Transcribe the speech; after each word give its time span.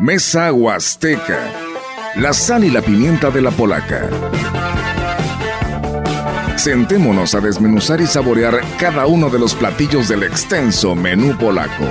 Mesa 0.00 0.52
Huasteca. 0.52 1.40
La 2.14 2.32
sal 2.32 2.62
y 2.62 2.70
la 2.70 2.80
pimienta 2.80 3.30
de 3.30 3.42
la 3.42 3.50
polaca. 3.50 4.08
Sentémonos 6.56 7.34
a 7.34 7.40
desmenuzar 7.40 8.00
y 8.00 8.06
saborear 8.06 8.60
cada 8.78 9.06
uno 9.06 9.28
de 9.28 9.40
los 9.40 9.56
platillos 9.56 10.06
del 10.06 10.22
extenso 10.22 10.94
menú 10.94 11.36
polaco. 11.36 11.84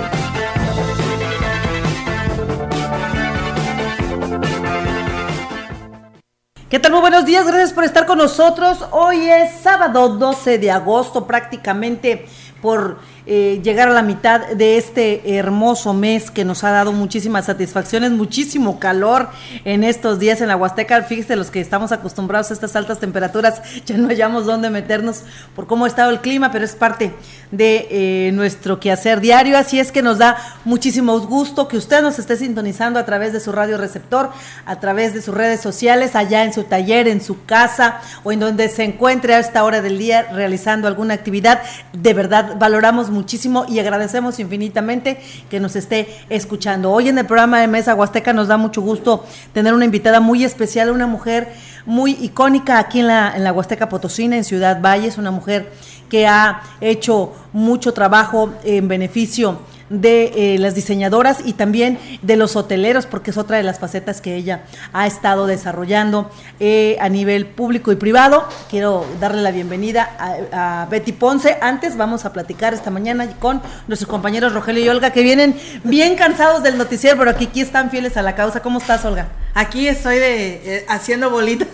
¿Qué 6.70 6.80
tal? 6.80 6.94
Muy 6.94 7.02
buenos 7.02 7.26
días, 7.26 7.46
gracias 7.46 7.74
por 7.74 7.84
estar 7.84 8.06
con 8.06 8.20
nosotros. 8.20 8.86
Hoy 8.92 9.30
es 9.30 9.62
sábado 9.62 10.10
12 10.18 10.60
de 10.60 10.72
agosto, 10.72 11.28
prácticamente 11.28 12.26
por 12.62 13.00
eh, 13.30 13.60
llegar 13.62 13.90
a 13.90 13.94
la 13.94 14.04
mitad 14.04 14.48
de 14.48 14.78
este 14.78 15.38
hermoso 15.38 15.94
mes 15.94 16.32
que 16.32 16.46
nos 16.46 16.64
ha 16.64 16.72
dado 16.72 16.94
muchísimas 16.94 17.46
satisfacciones, 17.46 18.12
muchísimo 18.12 18.80
calor 18.80 19.28
en 19.66 19.84
estos 19.84 20.18
días 20.18 20.40
en 20.40 20.48
la 20.48 20.56
Huasteca. 20.56 21.02
Fíjese, 21.04 21.36
los 21.36 21.52
que 21.52 21.60
estamos 21.60 21.92
acostumbrados 21.92 22.52
a 22.52 22.54
estas 22.54 22.78
altas 22.78 23.00
temperaturas, 23.00 23.62
ya 23.86 23.98
no 23.98 24.08
hallamos 24.08 24.46
dónde 24.46 24.70
meternos 24.70 25.24
por 25.58 25.68
cómo 25.68 25.84
ha 25.84 25.90
estado 25.90 26.12
el 26.12 26.22
clima, 26.22 26.52
pero 26.52 26.64
es 26.64 26.76
parte 26.76 27.14
de 27.52 27.88
eh, 27.90 28.32
nuestro 28.32 28.80
quehacer 28.80 29.20
diario. 29.20 29.58
Así 29.58 29.78
es 29.78 29.92
que 29.92 30.02
nos 30.02 30.20
da 30.20 30.38
muchísimo 30.64 31.20
gusto 31.20 31.68
que 31.68 31.76
usted 31.76 32.02
nos 32.02 32.20
esté 32.20 32.38
sintonizando 32.38 32.98
a 32.98 33.06
través 33.06 33.34
de 33.34 33.42
su 33.42 33.52
radio 33.52 33.78
receptor, 33.78 34.32
a 34.66 34.80
través 34.80 35.14
de 35.14 35.22
sus 35.22 35.36
redes 35.36 35.60
sociales, 35.60 36.16
allá 36.16 36.46
en 36.46 36.54
su 36.54 36.64
taller, 36.64 37.10
en 37.10 37.20
su 37.20 37.44
casa 37.46 38.00
o 38.24 38.32
en 38.32 38.40
donde 38.40 38.70
se 38.70 38.86
encuentre 38.86 39.36
a 39.36 39.40
esta 39.40 39.66
hora 39.66 39.82
del 39.82 39.98
día 39.98 40.28
realizando 40.32 40.88
alguna 40.88 41.14
actividad. 41.14 41.62
De 41.92 42.14
verdad, 42.14 42.56
valoramos 42.58 43.10
muchísimo 43.18 43.66
y 43.68 43.80
agradecemos 43.80 44.40
infinitamente 44.40 45.20
que 45.50 45.60
nos 45.60 45.76
esté 45.76 46.08
escuchando. 46.30 46.92
Hoy 46.92 47.10
en 47.10 47.18
el 47.18 47.26
programa 47.26 47.60
de 47.60 47.68
Mesa 47.68 47.96
Huasteca 47.96 48.32
nos 48.32 48.48
da 48.48 48.58
mucho 48.58 48.82
gusto 48.82 49.26
tener 49.54 49.74
una 49.74 49.86
invitada 49.86 50.20
muy 50.20 50.44
especial, 50.44 50.92
una 50.92 51.08
mujer 51.08 51.52
muy 51.88 52.12
icónica 52.22 52.78
aquí 52.78 53.00
en 53.00 53.08
la, 53.08 53.36
en 53.36 53.44
la 53.44 53.52
Huasteca 53.52 53.90
Potosina, 53.90 54.38
en 54.38 54.44
Ciudad 54.44 54.80
Valles, 54.80 55.18
una 55.18 55.32
mujer 55.32 55.72
que 56.10 56.28
ha 56.28 56.62
hecho 56.80 57.34
mucho 57.54 57.92
trabajo 57.92 58.54
en 58.64 58.88
beneficio 58.88 59.60
de 59.90 60.56
eh, 60.56 60.60
las 60.60 60.76
diseñadoras 60.76 61.40
y 61.46 61.54
también 61.54 61.98
de 62.22 62.36
los 62.36 62.56
hoteleros, 62.56 63.06
porque 63.06 63.32
es 63.32 63.38
otra 63.38 63.58
de 63.58 63.64
las 63.64 63.80
facetas 63.80 64.22
que 64.22 64.36
ella 64.36 64.62
ha 64.94 65.08
estado 65.08 65.48
desarrollando 65.48 66.30
eh, 66.60 66.98
a 67.00 67.10
nivel 67.10 67.46
público 67.46 67.92
y 67.92 67.96
privado. 67.96 68.48
Quiero 68.70 69.06
darle 69.20 69.42
la 69.42 69.52
bienvenida 69.52 70.10
a, 70.52 70.88
Betty 70.90 71.12
Ponce. 71.12 71.58
Antes 71.62 71.98
vamos 71.98 72.26
a 72.26 72.34
platicar 72.34 72.74
esta 72.74 72.92
mañana 72.92 73.28
con 73.40 73.62
nuestros 73.88 74.10
compañeros 74.10 74.54
Rogelio 74.54 74.84
y 74.84 74.90
Olga, 74.90 75.12
que 75.12 75.24
vienen 75.24 75.58
bien 75.84 76.16
cansados 76.16 76.64
del 76.64 76.78
noticiero, 76.78 77.18
pero 77.18 77.32
aquí 77.32 77.50
están 77.60 77.90
fieles 77.90 78.18
a 78.18 78.22
la 78.22 78.36
causa. 78.36 78.62
¿Cómo 78.62 78.80
estás, 78.80 79.04
Olga? 79.06 79.28
Aquí 79.58 79.88
estoy 79.88 80.20
de 80.20 80.62
eh, 80.64 80.86
haciendo 80.88 81.32
bolita. 81.32 81.66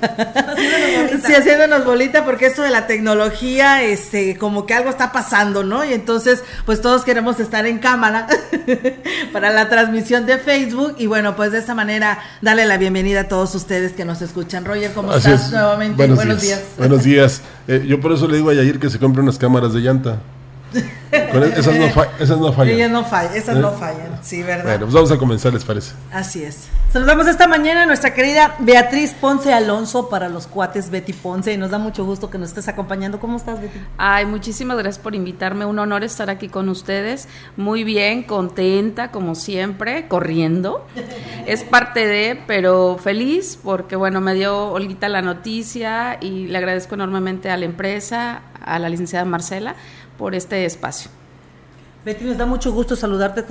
sí, 1.26 1.34
haciéndonos 1.34 1.84
bolita 1.84 2.24
porque 2.24 2.46
esto 2.46 2.62
de 2.62 2.70
la 2.70 2.88
tecnología, 2.88 3.84
este, 3.84 4.38
como 4.38 4.66
que 4.66 4.74
algo 4.74 4.90
está 4.90 5.12
pasando, 5.12 5.66
¿no? 5.66 5.84
Y 5.84 5.92
entonces, 5.92 6.46
pues 6.66 6.80
todos 6.80 7.04
queremos 7.04 7.42
estar 7.42 7.66
en 7.66 7.80
cámara 7.80 8.28
para 9.34 9.50
la 9.50 9.68
transmisión 9.68 10.26
de 10.26 10.38
Facebook 10.38 10.96
y 10.98 11.08
bueno, 11.08 11.36
pues 11.36 11.52
de 11.52 11.58
esta 11.58 11.76
manera 11.76 12.20
darle 12.42 12.66
la 12.66 12.78
bienvenida 12.78 13.20
a 13.20 13.28
todos 13.28 13.54
ustedes 13.54 13.92
que 13.92 14.06
nos 14.06 14.22
escuchan. 14.22 14.64
Roger, 14.64 14.94
¿cómo 14.94 15.14
estás 15.14 15.52
nuevamente? 15.52 16.08
Buenos, 16.08 16.42
días. 16.42 16.62
Buenos 16.78 17.04
días. 17.04 17.42
Eh, 17.68 17.84
yo 17.86 18.00
por 18.00 18.14
eso 18.14 18.30
le 18.30 18.38
digo 18.38 18.50
a 18.50 18.54
Yair 18.54 18.80
que 18.80 18.90
se 18.90 18.98
compre 18.98 19.22
unas 19.22 19.38
cámaras 19.38 19.74
de 19.74 19.82
llanta. 19.82 20.20
Esas, 21.12 21.76
no 21.76 22.04
esas 22.20 22.38
no 22.38 22.54
fallan. 22.54 22.76
Ellas 22.76 22.92
no 22.92 23.04
fallan, 23.04 23.36
esas 23.36 23.58
no 23.58 23.70
¿Eh? 23.70 23.76
fallan, 23.80 24.20
sí, 24.22 24.42
¿verdad? 24.44 24.64
Bueno, 24.64 24.80
pues 24.82 24.94
vamos 24.94 25.12
a 25.12 25.18
comenzar, 25.18 25.54
¿les 25.54 25.64
parece? 25.64 25.94
Así 26.12 26.44
es. 26.44 26.68
Saludamos 26.92 27.28
esta 27.28 27.48
mañana 27.48 27.84
a 27.84 27.86
nuestra 27.88 28.14
querida 28.14 28.56
Beatriz 28.60 29.16
Ponce 29.20 29.52
Alonso 29.52 30.10
para 30.10 30.30
los 30.30 30.46
cuates 30.46 30.92
Betty 30.92 31.14
Ponce 31.14 31.52
y 31.52 31.58
nos 31.58 31.72
da 31.72 31.80
mucho 31.80 32.06
gusto 32.06 32.30
que 32.30 32.38
nos 32.38 32.50
estés 32.50 32.68
acompañando. 32.68 33.20
¿Cómo 33.20 33.38
estás, 33.38 33.60
Betty? 33.60 33.80
Ay, 33.98 34.26
muchísimas 34.28 34.78
gracias 34.78 35.04
por 35.04 35.16
invitarme. 35.16 35.66
Un 35.66 35.80
honor 35.80 36.04
estar 36.04 36.30
aquí 36.30 36.50
con 36.50 36.70
ustedes. 36.70 37.28
Muy 37.58 37.84
bien, 37.84 38.24
contenta, 38.24 39.10
como 39.10 39.34
siempre, 39.34 40.08
corriendo. 40.08 40.86
es 41.48 41.64
parte 41.64 42.06
de, 42.06 42.40
pero 42.46 43.00
feliz 43.02 43.58
porque, 43.64 43.96
bueno, 43.96 44.22
me 44.22 44.36
dio 44.36 44.68
Olguita 44.68 45.10
la 45.10 45.24
noticia 45.24 46.18
y 46.22 46.48
le 46.48 46.58
agradezco 46.58 46.94
enormemente 46.94 47.50
a 47.50 47.58
la 47.58 47.66
empresa, 47.66 48.44
a 48.64 48.78
la 48.78 48.90
licenciada 48.90 49.26
Marcela 49.26 49.76
por 50.18 50.36
este 50.36 50.66
espacio. 50.66 51.10
Betty, 52.06 52.26
nos 52.26 52.38
da 52.38 52.46
mucho 52.46 52.74
gusto 52.74 52.98
saludarte. 52.98 53.46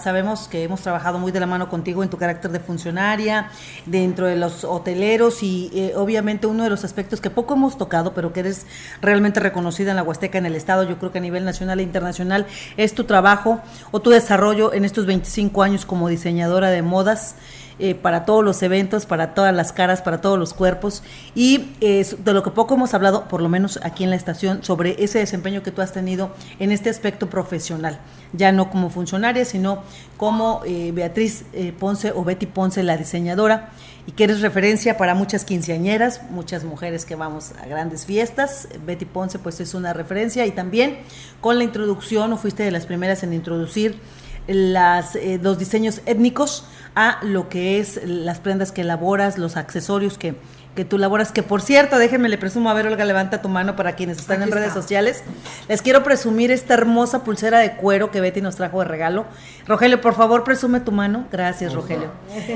Sabemos 0.00 0.48
que 0.48 0.64
hemos 0.64 0.80
trabajado 0.80 1.20
muy 1.20 1.30
de 1.30 1.38
la 1.38 1.46
mano 1.46 1.68
contigo 1.68 2.02
en 2.02 2.10
tu 2.10 2.16
carácter 2.16 2.50
de 2.50 2.58
funcionaria, 2.58 3.48
dentro 3.86 4.26
de 4.26 4.34
los 4.34 4.64
hoteleros 4.64 5.44
y 5.44 5.70
eh, 5.72 5.92
obviamente 5.94 6.48
uno 6.48 6.64
de 6.64 6.70
los 6.70 6.82
aspectos 6.82 7.20
que 7.20 7.30
poco 7.30 7.54
hemos 7.54 7.78
tocado, 7.78 8.12
pero 8.12 8.32
que 8.32 8.40
eres 8.40 8.66
realmente 9.00 9.38
reconocida 9.38 9.90
en 9.90 9.96
la 9.96 10.02
Huasteca, 10.02 10.36
en 10.36 10.46
el 10.46 10.56
Estado, 10.56 10.82
yo 10.82 10.98
creo 10.98 11.12
que 11.12 11.18
a 11.18 11.20
nivel 11.20 11.44
nacional 11.44 11.78
e 11.78 11.84
internacional, 11.84 12.46
es 12.76 12.92
tu 12.92 13.04
trabajo 13.04 13.60
o 13.92 14.00
tu 14.00 14.10
desarrollo 14.10 14.74
en 14.74 14.84
estos 14.84 15.06
25 15.06 15.62
años 15.62 15.86
como 15.86 16.08
diseñadora 16.08 16.70
de 16.70 16.82
modas. 16.82 17.36
Eh, 17.78 17.94
para 17.94 18.24
todos 18.24 18.44
los 18.44 18.62
eventos, 18.62 19.06
para 19.06 19.34
todas 19.34 19.54
las 19.54 19.72
caras, 19.72 20.02
para 20.02 20.20
todos 20.20 20.38
los 20.38 20.54
cuerpos. 20.54 21.02
Y 21.34 21.70
eh, 21.80 22.06
de 22.18 22.32
lo 22.32 22.42
que 22.42 22.50
poco 22.50 22.74
hemos 22.74 22.94
hablado, 22.94 23.28
por 23.28 23.40
lo 23.40 23.48
menos 23.48 23.80
aquí 23.82 24.04
en 24.04 24.10
la 24.10 24.16
estación, 24.16 24.62
sobre 24.62 25.02
ese 25.02 25.18
desempeño 25.18 25.62
que 25.62 25.70
tú 25.70 25.82
has 25.82 25.92
tenido 25.92 26.30
en 26.58 26.70
este 26.70 26.90
aspecto 26.90 27.30
profesional, 27.30 27.98
ya 28.32 28.52
no 28.52 28.70
como 28.70 28.90
funcionaria, 28.90 29.44
sino 29.44 29.82
como 30.16 30.60
eh, 30.64 30.92
Beatriz 30.92 31.44
Ponce 31.78 32.12
o 32.12 32.24
Betty 32.24 32.46
Ponce, 32.46 32.82
la 32.82 32.96
diseñadora, 32.96 33.70
y 34.06 34.12
que 34.12 34.24
eres 34.24 34.40
referencia 34.40 34.96
para 34.96 35.14
muchas 35.14 35.44
quinceañeras, 35.44 36.22
muchas 36.30 36.64
mujeres 36.64 37.04
que 37.04 37.14
vamos 37.14 37.52
a 37.62 37.66
grandes 37.66 38.04
fiestas. 38.04 38.68
Betty 38.84 39.04
Ponce 39.04 39.38
pues 39.38 39.60
es 39.60 39.74
una 39.74 39.92
referencia. 39.92 40.44
Y 40.44 40.50
también 40.50 40.98
con 41.40 41.58
la 41.58 41.64
introducción, 41.64 42.32
o 42.32 42.36
fuiste 42.36 42.64
de 42.64 42.70
las 42.70 42.86
primeras 42.86 43.22
en 43.22 43.32
introducir 43.32 43.98
las, 44.46 45.16
los 45.40 45.58
diseños 45.58 46.02
étnicos 46.06 46.64
a 46.94 47.18
lo 47.22 47.48
que 47.48 47.78
es 47.80 48.00
las 48.04 48.40
prendas 48.40 48.72
que 48.72 48.82
elaboras, 48.82 49.38
los 49.38 49.56
accesorios 49.56 50.18
que, 50.18 50.34
que 50.74 50.84
tú 50.84 50.96
elaboras, 50.96 51.32
que 51.32 51.42
por 51.42 51.62
cierto, 51.62 51.98
déjenme 51.98 52.28
le 52.28 52.38
presumo, 52.38 52.70
a 52.70 52.74
ver 52.74 52.86
Olga, 52.86 53.04
levanta 53.04 53.40
tu 53.40 53.48
mano 53.48 53.76
para 53.76 53.94
quienes 53.94 54.18
están 54.18 54.42
en 54.42 54.50
redes 54.50 54.72
sociales. 54.72 55.22
Les 55.68 55.80
quiero 55.80 56.02
presumir 56.02 56.50
esta 56.50 56.74
hermosa 56.74 57.24
pulsera 57.24 57.60
de 57.60 57.72
cuero 57.76 58.10
que 58.10 58.20
Betty 58.20 58.40
nos 58.40 58.56
trajo 58.56 58.80
de 58.80 58.86
regalo. 58.86 59.26
Rogelio, 59.66 60.00
por 60.00 60.14
favor, 60.14 60.44
presume 60.44 60.80
tu 60.80 60.92
mano. 60.92 61.26
Gracias, 61.30 61.72
Rogelio. 61.72 62.10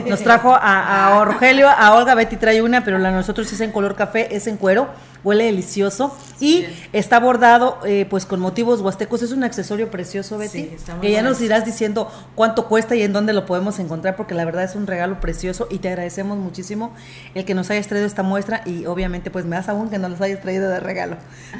Nos 0.07 0.23
trajo 0.23 0.55
a, 0.55 1.21
a 1.21 1.25
Rogelio, 1.27 1.69
a 1.69 1.95
Olga, 1.95 2.15
Betty 2.15 2.37
trae 2.37 2.63
una, 2.63 2.85
pero 2.85 2.99
la 2.99 3.11
de 3.11 3.17
nosotros 3.17 3.51
es 3.53 3.61
en 3.61 3.73
color 3.73 3.95
café, 3.95 4.35
es 4.35 4.47
en 4.47 4.57
cuero 4.57 4.89
huele 5.27 5.45
delicioso 5.45 6.17
y 6.39 6.67
está 6.93 7.19
bordado 7.19 7.81
eh, 7.85 8.07
pues 8.09 8.25
con 8.27 8.39
motivos 8.39 8.81
huastecos. 8.81 9.23
Es 9.23 9.33
un 9.33 9.43
accesorio 9.43 9.91
precioso, 9.91 10.39
Betty, 10.39 10.71
que 11.01 11.11
ya 11.11 11.23
nos 11.23 11.41
irás 11.41 11.65
diciendo 11.65 12.09
cuánto 12.37 12.69
cuesta 12.69 12.95
y 12.95 13.03
en 13.03 13.13
dónde 13.13 13.33
lo 13.33 13.45
podemos 13.45 13.81
encontrar, 13.81 14.15
porque 14.15 14.35
la 14.35 14.45
verdad 14.45 14.63
es 14.63 14.77
un 14.77 14.87
regalo 14.87 15.21
precioso 15.21 15.67
y 15.69 15.79
te 15.79 15.89
agradecemos 15.89 16.39
muchísimo 16.39 16.95
el 17.35 17.45
que 17.45 17.55
nos 17.55 17.69
hayas 17.71 17.89
traído 17.89 18.07
esta 18.07 18.23
muestra 18.23 18.63
y 18.65 18.87
obviamente 18.87 19.33
pues 19.33 19.45
me 19.45 19.57
das 19.57 19.69
aún 19.69 19.91
que 19.91 19.99
nos 19.99 20.13
los 20.13 20.21
hayas 20.21 20.41
traído 20.41 20.69
de 20.69 20.79
regalo. 20.79 21.17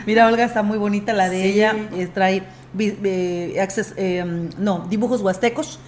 Mira, 0.07 0.29
Olga, 0.29 0.45
está 0.45 0.63
muy 0.63 0.79
bonita 0.79 1.13
la 1.13 1.29
de 1.29 1.45
ella, 1.45 1.75
eh, 1.93 2.07
trae 2.07 2.45
eh, 2.79 4.49
no, 4.59 4.87
dibujos 4.89 5.23
huastecos 5.23 5.81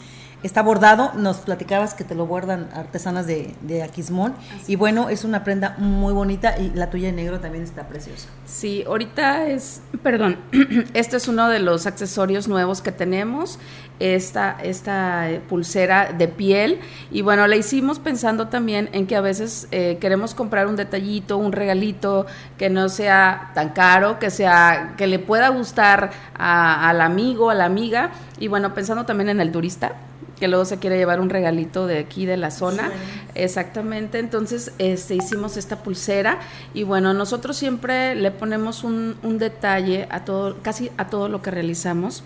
Está 0.44 0.62
bordado, 0.62 1.12
nos 1.14 1.38
platicabas 1.38 1.94
que 1.94 2.04
te 2.04 2.14
lo 2.14 2.24
bordan 2.24 2.68
artesanas 2.72 3.26
de, 3.26 3.56
de 3.62 3.82
Aquismón. 3.82 4.34
Y 4.68 4.76
bueno, 4.76 5.08
es 5.08 5.24
una 5.24 5.42
prenda 5.42 5.74
muy 5.78 6.12
bonita 6.12 6.56
y 6.58 6.70
la 6.70 6.90
tuya 6.90 7.08
en 7.08 7.16
negro 7.16 7.40
también 7.40 7.64
está 7.64 7.88
preciosa. 7.88 8.28
Sí, 8.46 8.84
ahorita 8.86 9.48
es, 9.48 9.82
perdón, 10.04 10.38
este 10.94 11.16
es 11.16 11.26
uno 11.26 11.48
de 11.48 11.58
los 11.58 11.86
accesorios 11.86 12.46
nuevos 12.46 12.82
que 12.82 12.92
tenemos, 12.92 13.58
esta, 13.98 14.56
esta 14.62 15.28
eh, 15.28 15.40
pulsera 15.40 16.12
de 16.12 16.28
piel. 16.28 16.78
Y 17.10 17.22
bueno, 17.22 17.48
la 17.48 17.56
hicimos 17.56 17.98
pensando 17.98 18.46
también 18.46 18.90
en 18.92 19.08
que 19.08 19.16
a 19.16 19.20
veces 19.20 19.66
eh, 19.72 19.98
queremos 20.00 20.34
comprar 20.36 20.68
un 20.68 20.76
detallito, 20.76 21.36
un 21.36 21.50
regalito 21.50 22.26
que 22.56 22.70
no 22.70 22.88
sea 22.88 23.50
tan 23.54 23.70
caro, 23.70 24.20
que 24.20 24.30
sea, 24.30 24.94
que 24.96 25.08
le 25.08 25.18
pueda 25.18 25.48
gustar 25.48 26.12
al 26.34 27.00
amigo, 27.00 27.50
a 27.50 27.54
la 27.54 27.64
amiga. 27.64 28.10
Y 28.38 28.46
bueno, 28.46 28.72
pensando 28.72 29.04
también 29.04 29.30
en 29.30 29.40
el 29.40 29.50
turista 29.50 29.96
que 30.38 30.48
luego 30.48 30.64
se 30.64 30.78
quiere 30.78 30.96
llevar 30.96 31.20
un 31.20 31.30
regalito 31.30 31.86
de 31.86 31.98
aquí 31.98 32.26
de 32.26 32.36
la 32.36 32.50
zona. 32.50 32.90
Exactamente, 33.34 34.18
entonces 34.18 34.72
este, 34.78 35.14
hicimos 35.14 35.56
esta 35.56 35.76
pulsera 35.82 36.38
y 36.74 36.84
bueno, 36.84 37.14
nosotros 37.14 37.56
siempre 37.56 38.14
le 38.14 38.30
ponemos 38.30 38.84
un, 38.84 39.16
detalle 39.38 40.06
a 40.10 40.24
todo, 40.24 40.56
casi 40.62 40.90
a 40.96 41.06
todo 41.08 41.28
lo 41.28 41.42
que 41.42 41.50
realizamos 41.50 42.24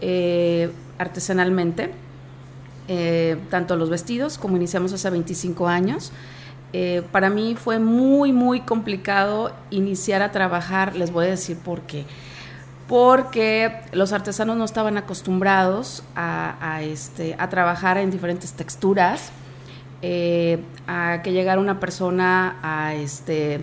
eh, 0.00 0.70
artesanalmente, 0.98 1.90
eh, 2.88 3.36
tanto 3.50 3.76
los 3.76 3.90
vestidos 3.90 4.38
como 4.38 4.56
iniciamos 4.56 4.92
hace 4.92 5.10
25 5.10 5.68
años. 5.68 6.12
Eh, 6.72 7.02
para 7.12 7.30
mí 7.30 7.54
fue 7.54 7.78
muy, 7.78 8.32
muy 8.32 8.60
complicado 8.60 9.52
iniciar 9.70 10.22
a 10.22 10.32
trabajar, 10.32 10.96
les 10.96 11.12
voy 11.12 11.26
a 11.26 11.30
decir 11.30 11.56
por 11.56 11.82
qué 11.82 12.04
porque 12.88 13.80
los 13.92 14.12
artesanos 14.12 14.56
no 14.56 14.64
estaban 14.64 14.98
acostumbrados 14.98 16.02
a, 16.14 16.80
este, 16.82 17.34
a 17.38 17.48
trabajar 17.48 17.98
en 17.98 18.10
diferentes 18.10 18.52
texturas, 18.52 19.30
eh, 20.02 20.58
a 20.86 21.22
que 21.22 21.32
llegara 21.32 21.60
una 21.60 21.80
persona 21.80 22.58
a 22.62 22.94
este 22.94 23.62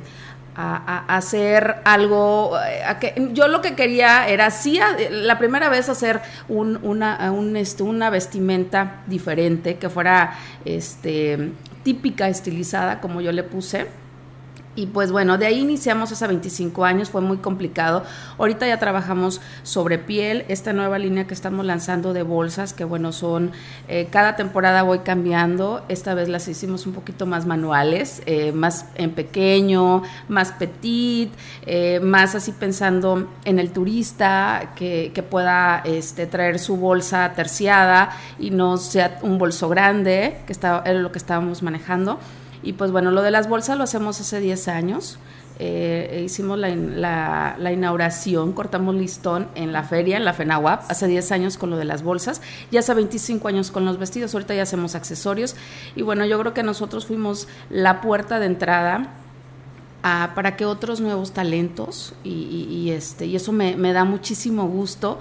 a, 0.56 1.06
hacer 1.16 1.78
algo 1.86 2.58
eh, 2.68 2.84
a 2.84 3.00
que 3.00 3.30
yo 3.32 3.48
lo 3.48 3.62
que 3.62 3.76
quería 3.76 4.28
era 4.28 4.52
sí 4.52 4.80
la 5.10 5.38
primera 5.38 5.70
vez 5.70 5.88
hacer 5.88 6.22
un, 6.50 6.80
una 6.84 7.32
un, 7.32 7.56
este, 7.56 7.84
una 7.84 8.10
vestimenta 8.10 9.02
diferente 9.08 9.78
que 9.78 9.90
fuera 9.90 10.34
este 10.66 11.52
típica 11.84 12.28
estilizada 12.28 13.00
como 13.00 13.22
yo 13.22 13.32
le 13.32 13.44
puse 13.44 13.88
y 14.76 14.86
pues 14.86 15.12
bueno, 15.12 15.38
de 15.38 15.48
ahí 15.48 15.60
iniciamos 15.60 16.12
hace 16.12 16.26
25 16.28 16.86
años, 16.86 17.10
fue 17.10 17.20
muy 17.20 17.38
complicado. 17.38 18.04
Ahorita 18.38 18.66
ya 18.66 18.80
trabajamos 18.80 19.42
sobre 19.64 19.98
piel, 19.98 20.46
esta 20.48 20.72
nueva 20.72 20.98
línea 20.98 21.28
que 21.28 21.34
estamos 21.34 21.66
lanzando 21.66 22.14
de 22.14 22.24
bolsas, 22.24 22.74
que 22.74 22.86
bueno, 22.86 23.12
son, 23.12 23.52
eh, 23.90 24.08
cada 24.10 24.38
temporada 24.38 24.84
voy 24.84 25.00
cambiando, 25.00 25.84
esta 25.90 26.14
vez 26.14 26.30
las 26.30 26.48
hicimos 26.48 26.86
un 26.88 26.94
poquito 26.94 27.26
más 27.26 27.46
manuales, 27.46 28.24
eh, 28.26 28.54
más 28.54 28.86
en 28.96 29.12
pequeño, 29.12 30.04
más 30.30 30.54
petit, 30.54 31.32
eh, 31.66 32.00
más 32.02 32.36
así 32.36 32.54
pensando 32.54 33.28
en 33.44 33.60
el 33.60 33.72
turista 33.72 34.72
que, 34.76 35.12
que 35.14 35.22
pueda 35.22 35.82
este, 35.84 36.28
traer 36.28 36.60
su 36.60 36.78
bolsa 36.78 37.34
terciada 37.36 38.12
y 38.40 38.52
no 38.52 38.78
sea 38.78 39.20
un 39.22 39.38
bolso 39.38 39.68
grande, 39.68 40.38
que 40.48 40.54
está, 40.54 40.82
era 40.86 41.00
lo 41.00 41.12
que 41.12 41.18
estábamos 41.18 41.62
manejando. 41.62 42.20
Y 42.64 42.74
pues 42.74 42.92
bueno, 42.92 43.12
lo 43.12 43.22
de 43.22 43.32
las 43.32 43.50
bolsas 43.50 43.78
lo 43.78 43.84
hacemos 43.84 44.20
hace 44.20 44.40
10 44.40 44.68
años. 44.68 45.20
Eh, 45.64 46.24
hicimos 46.26 46.58
la, 46.58 47.56
la, 47.56 47.72
inauguración, 47.72 48.54
cortamos 48.54 48.96
listón 48.96 49.48
en 49.54 49.72
la 49.72 49.84
feria, 49.84 50.18
en 50.18 50.26
la 50.26 50.34
FENAWAP, 50.34 50.90
hace 50.90 51.08
10 51.08 51.32
años 51.34 51.58
con 51.58 51.70
lo 51.70 51.78
de 51.78 51.86
las 51.86 52.02
bolsas, 52.02 52.42
ya 52.72 52.80
hace 52.80 52.96
25 52.96 53.48
años 53.48 53.70
con 53.70 53.86
los 53.86 54.00
vestidos, 54.00 54.34
ahorita 54.34 54.56
ya 54.56 54.64
hacemos 54.64 54.96
accesorios. 54.96 55.56
Y 55.96 56.02
bueno, 56.02 56.26
yo 56.26 56.40
creo 56.40 56.56
que 56.56 56.64
nosotros 56.64 57.06
fuimos 57.06 57.48
la 57.70 58.02
puerta 58.02 58.40
de 58.40 58.48
entrada 58.48 59.14
para 60.02 60.56
que 60.56 60.66
otros 60.66 61.00
nuevos 61.00 61.32
talentos, 61.32 62.16
y, 62.24 62.90
este, 62.90 63.28
y 63.28 63.36
eso 63.36 63.52
me, 63.52 63.76
me 63.76 63.94
da 63.94 64.04
muchísimo 64.04 64.68
gusto 64.68 65.20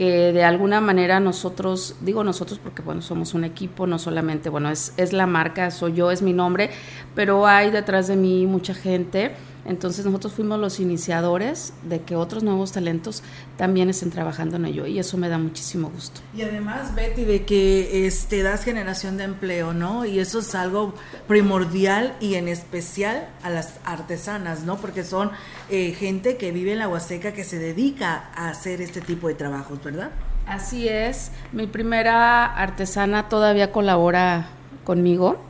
que 0.00 0.32
de 0.32 0.44
alguna 0.44 0.80
manera 0.80 1.20
nosotros, 1.20 1.94
digo 2.00 2.24
nosotros 2.24 2.58
porque 2.58 2.80
bueno, 2.80 3.02
somos 3.02 3.34
un 3.34 3.44
equipo, 3.44 3.86
no 3.86 3.98
solamente, 3.98 4.48
bueno, 4.48 4.70
es, 4.70 4.94
es 4.96 5.12
la 5.12 5.26
marca, 5.26 5.70
soy 5.70 5.92
yo, 5.92 6.10
es 6.10 6.22
mi 6.22 6.32
nombre, 6.32 6.70
pero 7.14 7.46
hay 7.46 7.70
detrás 7.70 8.08
de 8.08 8.16
mí 8.16 8.46
mucha 8.46 8.72
gente 8.72 9.32
entonces 9.70 10.04
nosotros 10.04 10.32
fuimos 10.32 10.58
los 10.58 10.80
iniciadores 10.80 11.72
de 11.84 12.00
que 12.00 12.16
otros 12.16 12.42
nuevos 12.42 12.72
talentos 12.72 13.22
también 13.56 13.88
estén 13.88 14.10
trabajando 14.10 14.56
en 14.56 14.64
ello 14.64 14.84
y 14.86 14.98
eso 14.98 15.16
me 15.16 15.28
da 15.28 15.38
muchísimo 15.38 15.90
gusto. 15.90 16.20
Y 16.36 16.42
además, 16.42 16.92
Betty, 16.96 17.24
de 17.24 17.44
que 17.44 18.04
este, 18.06 18.42
das 18.42 18.64
generación 18.64 19.16
de 19.16 19.24
empleo, 19.24 19.72
¿no? 19.72 20.04
Y 20.04 20.18
eso 20.18 20.40
es 20.40 20.56
algo 20.56 20.94
primordial 21.28 22.16
y 22.20 22.34
en 22.34 22.48
especial 22.48 23.28
a 23.44 23.50
las 23.50 23.74
artesanas, 23.84 24.64
¿no? 24.64 24.76
Porque 24.78 25.04
son 25.04 25.30
eh, 25.68 25.92
gente 25.92 26.36
que 26.36 26.50
vive 26.50 26.72
en 26.72 26.80
la 26.80 26.88
Huasteca 26.88 27.32
que 27.32 27.44
se 27.44 27.60
dedica 27.60 28.30
a 28.34 28.48
hacer 28.48 28.82
este 28.82 29.00
tipo 29.00 29.28
de 29.28 29.34
trabajos, 29.34 29.82
¿verdad? 29.84 30.10
Así 30.46 30.88
es. 30.88 31.30
Mi 31.52 31.68
primera 31.68 32.44
artesana 32.44 33.28
todavía 33.28 33.70
colabora 33.70 34.48
conmigo 34.82 35.49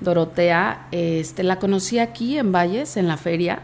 Dorotea, 0.00 0.88
este, 0.92 1.42
la 1.42 1.58
conocí 1.58 1.98
aquí 1.98 2.38
en 2.38 2.52
Valles, 2.52 2.96
en 2.96 3.08
la 3.08 3.16
feria, 3.16 3.60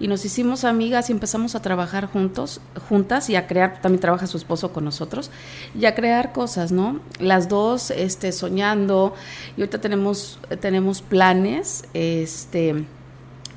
y 0.00 0.06
nos 0.06 0.24
hicimos 0.24 0.64
amigas 0.64 1.08
y 1.08 1.12
empezamos 1.12 1.54
a 1.54 1.62
trabajar 1.62 2.06
juntos, 2.06 2.60
juntas 2.88 3.28
y 3.30 3.36
a 3.36 3.46
crear, 3.46 3.80
también 3.80 4.00
trabaja 4.00 4.26
su 4.26 4.36
esposo 4.36 4.72
con 4.72 4.84
nosotros, 4.84 5.30
y 5.78 5.86
a 5.86 5.94
crear 5.94 6.32
cosas, 6.32 6.70
¿no? 6.70 7.00
Las 7.18 7.48
dos 7.48 7.90
este, 7.90 8.32
soñando, 8.32 9.14
y 9.56 9.62
ahorita 9.62 9.80
tenemos, 9.80 10.38
tenemos 10.60 11.02
planes, 11.02 11.84
este 11.94 12.84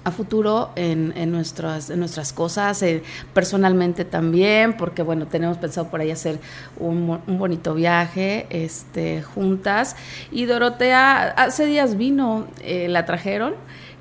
a 0.03 0.11
futuro 0.11 0.71
en, 0.75 1.13
en, 1.15 1.31
nuestras, 1.31 1.89
en 1.89 1.99
nuestras 1.99 2.33
cosas, 2.33 2.81
eh, 2.81 3.03
personalmente 3.33 4.03
también, 4.05 4.73
porque 4.73 5.03
bueno, 5.03 5.27
tenemos 5.27 5.57
pensado 5.57 5.89
por 5.89 6.01
ahí 6.01 6.11
hacer 6.11 6.39
un, 6.79 7.21
un, 7.27 7.37
bonito 7.37 7.73
viaje 7.75 8.47
este, 8.49 9.21
juntas. 9.21 9.95
Y 10.31 10.45
Dorotea 10.45 11.29
hace 11.29 11.65
días 11.65 11.97
vino, 11.97 12.47
eh, 12.63 12.87
la 12.87 13.05
trajeron. 13.05 13.53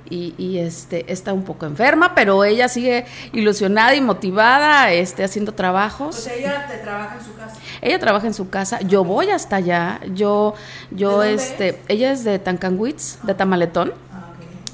Y, 0.08 0.34
y, 0.38 0.58
este 0.58 1.12
está 1.12 1.32
un 1.32 1.44
poco 1.44 1.66
enferma, 1.66 2.16
pero 2.16 2.42
ella 2.42 2.68
sigue 2.68 3.04
ilusionada 3.32 3.94
y 3.94 4.00
motivada, 4.00 4.90
este, 4.90 5.22
haciendo 5.22 5.52
trabajos. 5.52 6.18
O 6.18 6.20
sea, 6.20 6.34
ella 6.34 6.66
te 6.68 6.78
trabaja 6.78 7.14
en 7.14 7.24
su 7.24 7.36
casa. 7.36 7.60
Ella 7.80 7.98
trabaja 8.00 8.26
en 8.26 8.34
su 8.34 8.50
casa. 8.50 8.80
Yo 8.80 9.04
voy 9.04 9.30
hasta 9.30 9.56
allá. 9.56 10.00
Yo, 10.12 10.54
yo, 10.90 11.22
este, 11.22 11.78
ella 11.86 12.10
es 12.10 12.24
de 12.24 12.40
Tancanwitz, 12.40 13.22
de 13.22 13.34
Tamaletón 13.34 13.92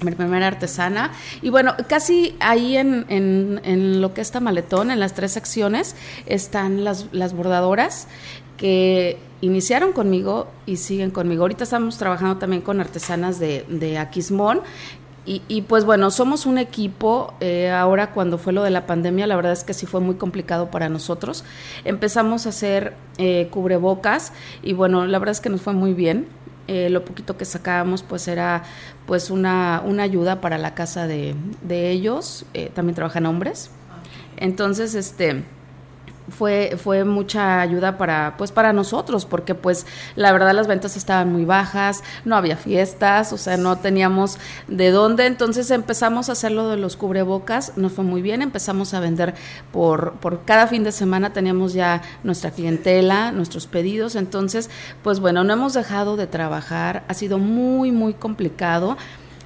mi 0.03 0.13
primera 0.13 0.47
artesana. 0.47 1.13
Y 1.43 1.51
bueno, 1.51 1.75
casi 1.89 2.37
ahí 2.41 2.77
en, 2.77 3.07
en, 3.09 4.01
lo 4.01 4.15
que 4.15 4.21
está 4.21 4.41
maletón, 4.41 4.91
en 4.91 5.01
las 5.01 5.15
tres 5.15 5.33
secciones, 5.33 5.97
están 6.27 6.85
las, 6.85 7.07
las 7.13 7.35
bordadoras 7.35 8.09
que 8.57 9.19
iniciaron 9.41 9.93
conmigo 9.93 10.49
y 10.65 10.77
siguen 10.77 11.11
conmigo. 11.11 11.43
Ahorita 11.43 11.65
estamos 11.65 11.99
trabajando 11.99 12.39
también 12.39 12.63
con 12.63 12.81
artesanas 12.81 13.39
de, 13.39 13.65
de 13.69 13.99
Aquismón. 13.99 14.63
Y, 15.29 15.43
y, 15.49 15.63
pues 15.63 15.85
bueno, 15.85 16.13
somos 16.13 16.47
un 16.47 16.57
equipo. 16.57 17.35
Eh, 17.41 17.69
ahora 17.69 18.13
cuando 18.13 18.39
fue 18.39 18.53
lo 18.53 18.63
de 18.63 18.71
la 18.71 18.87
pandemia, 18.87 19.27
la 19.27 19.35
verdad 19.35 19.53
es 19.53 19.65
que 19.65 19.75
sí 19.75 19.85
fue 19.85 20.01
muy 20.01 20.15
complicado 20.15 20.71
para 20.71 20.89
nosotros. 20.89 21.45
Empezamos 21.85 22.47
a 22.47 22.51
hacer 22.51 22.95
eh, 23.19 23.49
cubrebocas 23.51 24.33
y 24.63 24.73
bueno, 24.73 25.05
la 25.05 25.19
verdad 25.19 25.33
es 25.33 25.41
que 25.41 25.49
nos 25.49 25.63
fue 25.63 25.73
muy 25.73 25.95
bien 25.95 26.29
eh, 26.69 26.91
lo 26.91 27.05
poquito 27.05 27.37
que 27.37 27.45
sacábamos 27.45 28.03
pues 28.03 28.29
era 28.29 28.63
pues 29.07 29.31
una, 29.31 29.83
una 29.85 30.03
ayuda 30.03 30.41
para 30.41 30.59
la 30.59 30.75
casa 30.75 31.07
de, 31.07 31.35
de 31.63 31.91
ellos, 31.91 32.45
eh, 32.55 32.71
también 32.75 32.95
trabajan 32.95 33.27
hombres. 33.27 33.71
Entonces, 34.37 34.95
este, 34.95 35.45
fue, 36.29 36.77
fue 36.83 37.05
mucha 37.05 37.61
ayuda 37.61 37.99
para, 37.99 38.35
pues, 38.37 38.53
para 38.53 38.73
nosotros, 38.73 39.27
porque 39.27 39.55
pues 39.55 39.87
la 40.15 40.33
verdad 40.33 40.53
las 40.55 40.67
ventas 40.67 40.97
estaban 40.97 41.33
muy 41.33 41.45
bajas, 41.45 42.03
no 42.25 42.37
había 42.37 42.57
fiestas, 42.57 43.33
o 43.33 43.39
sea, 43.39 43.57
no 43.57 43.77
teníamos 43.77 44.39
de 44.69 44.91
dónde, 44.91 45.27
entonces 45.27 45.71
empezamos 45.71 46.29
a 46.29 46.33
hacer 46.33 46.53
lo 46.53 46.69
de 46.69 46.77
los 46.77 46.97
cubrebocas, 46.97 47.77
nos 47.77 47.93
fue 47.93 48.05
muy 48.05 48.23
bien, 48.23 48.43
empezamos 48.43 48.95
a 48.95 49.01
vender 49.01 49.35
por, 49.73 50.15
por 50.15 50.45
cada 50.45 50.67
fin 50.67 50.85
de 50.85 50.93
semana, 50.93 51.33
teníamos 51.33 51.73
ya 51.73 52.03
nuestra 52.25 52.51
clientela, 52.51 53.33
nuestros 53.33 53.67
pedidos, 53.67 54.17
entonces, 54.17 54.71
pues 55.03 55.21
bueno, 55.21 55.45
no 55.45 55.53
hemos 55.53 55.75
dejado 55.75 56.17
de 56.17 56.27
trabajar, 56.27 57.05
ha 57.09 57.15
sido 57.15 57.39
muy, 57.39 57.93
muy 57.93 58.15
complicado 58.15 58.97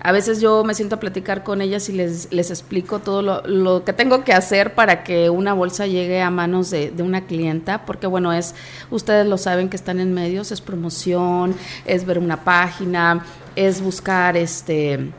a 0.03 0.13
veces 0.13 0.41
yo 0.41 0.65
me 0.65 0.75
siento 0.75 0.97
a 0.97 1.01
platicar 1.01 1.45
con 1.45 1.61
ellas 1.61 1.89
y 1.89 1.93
les, 1.93 2.33
les 2.33 2.51
explico 2.51 3.01
todo 3.01 3.23
lo, 3.23 3.43
lo, 3.47 3.85
que 3.85 3.93
tengo 3.93 4.25
que 4.25 4.33
hacer 4.33 4.75
para 4.75 5.05
que 5.05 5.31
una 5.31 5.53
bolsa 5.53 5.87
llegue 5.87 6.23
a 6.23 6.31
manos 6.31 6.71
de, 6.71 6.91
de, 6.91 7.03
una 7.03 7.27
clienta, 7.27 7.85
porque 7.85 8.07
bueno, 8.07 8.33
es, 8.33 8.55
ustedes 8.91 9.27
lo 9.27 9.37
saben 9.39 9.69
que 9.69 9.77
están 9.77 10.01
en 10.01 10.15
medios, 10.15 10.53
es 10.53 10.61
promoción, 10.61 11.55
es 11.85 12.07
ver 12.07 12.19
una 12.19 12.45
página, 12.45 13.25
es 13.57 13.83
buscar 13.83 14.37
este 14.37 15.11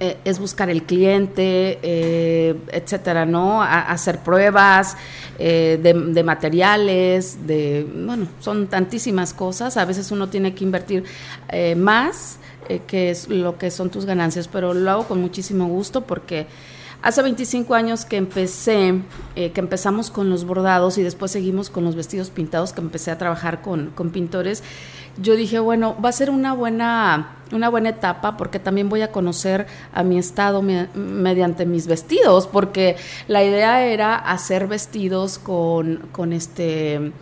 eh, 0.00 0.16
es 0.24 0.38
buscar 0.38 0.70
el 0.70 0.84
cliente, 0.84 1.80
eh, 1.82 2.54
etcétera, 2.70 3.26
¿no? 3.26 3.62
hacer 3.62 4.20
pruebas 4.20 4.96
eh, 5.40 5.78
de, 5.82 5.92
de, 5.92 6.22
materiales, 6.22 7.48
de, 7.48 7.84
bueno, 8.06 8.28
son 8.38 8.68
tantísimas 8.68 9.34
cosas. 9.34 9.76
A 9.76 9.84
veces 9.84 10.12
uno 10.12 10.28
tiene 10.28 10.54
que 10.54 10.62
invertir 10.62 11.02
eh, 11.48 11.74
más 11.74 12.38
eh, 12.68 12.80
que 12.86 13.10
es 13.10 13.28
lo 13.28 13.58
que 13.58 13.70
son 13.70 13.90
tus 13.90 14.04
ganancias, 14.04 14.48
pero 14.48 14.74
lo 14.74 14.90
hago 14.90 15.04
con 15.04 15.20
muchísimo 15.20 15.66
gusto 15.66 16.02
porque 16.02 16.46
hace 17.02 17.22
25 17.22 17.74
años 17.74 18.04
que 18.04 18.16
empecé, 18.16 19.02
eh, 19.36 19.52
que 19.52 19.60
empezamos 19.60 20.10
con 20.10 20.30
los 20.30 20.44
bordados 20.44 20.98
y 20.98 21.02
después 21.02 21.30
seguimos 21.30 21.70
con 21.70 21.84
los 21.84 21.94
vestidos 21.94 22.30
pintados, 22.30 22.72
que 22.72 22.80
empecé 22.80 23.10
a 23.10 23.18
trabajar 23.18 23.62
con, 23.62 23.90
con 23.90 24.10
pintores, 24.10 24.62
yo 25.20 25.34
dije, 25.34 25.58
bueno, 25.58 25.96
va 26.02 26.10
a 26.10 26.12
ser 26.12 26.30
una 26.30 26.52
buena, 26.52 27.36
una 27.52 27.68
buena 27.68 27.88
etapa 27.90 28.36
porque 28.36 28.58
también 28.58 28.88
voy 28.88 29.02
a 29.02 29.10
conocer 29.10 29.66
a 29.92 30.02
mi 30.04 30.18
estado 30.18 30.62
me, 30.62 30.88
mediante 30.94 31.66
mis 31.66 31.86
vestidos, 31.86 32.46
porque 32.46 32.96
la 33.26 33.42
idea 33.42 33.84
era 33.84 34.14
hacer 34.14 34.68
vestidos 34.68 35.38
con, 35.38 36.08
con 36.12 36.32
este 36.32 37.12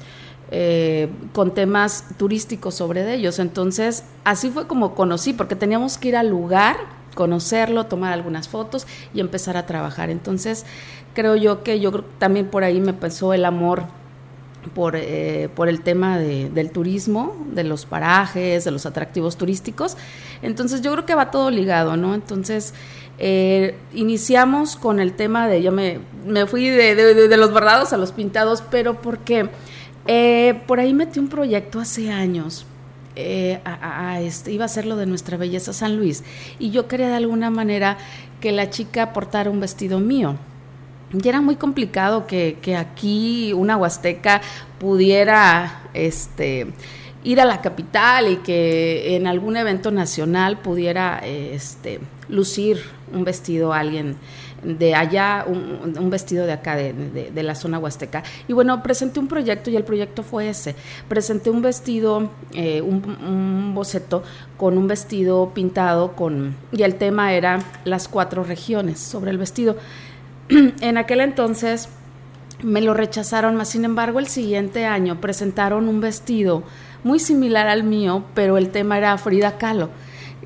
eh, 0.50 1.09
con 1.33 1.55
temas 1.55 2.05
turísticos 2.17 2.75
sobre 2.75 3.15
ellos. 3.15 3.38
Entonces, 3.38 4.05
así 4.25 4.50
fue 4.50 4.67
como 4.67 4.95
conocí, 4.95 5.33
porque 5.33 5.57
teníamos 5.57 5.99
que 5.99 6.09
ir 6.09 6.17
al 6.17 6.29
lugar, 6.29 6.76
conocerlo, 7.15 7.87
tomar 7.87 8.12
algunas 8.12 8.49
fotos 8.49 8.87
y 9.12 9.21
empezar 9.21 9.57
a 9.57 9.67
trabajar. 9.67 10.11
Entonces, 10.11 10.65
creo 11.15 11.35
yo 11.37 11.62
que 11.62 11.81
yo 11.81 12.05
también 12.19 12.47
por 12.47 12.62
ahí 12.62 12.81
me 12.81 12.93
pasó 12.93 13.33
el 13.33 13.45
amor 13.45 13.85
por, 14.75 14.95
eh, 14.97 15.49
por 15.55 15.69
el 15.69 15.81
tema 15.81 16.19
de, 16.19 16.50
del 16.50 16.71
turismo, 16.71 17.37
de 17.53 17.65
los 17.65 17.87
parajes, 17.87 18.65
de 18.65 18.71
los 18.71 18.87
atractivos 18.87 19.37
turísticos. 19.37 19.97
Entonces 20.43 20.83
yo 20.83 20.93
creo 20.93 21.07
que 21.07 21.15
va 21.15 21.31
todo 21.31 21.50
ligado, 21.50 21.97
¿no? 21.97 22.15
Entonces 22.15 22.75
eh, 23.19 23.76
iniciamos 23.95 24.76
con 24.76 25.00
el 25.00 25.15
tema 25.15 25.49
de, 25.49 25.62
yo 25.62 25.73
me, 25.73 26.00
me 26.26 26.47
fui 26.47 26.69
de, 26.69 26.95
de, 26.95 27.29
de, 27.29 27.37
los 27.37 27.53
bordados 27.53 27.93
a 27.93 27.97
los 27.97 28.12
pintados, 28.12 28.62
pero 28.71 29.00
porque 29.00 29.49
eh, 30.06 30.60
por 30.66 30.80
ahí 30.80 30.92
metí 30.94 31.18
un 31.18 31.28
proyecto 31.28 31.80
hace 31.80 32.10
años 32.10 32.66
eh, 33.18 33.60
a, 33.64 34.20
este, 34.20 34.52
iba 34.52 34.66
a 34.66 34.68
ser 34.68 34.84
lo 34.84 34.96
de 34.96 35.06
nuestra 35.06 35.36
belleza 35.36 35.72
San 35.72 35.96
Luis. 35.96 36.22
Y 36.58 36.70
yo 36.70 36.86
quería 36.86 37.08
de 37.08 37.16
alguna 37.16 37.50
manera 37.50 37.96
que 38.40 38.52
la 38.52 38.68
chica 38.68 39.12
portara 39.12 39.50
un 39.50 39.60
vestido 39.60 40.00
mío. 40.00 40.36
Y 41.12 41.26
era 41.26 41.40
muy 41.40 41.56
complicado 41.56 42.26
que, 42.26 42.58
que 42.60 42.76
aquí 42.76 43.52
una 43.54 43.76
huasteca 43.76 44.42
pudiera 44.78 45.82
este, 45.94 46.66
ir 47.25 47.40
a 47.40 47.44
la 47.46 47.62
capital 47.62 48.30
y 48.30 48.36
que 48.36 49.16
en 49.16 49.26
algún 49.26 49.56
evento 49.56 49.90
nacional 49.90 50.58
pudiera 50.58 51.18
este, 51.25 52.00
lucir 52.28 52.78
un 53.12 53.25
vestido 53.25 53.72
a 53.72 53.80
alguien 53.80 54.16
de 54.66 54.94
allá, 54.94 55.44
un, 55.46 56.11
vestido 56.11 56.44
de 56.44 56.52
acá, 56.52 56.76
de, 56.76 57.42
la 57.42 57.54
zona 57.54 57.78
huasteca. 57.78 58.23
Y 58.49 58.52
bueno, 58.52 58.82
presenté 58.82 59.20
un 59.20 59.28
proyecto 59.28 59.70
y 59.70 59.76
el 59.76 59.85
proyecto 59.85 60.23
fue 60.23 60.49
ese. 60.49 60.75
Presenté 61.08 61.50
un 61.50 61.62
vestido, 61.62 62.30
eh, 62.52 62.80
un, 62.80 63.73
boceto 63.75 64.23
con 64.56 64.76
un 64.76 64.88
vestido 64.88 65.52
pintado 65.54 66.12
con, 66.12 66.56
y 66.73 66.82
el 66.82 66.96
tema 66.96 67.35
era 67.35 67.61
las 67.85 68.08
cuatro 68.08 68.42
regiones 68.42 68.99
sobre 68.99 69.30
el 69.30 69.38
vestido. 69.38 69.76
en 70.49 70.99
aquel 70.99 71.20
entonces 71.20 71.88
me 72.62 72.80
lo 72.80 72.94
rechazaron, 72.94 73.54
más 73.54 73.68
sin 73.68 73.85
embargo 73.85 74.18
el 74.18 74.26
siguiente 74.26 74.87
año 74.87 75.20
presentaron 75.20 75.88
un 75.88 76.00
vestido 76.00 76.62
muy 77.04 77.20
similar 77.20 77.68
al 77.68 77.85
mío, 77.85 78.25
pero 78.35 78.56
el 78.56 78.70
tema 78.70 78.99
era 78.99 79.16
Frida 79.18 79.58
Kahlo. 79.58 79.90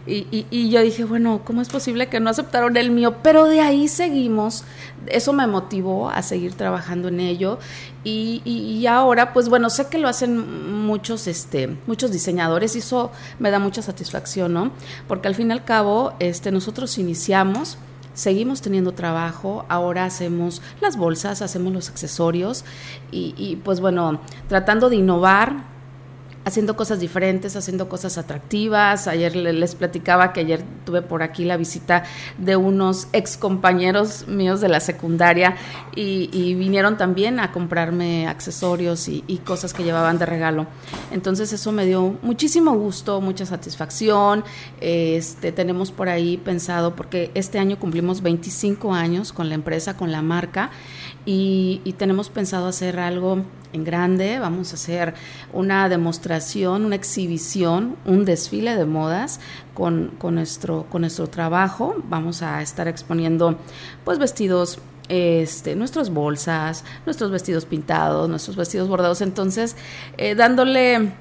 Y, 0.06 0.70
yo 0.70 0.80
dije, 0.80 1.04
bueno, 1.04 1.42
¿cómo 1.44 1.60
es 1.60 1.68
posible 1.68 2.08
que 2.08 2.20
no 2.20 2.30
aceptaron 2.30 2.76
el 2.76 2.90
mío? 2.90 3.16
Pero 3.22 3.44
de 3.44 3.60
ahí 3.60 3.86
seguimos, 3.86 4.64
eso 5.06 5.32
me 5.32 5.46
motivó 5.46 6.08
a 6.08 6.22
seguir 6.22 6.54
trabajando 6.54 7.08
en 7.08 7.20
ello 7.20 7.58
y, 8.02 8.86
ahora, 8.86 9.32
pues 9.32 9.48
bueno, 9.48 9.68
sé 9.68 9.88
que 9.88 9.98
lo 9.98 10.08
hacen 10.08 10.84
muchos, 10.86 11.26
este, 11.26 11.76
muchos 11.86 12.12
diseñadores 12.12 12.74
y 12.76 12.78
eso 12.78 13.12
me 13.38 13.50
da 13.50 13.58
mucha 13.58 13.82
satisfacción, 13.82 14.54
¿no? 14.54 14.72
Porque 15.06 15.28
al 15.28 15.34
fin 15.34 15.50
y 15.50 15.52
al 15.52 15.64
cabo, 15.64 16.14
este, 16.18 16.50
nosotros 16.50 16.96
iniciamos, 16.96 17.76
seguimos 18.14 18.62
teniendo 18.62 18.92
trabajo, 18.92 19.66
ahora 19.68 20.06
hacemos 20.06 20.62
las 20.80 20.96
bolsas, 20.96 21.42
hacemos 21.42 21.72
los 21.74 21.90
accesorios 21.90 22.64
y, 23.12 23.34
y 23.36 23.56
pues 23.56 23.80
bueno, 23.80 24.20
tratando 24.48 24.88
de 24.88 24.96
innovar 24.96 25.70
haciendo 26.44 26.76
cosas 26.76 27.00
diferentes, 27.00 27.56
haciendo 27.56 27.88
cosas 27.88 28.18
atractivas. 28.18 29.06
Ayer 29.06 29.36
les 29.36 29.74
platicaba 29.74 30.32
que 30.32 30.40
ayer 30.40 30.62
tuve 30.84 31.02
por 31.02 31.22
aquí 31.22 31.44
la 31.44 31.56
visita 31.56 32.04
de 32.38 32.56
unos 32.56 33.08
ex 33.12 33.36
compañeros 33.36 34.26
míos 34.26 34.60
de 34.60 34.68
la 34.68 34.80
secundaria 34.80 35.56
y, 35.94 36.28
vinieron 36.60 36.96
también 36.96 37.40
a 37.40 37.52
comprarme 37.52 38.26
accesorios 38.28 39.08
y, 39.08 39.40
cosas 39.44 39.72
que 39.72 39.82
llevaban 39.82 40.18
de 40.18 40.26
regalo. 40.26 40.66
Entonces 41.10 41.52
eso 41.52 41.72
me 41.72 41.86
dio 41.86 42.18
muchísimo 42.22 42.74
gusto, 42.74 43.20
mucha 43.20 43.46
satisfacción. 43.46 44.44
Este, 44.80 45.50
tenemos 45.52 45.90
por 45.90 46.08
ahí 46.08 46.36
pensado, 46.36 46.94
porque 46.94 47.30
este 47.34 47.58
año 47.58 47.78
cumplimos 47.78 48.22
25 48.22 48.94
años 48.94 49.32
con 49.32 49.48
la 49.48 49.54
empresa, 49.54 49.96
con 49.96 50.12
la 50.12 50.22
marca, 50.22 50.70
y, 51.26 51.80
y 51.84 51.92
tenemos 51.94 52.30
pensado 52.30 52.66
hacer 52.66 52.98
algo 52.98 53.44
en 53.72 53.84
grande, 53.84 54.38
vamos 54.38 54.72
a 54.72 54.74
hacer 54.74 55.14
una 55.52 55.88
demostración, 55.88 56.84
una 56.84 56.96
exhibición, 56.96 57.96
un 58.04 58.24
desfile 58.24 58.76
de 58.76 58.84
modas 58.84 59.40
con, 59.74 60.12
nuestro, 60.34 60.86
con 60.90 61.02
nuestro 61.02 61.28
trabajo. 61.28 61.96
Vamos 62.08 62.42
a 62.42 62.62
estar 62.62 62.88
exponiendo 62.88 63.58
pues 64.04 64.18
vestidos 64.18 64.78
este, 65.08 65.74
nuestras 65.76 66.10
bolsas, 66.10 66.84
nuestros 67.06 67.30
vestidos 67.30 67.64
pintados, 67.64 68.28
nuestros 68.28 68.56
vestidos 68.56 68.88
bordados. 68.88 69.20
Entonces, 69.20 69.76
eh, 70.18 70.34
dándole 70.34 71.12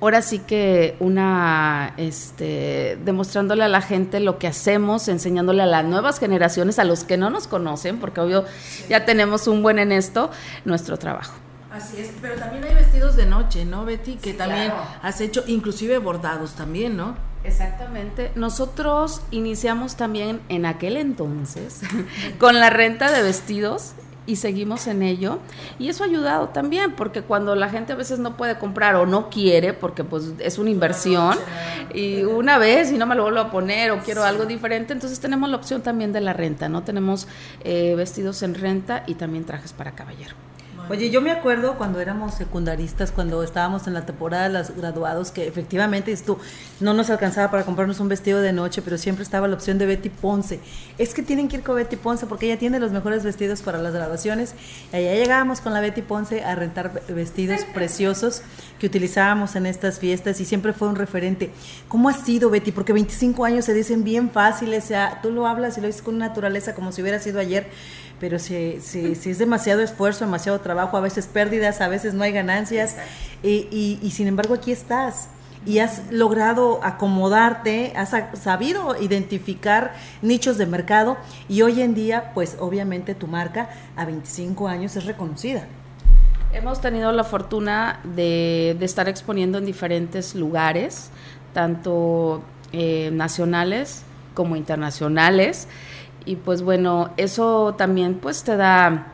ahora 0.00 0.22
sí 0.22 0.38
que 0.38 0.96
una, 1.00 1.94
este, 1.96 2.98
demostrándole 3.04 3.64
a 3.64 3.68
la 3.68 3.82
gente 3.82 4.20
lo 4.20 4.38
que 4.38 4.46
hacemos, 4.46 5.08
enseñándole 5.08 5.62
a 5.62 5.66
las 5.66 5.84
nuevas 5.84 6.18
generaciones, 6.18 6.78
a 6.78 6.84
los 6.84 7.04
que 7.04 7.16
no 7.16 7.30
nos 7.30 7.46
conocen, 7.46 7.98
porque 7.98 8.20
obvio 8.20 8.44
ya 8.88 9.04
tenemos 9.04 9.46
un 9.46 9.62
buen 9.62 9.78
en 9.78 9.92
esto, 9.92 10.30
nuestro 10.64 10.98
trabajo. 10.98 11.34
Así 11.70 12.00
es, 12.00 12.10
pero 12.20 12.34
también 12.34 12.64
hay 12.64 12.74
vestidos 12.74 13.14
de 13.14 13.26
noche, 13.26 13.64
¿no, 13.64 13.84
Betty? 13.84 14.16
Que 14.16 14.34
también 14.34 14.72
has 15.02 15.20
hecho, 15.20 15.44
inclusive 15.46 15.98
bordados 15.98 16.54
también, 16.54 16.96
¿no? 16.96 17.14
Exactamente. 17.44 18.32
Nosotros 18.34 19.22
iniciamos 19.30 19.96
también 19.96 20.40
en 20.48 20.66
aquel 20.66 20.96
entonces 20.96 21.80
con 22.38 22.58
la 22.58 22.70
renta 22.70 23.12
de 23.12 23.22
vestidos 23.22 23.92
y 24.26 24.36
seguimos 24.36 24.86
en 24.86 25.02
ello. 25.02 25.38
Y 25.78 25.88
eso 25.88 26.04
ha 26.04 26.06
ayudado 26.06 26.48
también, 26.48 26.92
porque 26.92 27.22
cuando 27.22 27.54
la 27.54 27.68
gente 27.68 27.92
a 27.92 27.96
veces 27.96 28.18
no 28.18 28.36
puede 28.36 28.58
comprar 28.58 28.96
o 28.96 29.06
no 29.06 29.30
quiere, 29.30 29.72
porque 29.72 30.04
pues 30.04 30.32
es 30.38 30.58
una 30.58 30.70
inversión, 30.70 31.36
y 31.94 32.22
una 32.22 32.58
vez 32.58 32.92
y 32.92 32.98
no 32.98 33.06
me 33.06 33.14
lo 33.14 33.22
vuelvo 33.22 33.40
a 33.40 33.50
poner 33.50 33.90
o 33.90 34.00
quiero 34.00 34.24
algo 34.24 34.46
diferente, 34.46 34.92
entonces 34.92 35.20
tenemos 35.20 35.48
la 35.50 35.56
opción 35.56 35.82
también 35.82 36.12
de 36.12 36.20
la 36.20 36.32
renta, 36.32 36.68
¿no? 36.68 36.82
Tenemos 36.82 37.26
eh, 37.64 37.94
vestidos 37.96 38.42
en 38.42 38.54
renta 38.54 39.04
y 39.06 39.14
también 39.14 39.44
trajes 39.44 39.72
para 39.72 39.92
caballero. 39.92 40.34
Oye, 40.90 41.08
yo 41.08 41.20
me 41.20 41.30
acuerdo 41.30 41.78
cuando 41.78 42.00
éramos 42.00 42.34
secundaristas, 42.34 43.12
cuando 43.12 43.44
estábamos 43.44 43.86
en 43.86 43.94
la 43.94 44.04
temporada 44.04 44.48
de 44.48 44.58
los 44.58 44.74
graduados, 44.74 45.30
que 45.30 45.46
efectivamente 45.46 46.10
esto 46.10 46.40
no 46.80 46.94
nos 46.94 47.10
alcanzaba 47.10 47.48
para 47.48 47.64
comprarnos 47.64 48.00
un 48.00 48.08
vestido 48.08 48.40
de 48.40 48.52
noche, 48.52 48.82
pero 48.82 48.98
siempre 48.98 49.22
estaba 49.22 49.46
la 49.46 49.54
opción 49.54 49.78
de 49.78 49.86
Betty 49.86 50.08
Ponce. 50.08 50.58
Es 50.98 51.14
que 51.14 51.22
tienen 51.22 51.46
que 51.46 51.58
ir 51.58 51.62
con 51.62 51.76
Betty 51.76 51.94
Ponce 51.94 52.26
porque 52.26 52.46
ella 52.46 52.58
tiene 52.58 52.80
los 52.80 52.90
mejores 52.90 53.22
vestidos 53.22 53.62
para 53.62 53.78
las 53.78 53.94
graduaciones. 53.94 54.56
Y 54.92 54.96
allá 54.96 55.14
llegábamos 55.14 55.60
con 55.60 55.74
la 55.74 55.80
Betty 55.80 56.02
Ponce 56.02 56.42
a 56.42 56.56
rentar 56.56 57.04
vestidos 57.06 57.60
preciosos 57.72 58.42
que 58.80 58.88
utilizábamos 58.88 59.54
en 59.54 59.66
estas 59.66 60.00
fiestas 60.00 60.40
y 60.40 60.44
siempre 60.44 60.72
fue 60.72 60.88
un 60.88 60.96
referente. 60.96 61.52
¿Cómo 61.86 62.08
ha 62.08 62.14
sido, 62.14 62.50
Betty? 62.50 62.72
Porque 62.72 62.92
25 62.92 63.44
años 63.44 63.64
se 63.64 63.74
dicen 63.74 64.02
bien 64.02 64.28
fáciles, 64.28 64.86
o 64.86 64.88
sea, 64.88 65.20
tú 65.22 65.30
lo 65.30 65.46
hablas 65.46 65.78
y 65.78 65.82
lo 65.82 65.86
dices 65.86 66.02
con 66.02 66.18
naturaleza 66.18 66.74
como 66.74 66.90
si 66.90 67.00
hubiera 67.00 67.20
sido 67.20 67.38
ayer 67.38 67.68
pero 68.20 68.38
si, 68.38 68.80
si, 68.82 69.14
si, 69.14 69.30
es 69.30 69.38
demasiado 69.38 69.80
esfuerzo, 69.80 70.26
demasiado 70.26 70.60
trabajo, 70.60 70.79
a 70.80 71.00
veces 71.00 71.26
pérdidas, 71.26 71.80
a 71.80 71.88
veces 71.88 72.14
no 72.14 72.24
hay 72.24 72.32
ganancias, 72.32 72.96
y, 73.42 73.98
y, 74.02 74.10
sin 74.10 74.26
embargo 74.26 74.54
aquí 74.54 74.72
estás. 74.72 75.28
Y 75.66 75.80
has 75.80 76.10
logrado 76.10 76.80
acomodarte, 76.82 77.92
has 77.94 78.14
sabido 78.40 79.00
identificar 79.00 79.92
nichos 80.22 80.56
de 80.56 80.64
mercado. 80.64 81.18
Y 81.50 81.60
hoy 81.60 81.82
en 81.82 81.94
día, 81.94 82.32
pues 82.32 82.56
obviamente 82.60 83.14
tu 83.14 83.26
marca 83.26 83.68
a 83.94 84.06
25 84.06 84.68
años 84.68 84.96
es 84.96 85.04
reconocida. 85.04 85.66
Hemos 86.54 86.80
tenido 86.80 87.12
la 87.12 87.24
fortuna 87.24 88.00
de, 88.04 88.74
de 88.78 88.84
estar 88.86 89.08
exponiendo 89.08 89.58
en 89.58 89.66
diferentes 89.66 90.34
lugares, 90.34 91.10
tanto 91.52 92.42
eh, 92.72 93.10
nacionales 93.12 94.04
como 94.34 94.54
internacionales. 94.54 95.66
Y 96.24 96.36
pues 96.36 96.62
bueno, 96.62 97.10
eso 97.16 97.74
también 97.76 98.14
pues 98.14 98.44
te 98.44 98.56
da 98.56 99.06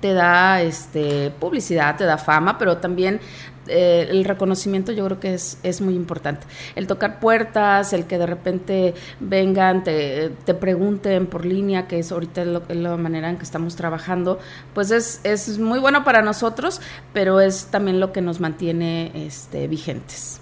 te 0.00 0.14
da 0.14 0.62
este 0.62 1.30
publicidad, 1.38 1.96
te 1.96 2.04
da 2.04 2.18
fama, 2.18 2.58
pero 2.58 2.78
también 2.78 3.20
eh, 3.68 4.08
el 4.10 4.24
reconocimiento 4.24 4.90
yo 4.92 5.04
creo 5.04 5.20
que 5.20 5.34
es, 5.34 5.58
es 5.62 5.80
muy 5.80 5.94
importante. 5.94 6.46
El 6.74 6.86
tocar 6.86 7.20
puertas, 7.20 7.92
el 7.92 8.06
que 8.06 8.18
de 8.18 8.26
repente 8.26 8.94
vengan, 9.20 9.84
te, 9.84 10.30
te 10.44 10.54
pregunten 10.54 11.26
por 11.26 11.44
línea, 11.44 11.86
que 11.86 11.98
es 11.98 12.10
ahorita 12.10 12.44
la 12.44 12.96
manera 12.96 13.28
en 13.30 13.36
que 13.36 13.44
estamos 13.44 13.76
trabajando, 13.76 14.38
pues 14.74 14.90
es, 14.90 15.20
es 15.24 15.58
muy 15.58 15.78
bueno 15.78 16.04
para 16.04 16.22
nosotros, 16.22 16.80
pero 17.12 17.40
es 17.40 17.66
también 17.66 18.00
lo 18.00 18.12
que 18.12 18.22
nos 18.22 18.40
mantiene 18.40 19.12
este, 19.14 19.68
vigentes. 19.68 20.40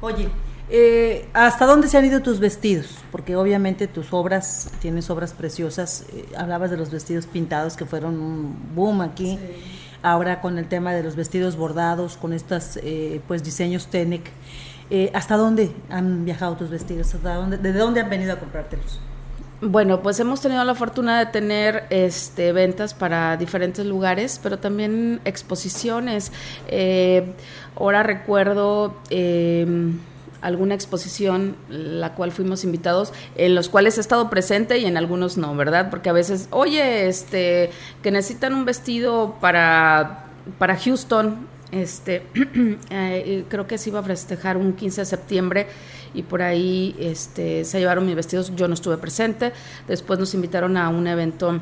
Oye, 0.00 0.28
eh, 0.72 1.28
¿Hasta 1.34 1.66
dónde 1.66 1.88
se 1.88 1.98
han 1.98 2.04
ido 2.04 2.20
tus 2.20 2.38
vestidos? 2.38 2.98
Porque 3.10 3.34
obviamente 3.34 3.88
tus 3.88 4.12
obras, 4.12 4.70
tienes 4.80 5.10
obras 5.10 5.32
preciosas. 5.32 6.04
Eh, 6.14 6.26
hablabas 6.36 6.70
de 6.70 6.76
los 6.76 6.90
vestidos 6.90 7.26
pintados 7.26 7.76
que 7.76 7.84
fueron 7.86 8.20
un 8.20 8.56
boom 8.74 9.00
aquí. 9.00 9.38
Ahora 10.02 10.40
con 10.40 10.58
el 10.58 10.66
tema 10.66 10.92
de 10.94 11.02
los 11.02 11.16
vestidos 11.16 11.56
bordados, 11.56 12.16
con 12.16 12.32
estos 12.32 12.78
eh, 12.82 13.20
pues 13.26 13.42
diseños 13.42 13.88
Tenec. 13.88 14.30
¿Hasta 15.12 15.36
dónde 15.36 15.70
han 15.88 16.24
viajado 16.24 16.56
tus 16.56 16.70
vestidos? 16.70 17.14
¿Hasta 17.14 17.34
dónde, 17.34 17.58
¿De 17.58 17.72
dónde 17.72 18.00
han 18.00 18.10
venido 18.10 18.32
a 18.32 18.36
comprártelos? 18.36 19.00
Bueno, 19.60 20.02
pues 20.02 20.18
hemos 20.18 20.40
tenido 20.40 20.64
la 20.64 20.74
fortuna 20.74 21.18
de 21.18 21.26
tener 21.26 21.84
este, 21.90 22.52
ventas 22.52 22.94
para 22.94 23.36
diferentes 23.36 23.84
lugares, 23.84 24.40
pero 24.42 24.58
también 24.58 25.20
exposiciones. 25.24 26.32
ahora 27.76 28.02
recuerdo 28.02 28.96
alguna 30.40 30.74
exposición 30.74 31.56
la 31.68 32.14
cual 32.14 32.32
fuimos 32.32 32.64
invitados, 32.64 33.12
en 33.36 33.54
los 33.54 33.68
cuales 33.68 33.98
he 33.98 34.00
estado 34.00 34.30
presente 34.30 34.78
y 34.78 34.86
en 34.86 34.96
algunos 34.96 35.36
no, 35.36 35.54
¿verdad? 35.54 35.90
Porque 35.90 36.08
a 36.08 36.12
veces, 36.12 36.48
oye, 36.50 37.08
este, 37.08 37.70
que 38.02 38.10
necesitan 38.10 38.54
un 38.54 38.64
vestido 38.64 39.36
para, 39.40 40.26
para 40.58 40.76
Houston, 40.76 41.46
este, 41.72 42.22
eh, 42.90 43.44
creo 43.48 43.66
que 43.66 43.78
se 43.78 43.90
iba 43.90 44.00
a 44.00 44.02
festejar 44.02 44.56
un 44.56 44.72
15 44.72 45.02
de 45.02 45.04
septiembre 45.04 45.66
y 46.14 46.22
por 46.22 46.42
ahí 46.42 46.96
este, 46.98 47.64
se 47.64 47.78
llevaron 47.78 48.06
mis 48.06 48.16
vestidos, 48.16 48.54
yo 48.56 48.66
no 48.66 48.74
estuve 48.74 48.96
presente, 48.98 49.52
después 49.86 50.18
nos 50.18 50.34
invitaron 50.34 50.76
a 50.76 50.88
un 50.88 51.06
evento 51.06 51.60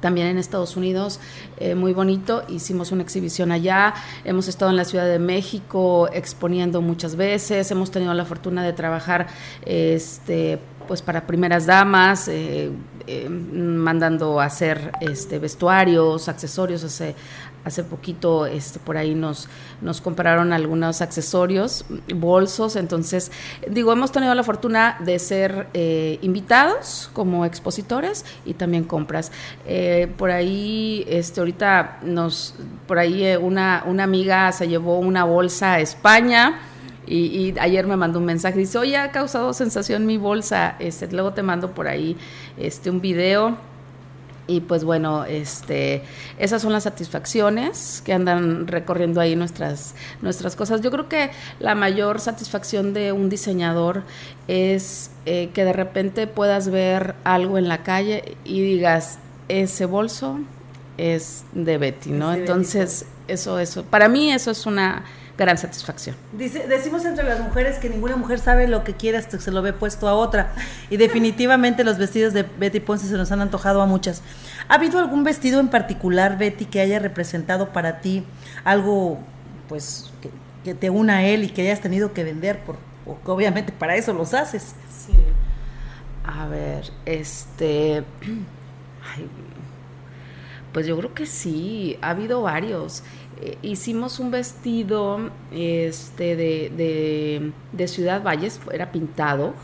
también 0.00 0.28
en 0.28 0.38
Estados 0.38 0.76
Unidos, 0.76 1.20
eh, 1.58 1.74
muy 1.74 1.92
bonito. 1.92 2.44
Hicimos 2.48 2.92
una 2.92 3.02
exhibición 3.02 3.52
allá, 3.52 3.94
hemos 4.24 4.48
estado 4.48 4.70
en 4.70 4.76
la 4.76 4.84
Ciudad 4.84 5.06
de 5.06 5.18
México 5.18 6.08
exponiendo 6.12 6.80
muchas 6.80 7.16
veces, 7.16 7.70
hemos 7.70 7.90
tenido 7.90 8.14
la 8.14 8.24
fortuna 8.24 8.62
de 8.62 8.72
trabajar 8.72 9.26
este, 9.64 10.58
pues 10.88 11.02
para 11.02 11.26
primeras 11.26 11.66
damas, 11.66 12.28
eh, 12.28 12.70
eh, 13.06 13.28
mandando 13.28 14.40
a 14.40 14.46
hacer 14.46 14.92
este, 15.00 15.38
vestuarios, 15.38 16.28
accesorios, 16.28 16.82
hace, 16.84 17.14
hace 17.68 17.84
poquito 17.84 18.46
este, 18.46 18.78
por 18.78 18.96
ahí 18.96 19.14
nos, 19.14 19.48
nos 19.80 20.00
compraron 20.00 20.52
algunos 20.52 21.00
accesorios, 21.00 21.84
bolsos, 22.14 22.76
entonces 22.76 23.30
digo, 23.68 23.92
hemos 23.92 24.12
tenido 24.12 24.34
la 24.34 24.42
fortuna 24.42 24.96
de 25.00 25.18
ser 25.18 25.68
eh, 25.74 26.18
invitados 26.22 27.10
como 27.12 27.44
expositores 27.44 28.24
y 28.44 28.54
también 28.54 28.84
compras. 28.84 29.30
por 30.16 30.30
ahí, 30.30 31.04
este, 31.08 31.40
ahorita 31.40 32.00
nos, 32.02 32.54
por 32.86 32.98
ahí 32.98 33.36
una, 33.36 33.84
una 33.86 34.04
amiga 34.04 34.50
se 34.52 34.68
llevó 34.68 34.98
una 34.98 35.24
bolsa 35.24 35.74
a 35.74 35.80
España, 35.80 36.60
y, 37.10 37.54
ayer 37.58 37.86
me 37.86 37.96
mandó 37.96 38.18
un 38.18 38.26
mensaje, 38.26 38.58
dice, 38.58 38.78
oye, 38.78 38.96
ha 38.96 39.10
causado 39.10 39.52
sensación 39.52 40.06
mi 40.06 40.18
bolsa, 40.18 40.76
este, 40.78 41.10
luego 41.10 41.32
te 41.32 41.42
mando 41.42 41.72
por 41.72 41.88
ahí 41.88 42.16
este, 42.56 42.90
un 42.90 43.00
video. 43.00 43.56
Y 44.48 44.60
pues 44.62 44.82
bueno, 44.82 45.26
este, 45.26 46.02
esas 46.38 46.62
son 46.62 46.72
las 46.72 46.84
satisfacciones 46.84 48.02
que 48.04 48.14
andan 48.14 48.66
recorriendo 48.66 49.20
ahí 49.20 49.36
nuestras, 49.36 49.94
nuestras 50.22 50.56
cosas. 50.56 50.80
Yo 50.80 50.90
creo 50.90 51.08
que 51.08 51.30
la 51.60 51.74
mayor 51.74 52.18
satisfacción 52.18 52.94
de 52.94 53.12
un 53.12 53.28
diseñador 53.28 54.04
es 54.48 55.10
eh, 55.26 55.50
que 55.52 55.64
de 55.64 55.74
repente 55.74 56.26
puedas 56.26 56.70
ver 56.70 57.14
algo 57.24 57.58
en 57.58 57.68
la 57.68 57.82
calle 57.82 58.36
y 58.44 58.62
digas, 58.62 59.18
ese 59.48 59.84
bolso 59.84 60.40
es 60.96 61.44
de 61.52 61.76
Betty, 61.76 62.10
¿no? 62.10 62.32
Entonces, 62.32 63.04
eso, 63.28 63.58
eso, 63.58 63.84
para 63.84 64.08
mí 64.08 64.32
eso 64.32 64.50
es 64.50 64.64
una 64.64 65.04
gran 65.38 65.56
satisfacción. 65.56 66.16
Dice, 66.32 66.66
decimos 66.66 67.04
entre 67.04 67.24
las 67.24 67.40
mujeres 67.40 67.78
que 67.78 67.88
ninguna 67.88 68.16
mujer 68.16 68.40
sabe 68.40 68.66
lo 68.66 68.82
que 68.82 68.94
quiere 68.94 69.16
hasta 69.16 69.38
que 69.38 69.42
se 69.42 69.52
lo 69.52 69.62
ve 69.62 69.72
puesto 69.72 70.08
a 70.08 70.14
otra. 70.14 70.52
Y 70.90 70.96
definitivamente 70.96 71.84
los 71.84 71.96
vestidos 71.96 72.34
de 72.34 72.42
Betty 72.42 72.80
Ponce 72.80 73.06
se 73.06 73.14
nos 73.14 73.30
han 73.30 73.40
antojado 73.40 73.80
a 73.80 73.86
muchas. 73.86 74.22
¿Ha 74.68 74.74
habido 74.74 74.98
algún 74.98 75.22
vestido 75.22 75.60
en 75.60 75.68
particular, 75.68 76.36
Betty, 76.36 76.66
que 76.66 76.80
haya 76.80 76.98
representado 76.98 77.72
para 77.72 78.00
ti 78.00 78.24
algo, 78.64 79.18
pues, 79.68 80.10
que, 80.20 80.30
te 80.74 80.90
una 80.90 81.18
a 81.18 81.24
él 81.24 81.44
y 81.44 81.48
que 81.48 81.62
hayas 81.62 81.80
tenido 81.80 82.12
que 82.12 82.24
vender? 82.24 82.58
Por, 82.64 82.76
porque 83.06 83.30
obviamente 83.30 83.72
para 83.72 83.96
eso 83.96 84.12
los 84.12 84.34
haces. 84.34 84.74
Sí. 85.06 85.14
A 86.24 86.46
ver, 86.46 86.90
este... 87.06 88.04
pues 90.72 90.86
yo 90.86 90.96
creo 90.98 91.14
que 91.14 91.26
sí, 91.26 91.98
ha 92.02 92.10
habido 92.10 92.42
varios. 92.42 93.02
Eh, 93.40 93.56
hicimos 93.62 94.18
un 94.18 94.32
vestido 94.32 95.30
este, 95.52 96.34
de, 96.34 97.52
de, 97.72 97.88
Ciudad 97.88 98.22
Valles, 98.22 98.60
era 98.72 98.90
pintado. 98.90 99.54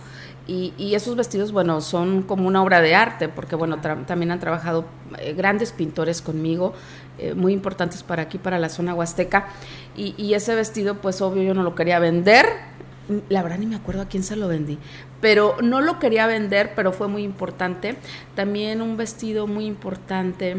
Y, 0.46 0.94
esos 0.94 1.16
vestidos, 1.16 1.52
bueno, 1.52 1.80
son 1.80 2.22
como 2.22 2.46
una 2.46 2.62
obra 2.62 2.82
de 2.82 2.94
arte, 2.94 3.28
porque, 3.28 3.56
bueno, 3.56 3.80
también 3.80 4.30
han 4.30 4.40
trabajado 4.40 4.84
eh, 5.18 5.32
grandes 5.32 5.72
pintores 5.72 6.20
conmigo, 6.20 6.74
eh, 7.18 7.32
muy 7.32 7.54
importantes 7.54 8.02
para 8.02 8.24
aquí, 8.24 8.36
para 8.36 8.58
la 8.58 8.68
zona 8.68 8.94
huasteca. 8.94 9.48
Y, 9.96 10.14
y, 10.18 10.34
ese 10.34 10.54
vestido, 10.54 10.96
pues, 10.96 11.22
obvio, 11.22 11.42
yo 11.42 11.54
no 11.54 11.62
lo 11.62 11.74
quería 11.74 11.98
vender. 11.98 12.46
La 13.28 13.42
verdad 13.42 13.58
ni 13.58 13.66
me 13.66 13.76
acuerdo 13.76 14.02
a 14.02 14.08
quién 14.08 14.22
se 14.22 14.36
lo 14.36 14.48
vendí, 14.48 14.78
pero 15.20 15.56
no 15.62 15.82
lo 15.82 15.98
quería 15.98 16.26
vender, 16.26 16.72
pero 16.76 16.92
fue 16.92 17.08
muy 17.08 17.22
importante. 17.22 17.96
También 18.34 18.80
un 18.80 18.96
vestido 18.96 19.46
muy 19.46 19.66
importante 19.66 20.56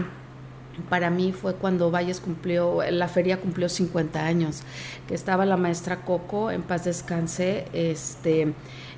para 0.89 1.09
mí 1.09 1.31
fue 1.31 1.55
cuando 1.55 1.91
Valles 1.91 2.19
cumplió, 2.19 2.79
la 2.89 3.07
feria 3.07 3.39
cumplió 3.39 3.69
50 3.69 4.25
años, 4.25 4.63
que 5.07 5.15
estaba 5.15 5.45
la 5.45 5.57
maestra 5.57 6.01
Coco, 6.01 6.51
en 6.51 6.61
paz 6.61 6.85
descanse, 6.85 7.65
este, 7.73 8.53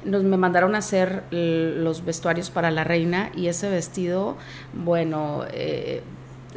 nos 0.06 0.24
me 0.24 0.38
mandaron 0.38 0.76
a 0.76 0.80
hacer 0.80 1.24
los 1.32 2.04
vestuarios 2.04 2.50
para 2.50 2.72
la 2.72 2.84
reina 2.84 3.32
y 3.36 3.48
ese 3.48 3.70
vestido, 3.70 4.38
bueno, 4.74 5.44
eh, 5.52 6.02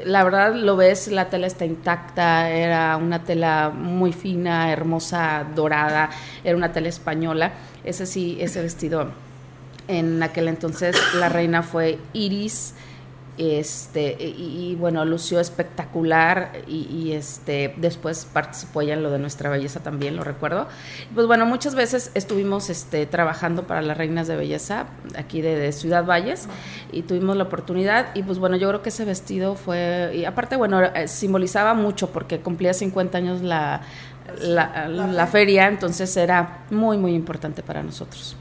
la 0.04 0.24
verdad 0.24 0.54
lo 0.54 0.76
ves, 0.76 1.08
la 1.08 1.28
tela 1.28 1.46
está 1.46 1.64
intacta, 1.64 2.50
era 2.50 2.96
una 2.96 3.24
tela 3.24 3.70
muy 3.70 4.12
fina, 4.12 4.72
hermosa, 4.72 5.46
dorada, 5.54 6.10
era 6.44 6.56
una 6.56 6.72
tela 6.72 6.88
española, 6.88 7.52
ese 7.84 8.06
sí, 8.06 8.38
ese 8.40 8.62
vestido. 8.62 9.10
En 9.88 10.22
aquel 10.22 10.48
entonces 10.48 10.96
la 11.16 11.28
reina 11.28 11.62
fue 11.62 11.98
Iris, 12.12 12.74
este 13.40 14.16
y, 14.20 14.76
bueno 14.78 15.04
lució 15.04 15.40
espectacular 15.40 16.52
y, 16.66 17.12
este 17.12 17.74
después 17.78 18.26
participó 18.30 18.82
ya 18.82 18.94
en 18.94 19.02
lo 19.02 19.10
de 19.10 19.18
nuestra 19.18 19.48
belleza 19.48 19.80
también 19.80 20.16
lo 20.16 20.24
recuerdo. 20.24 20.68
Pues 21.14 21.26
bueno 21.26 21.46
muchas 21.46 21.74
veces 21.74 22.10
estuvimos 22.14 22.70
este 22.70 23.06
trabajando 23.06 23.66
para 23.66 23.82
las 23.82 23.96
reinas 23.96 24.28
de 24.28 24.36
belleza 24.36 24.86
aquí 25.16 25.40
de, 25.40 25.70
Ciudad 25.72 26.04
Valles 26.04 26.48
y 26.92 27.02
tuvimos 27.02 27.36
la 27.36 27.44
oportunidad 27.44 28.14
y 28.14 28.22
pues 28.22 28.38
bueno 28.38 28.56
yo 28.56 28.68
creo 28.68 28.82
que 28.82 28.88
ese 28.88 29.04
vestido 29.04 29.54
fue 29.54 30.12
y 30.14 30.24
aparte 30.24 30.56
bueno 30.56 30.82
eh, 30.82 31.08
simbolizaba 31.08 31.74
mucho 31.74 32.10
porque 32.10 32.40
cumplía 32.40 32.74
50 32.74 33.16
años 33.16 33.40
la 33.42 33.82
la 34.40 35.26
feria 35.26 35.68
entonces 35.68 36.16
era 36.16 36.64
muy 36.70 36.98
muy 36.98 37.14
importante 37.14 37.62
para 37.62 37.82
nosotros 37.82 38.36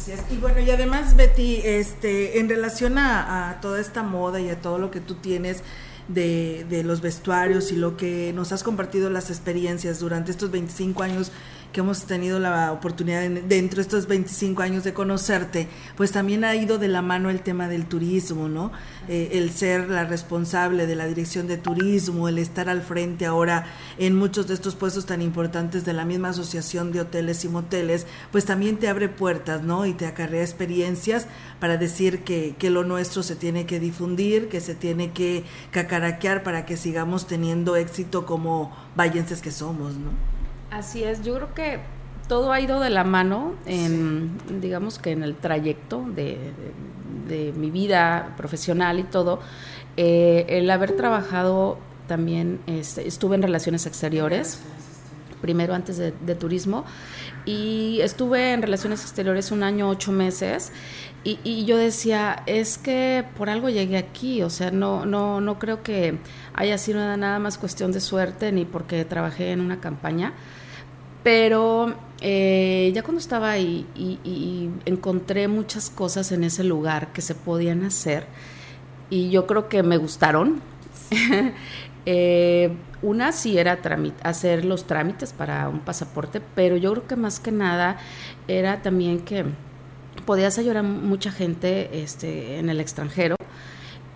Así 0.00 0.12
es. 0.12 0.20
Y 0.30 0.36
bueno, 0.38 0.60
y 0.60 0.70
además, 0.70 1.14
Betty, 1.14 1.60
este, 1.62 2.38
en 2.38 2.48
relación 2.48 2.96
a, 2.96 3.58
toda 3.60 3.78
esta 3.80 4.02
moda 4.02 4.40
y 4.40 4.48
a 4.48 4.58
todo 4.58 4.78
lo 4.78 4.90
que 4.90 4.98
tú 4.98 5.16
tienes 5.16 5.62
de, 6.08 6.64
de, 6.70 6.82
los 6.84 7.02
vestuarios 7.02 7.70
y 7.70 7.76
lo 7.76 7.98
que 7.98 8.32
nos 8.34 8.50
has 8.52 8.62
compartido 8.62 9.10
las 9.10 9.28
experiencias 9.28 10.00
durante 10.00 10.30
estos 10.30 10.50
25 10.50 11.02
años 11.02 11.32
que 11.72 11.80
hemos 11.80 12.04
tenido 12.04 12.38
la 12.38 12.72
oportunidad 12.72 13.28
dentro 13.28 13.76
de 13.76 13.82
estos 13.82 14.06
25 14.06 14.62
años 14.62 14.84
de 14.84 14.92
conocerte, 14.92 15.68
pues 15.96 16.12
también 16.12 16.44
ha 16.44 16.54
ido 16.56 16.78
de 16.78 16.88
la 16.88 17.02
mano 17.02 17.30
el 17.30 17.40
tema 17.40 17.68
del 17.68 17.86
turismo, 17.86 18.48
¿no? 18.48 18.72
Eh, 19.08 19.30
el 19.34 19.50
ser 19.50 19.88
la 19.88 20.04
responsable 20.04 20.86
de 20.86 20.96
la 20.96 21.06
dirección 21.06 21.46
de 21.46 21.56
turismo, 21.56 22.28
el 22.28 22.38
estar 22.38 22.68
al 22.68 22.82
frente 22.82 23.26
ahora 23.26 23.66
en 23.98 24.16
muchos 24.16 24.48
de 24.48 24.54
estos 24.54 24.74
puestos 24.74 25.06
tan 25.06 25.22
importantes 25.22 25.84
de 25.84 25.92
la 25.92 26.04
misma 26.04 26.30
asociación 26.30 26.92
de 26.92 27.00
hoteles 27.00 27.44
y 27.44 27.48
moteles, 27.48 28.06
pues 28.32 28.44
también 28.44 28.78
te 28.78 28.88
abre 28.88 29.08
puertas, 29.08 29.62
¿no? 29.62 29.86
Y 29.86 29.92
te 29.92 30.06
acarrea 30.06 30.42
experiencias 30.42 31.26
para 31.60 31.76
decir 31.76 32.24
que, 32.24 32.54
que 32.58 32.70
lo 32.70 32.84
nuestro 32.84 33.22
se 33.22 33.36
tiene 33.36 33.66
que 33.66 33.80
difundir, 33.80 34.48
que 34.48 34.60
se 34.60 34.74
tiene 34.74 35.12
que 35.12 35.44
cacaraquear 35.70 36.42
para 36.42 36.66
que 36.66 36.76
sigamos 36.76 37.26
teniendo 37.26 37.76
éxito 37.76 38.26
como 38.26 38.74
vallenses 38.96 39.40
que 39.40 39.52
somos, 39.52 39.94
¿no? 39.94 40.39
Así 40.70 41.02
es, 41.02 41.22
yo 41.22 41.34
creo 41.34 41.54
que 41.54 41.80
todo 42.28 42.52
ha 42.52 42.60
ido 42.60 42.78
de 42.78 42.90
la 42.90 43.02
mano 43.02 43.54
en, 43.66 44.38
digamos 44.60 45.00
que 45.00 45.10
en 45.10 45.24
el 45.24 45.34
trayecto 45.34 46.04
de, 46.14 46.52
mi 47.56 47.70
vida 47.70 48.34
profesional 48.36 48.98
y 49.00 49.02
todo. 49.04 49.40
Eh, 49.96 50.46
el 50.48 50.70
haber 50.70 50.96
trabajado 50.96 51.78
también, 52.06 52.60
este, 52.66 53.06
estuve 53.06 53.34
en 53.34 53.42
relaciones 53.42 53.84
exteriores, 53.86 54.60
primero 55.40 55.74
antes 55.74 55.96
de, 55.96 56.34
turismo, 56.34 56.84
y 57.44 57.98
estuve 58.00 58.52
en 58.52 58.62
relaciones 58.62 59.02
exteriores 59.02 59.50
un 59.50 59.64
año, 59.64 59.88
ocho 59.88 60.12
meses, 60.12 60.72
y, 61.24 61.40
y, 61.42 61.64
yo 61.64 61.76
decía, 61.76 62.42
es 62.46 62.78
que 62.78 63.24
por 63.36 63.48
algo 63.50 63.68
llegué 63.68 63.96
aquí, 63.98 64.42
o 64.42 64.50
sea, 64.50 64.70
no, 64.70 65.04
no, 65.04 65.40
no 65.40 65.58
creo 65.58 65.82
que 65.82 66.18
haya 66.54 66.78
sido 66.78 67.00
nada 67.16 67.38
más 67.40 67.58
cuestión 67.58 67.92
de 67.92 68.00
suerte 68.00 68.52
ni 68.52 68.64
porque 68.64 69.04
trabajé 69.04 69.52
en 69.52 69.60
una 69.60 69.80
campaña 69.80 70.32
pero 71.22 71.94
eh, 72.20 72.90
ya 72.94 73.02
cuando 73.02 73.18
estaba 73.18 73.50
ahí 73.50 73.86
y, 73.94 74.70
encontré 74.84 75.48
muchas 75.48 75.90
cosas 75.90 76.32
en 76.32 76.44
ese 76.44 76.64
lugar 76.64 77.12
que 77.12 77.22
se 77.22 77.34
podían 77.34 77.84
hacer 77.84 78.26
y 79.08 79.30
yo 79.30 79.46
creo 79.46 79.68
que 79.68 79.82
me 79.82 79.96
gustaron. 79.96 80.60
eh, 82.06 82.72
una 83.02 83.32
sí 83.32 83.58
era 83.58 83.78
hacer 84.22 84.64
los 84.64 84.86
trámites 84.86 85.32
para 85.32 85.68
un 85.68 85.80
pasaporte, 85.80 86.40
pero 86.54 86.76
yo 86.76 86.92
creo 86.92 87.06
que 87.06 87.16
más 87.16 87.40
que 87.40 87.50
nada 87.50 87.98
era 88.46 88.82
también 88.82 89.20
que 89.20 89.46
podías 90.26 90.58
ayudar 90.58 90.78
a 90.78 90.82
mucha 90.82 91.32
gente 91.32 92.02
este, 92.02 92.58
en 92.58 92.68
el 92.68 92.80
extranjero 92.80 93.36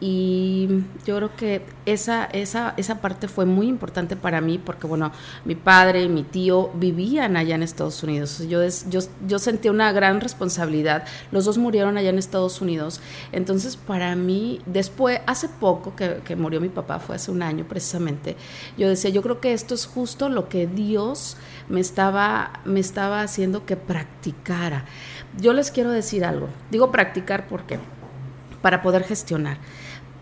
y 0.06 0.68
yo 1.06 1.16
creo 1.16 1.34
que 1.34 1.64
esa, 1.86 2.26
esa, 2.26 2.74
esa 2.76 3.00
parte 3.00 3.26
fue 3.26 3.46
muy 3.46 3.68
importante 3.68 4.16
para 4.16 4.42
mí 4.42 4.58
porque, 4.58 4.86
bueno, 4.86 5.12
mi 5.46 5.54
padre 5.54 6.02
y 6.02 6.10
mi 6.10 6.24
tío 6.24 6.70
vivían 6.74 7.38
allá 7.38 7.54
en 7.54 7.62
Estados 7.62 8.02
Unidos. 8.02 8.46
Yo, 8.46 8.60
yo, 8.90 9.00
yo 9.26 9.38
sentía 9.38 9.70
una 9.70 9.92
gran 9.92 10.20
responsabilidad. 10.20 11.06
Los 11.32 11.46
dos 11.46 11.56
murieron 11.56 11.96
allá 11.96 12.10
en 12.10 12.18
Estados 12.18 12.60
Unidos. 12.60 13.00
Entonces, 13.32 13.78
para 13.78 14.14
mí, 14.14 14.60
después, 14.66 15.20
hace 15.26 15.48
poco 15.48 15.96
que, 15.96 16.20
que 16.22 16.36
murió 16.36 16.60
mi 16.60 16.68
papá, 16.68 16.98
fue 16.98 17.16
hace 17.16 17.30
un 17.30 17.42
año 17.42 17.64
precisamente, 17.66 18.36
yo 18.76 18.90
decía, 18.90 19.08
yo 19.08 19.22
creo 19.22 19.40
que 19.40 19.54
esto 19.54 19.72
es 19.72 19.86
justo 19.86 20.28
lo 20.28 20.50
que 20.50 20.66
Dios 20.66 21.38
me 21.70 21.80
estaba, 21.80 22.60
me 22.66 22.80
estaba 22.80 23.22
haciendo 23.22 23.64
que 23.64 23.76
practicara. 23.76 24.84
Yo 25.40 25.54
les 25.54 25.70
quiero 25.70 25.90
decir 25.92 26.26
algo. 26.26 26.50
Digo 26.70 26.92
practicar 26.92 27.48
porque 27.48 27.78
para 28.60 28.82
poder 28.82 29.04
gestionar 29.04 29.56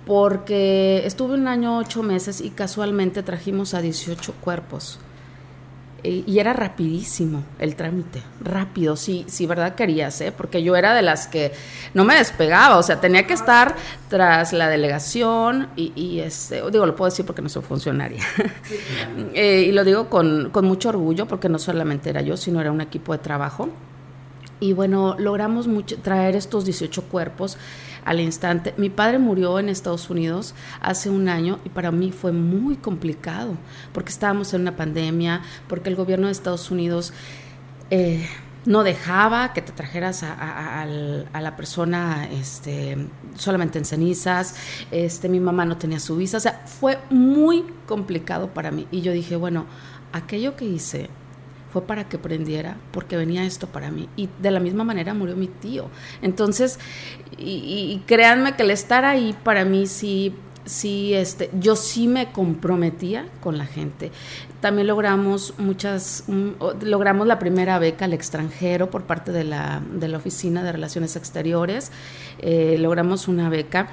porque 0.07 1.03
estuve 1.07 1.35
un 1.35 1.47
año, 1.47 1.79
ocho 1.79 2.03
meses 2.03 2.41
y 2.41 2.51
casualmente 2.51 3.23
trajimos 3.23 3.75
a 3.75 3.81
18 3.81 4.35
cuerpos. 4.41 4.99
y 6.05 6.41
era 6.41 6.53
rapidísimo 6.53 7.45
el 7.61 7.77
trámite, 7.77 8.25
rápido, 8.41 8.97
sí, 8.97 9.25
sí, 9.29 9.47
verdad 9.47 9.77
querías, 9.77 10.21
¿eh? 10.21 10.33
porque 10.37 10.61
yo 10.61 10.75
era 10.75 10.95
de 10.95 11.03
las 11.03 11.29
que 11.29 11.53
no 11.95 12.05
me 12.05 12.17
despegaba, 12.17 12.77
o 12.77 12.83
sea, 12.83 13.01
tenía 13.01 13.25
que 13.25 13.35
estar 13.35 13.77
tras 14.09 14.53
la 14.53 14.69
delegación 14.69 15.69
y, 15.77 16.19
este, 16.19 16.61
digo, 16.73 16.87
lo 16.87 16.97
puedo 16.97 17.09
decir 17.09 17.25
porque 17.25 17.41
no 17.41 17.49
soy 17.49 17.62
funcionaria, 17.62 18.21
eh, 19.35 19.67
y 19.69 19.71
lo 19.71 19.85
digo 19.85 20.11
con, 20.11 20.51
con 20.51 20.65
mucho 20.65 20.88
orgullo 20.88 21.29
porque 21.29 21.49
no 21.49 21.61
solamente 21.61 22.11
era 22.11 22.21
yo, 22.21 22.37
sino 22.37 22.61
era 22.61 22.73
un 22.73 22.81
equipo 22.81 23.12
de 23.12 23.19
trabajo. 23.19 23.69
Y 24.59 24.75
bueno, 24.75 25.17
logramos 25.19 25.67
mucho, 25.67 25.99
traer 25.99 26.37
estos 26.37 26.65
18 26.65 27.03
cuerpos 27.07 27.59
al 28.05 28.21
instante. 28.21 28.75
Mi 28.77 28.91
padre 28.91 29.19
murió 29.19 29.59
en 29.59 29.69
Estados 29.69 30.11
Unidos 30.11 30.55
hace 30.81 31.11
un 31.11 31.29
año 31.29 31.59
y 31.65 31.69
para 31.69 31.91
mí 31.91 32.12
fue 32.12 32.33
muy 32.33 32.77
complicado 32.77 33.57
porque 33.93 34.11
estábamos 34.11 34.53
en 34.55 34.62
una 34.62 34.77
pandemia, 34.77 35.43
porque 35.69 35.88
el 35.88 35.97
gobierno 35.97 36.27
de 36.27 36.33
Estados 36.33 36.71
Unidos... 36.71 37.12
Eh, 37.91 38.27
no 38.65 38.85
dejaba 38.85 39.53
que 39.53 39.62
te 39.62 39.73
trajeras 39.73 40.23
a, 40.23 40.87
la 40.87 41.57
persona 41.57 42.29
este, 42.31 43.09
solamente 43.35 43.79
en 43.79 43.85
cenizas, 43.85 44.55
este, 44.91 45.29
mi 45.29 45.41
mamá 45.41 45.65
no 45.65 45.77
tenía 45.77 45.99
su 45.99 46.17
visa, 46.17 46.37
o 46.37 46.41
sea, 46.41 46.62
fue 46.67 46.99
muy 47.11 47.65
complicado 47.87 48.55
para 48.55 48.71
mí. 48.71 48.87
Y 48.91 49.01
yo 49.01 49.12
dije, 49.12 49.37
bueno, 49.37 49.67
aquello 50.12 50.57
que 50.57 50.65
hice 50.65 51.11
fue 51.72 51.82
para 51.82 52.08
que 52.08 52.18
prendiera, 52.18 52.76
porque 52.90 53.16
venía 53.16 53.44
esto 53.44 53.66
para 53.66 53.90
mí. 53.90 54.08
Y 54.16 54.28
de 54.40 54.50
la 54.50 54.61
misma 54.61 54.85
manera 54.85 55.14
murió 55.14 55.37
mi 55.37 55.48
tío. 55.48 55.88
Entonces, 56.20 56.78
y, 57.38 58.02
créanme 58.06 58.56
que 58.56 58.62
el 58.62 58.70
estar 58.70 59.04
ahí 59.04 59.35
para 59.42 59.64
mí 59.64 59.87
sí 59.87 60.35
sí, 60.64 61.12
este, 61.12 61.50
yo 61.58 61.74
sí 61.74 62.06
me 62.06 62.30
comprometía 62.30 63.26
con 63.40 63.58
la 63.58 63.66
gente. 63.66 64.12
También 64.61 64.87
logramos 64.87 65.54
muchas, 65.58 66.24
logramos 66.82 67.26
la 67.26 67.40
primera 67.40 67.80
beca 67.80 68.04
al 68.04 68.12
extranjero 68.12 68.88
por 68.88 69.02
parte 69.02 69.32
de 69.32 69.42
la, 69.42 69.82
de 69.90 70.06
la 70.06 70.18
Oficina 70.18 70.62
de 70.62 70.70
Relaciones 70.70 71.16
Exteriores. 71.16 71.90
Eh, 72.38 72.76
logramos 72.78 73.26
una 73.26 73.48
beca 73.48 73.88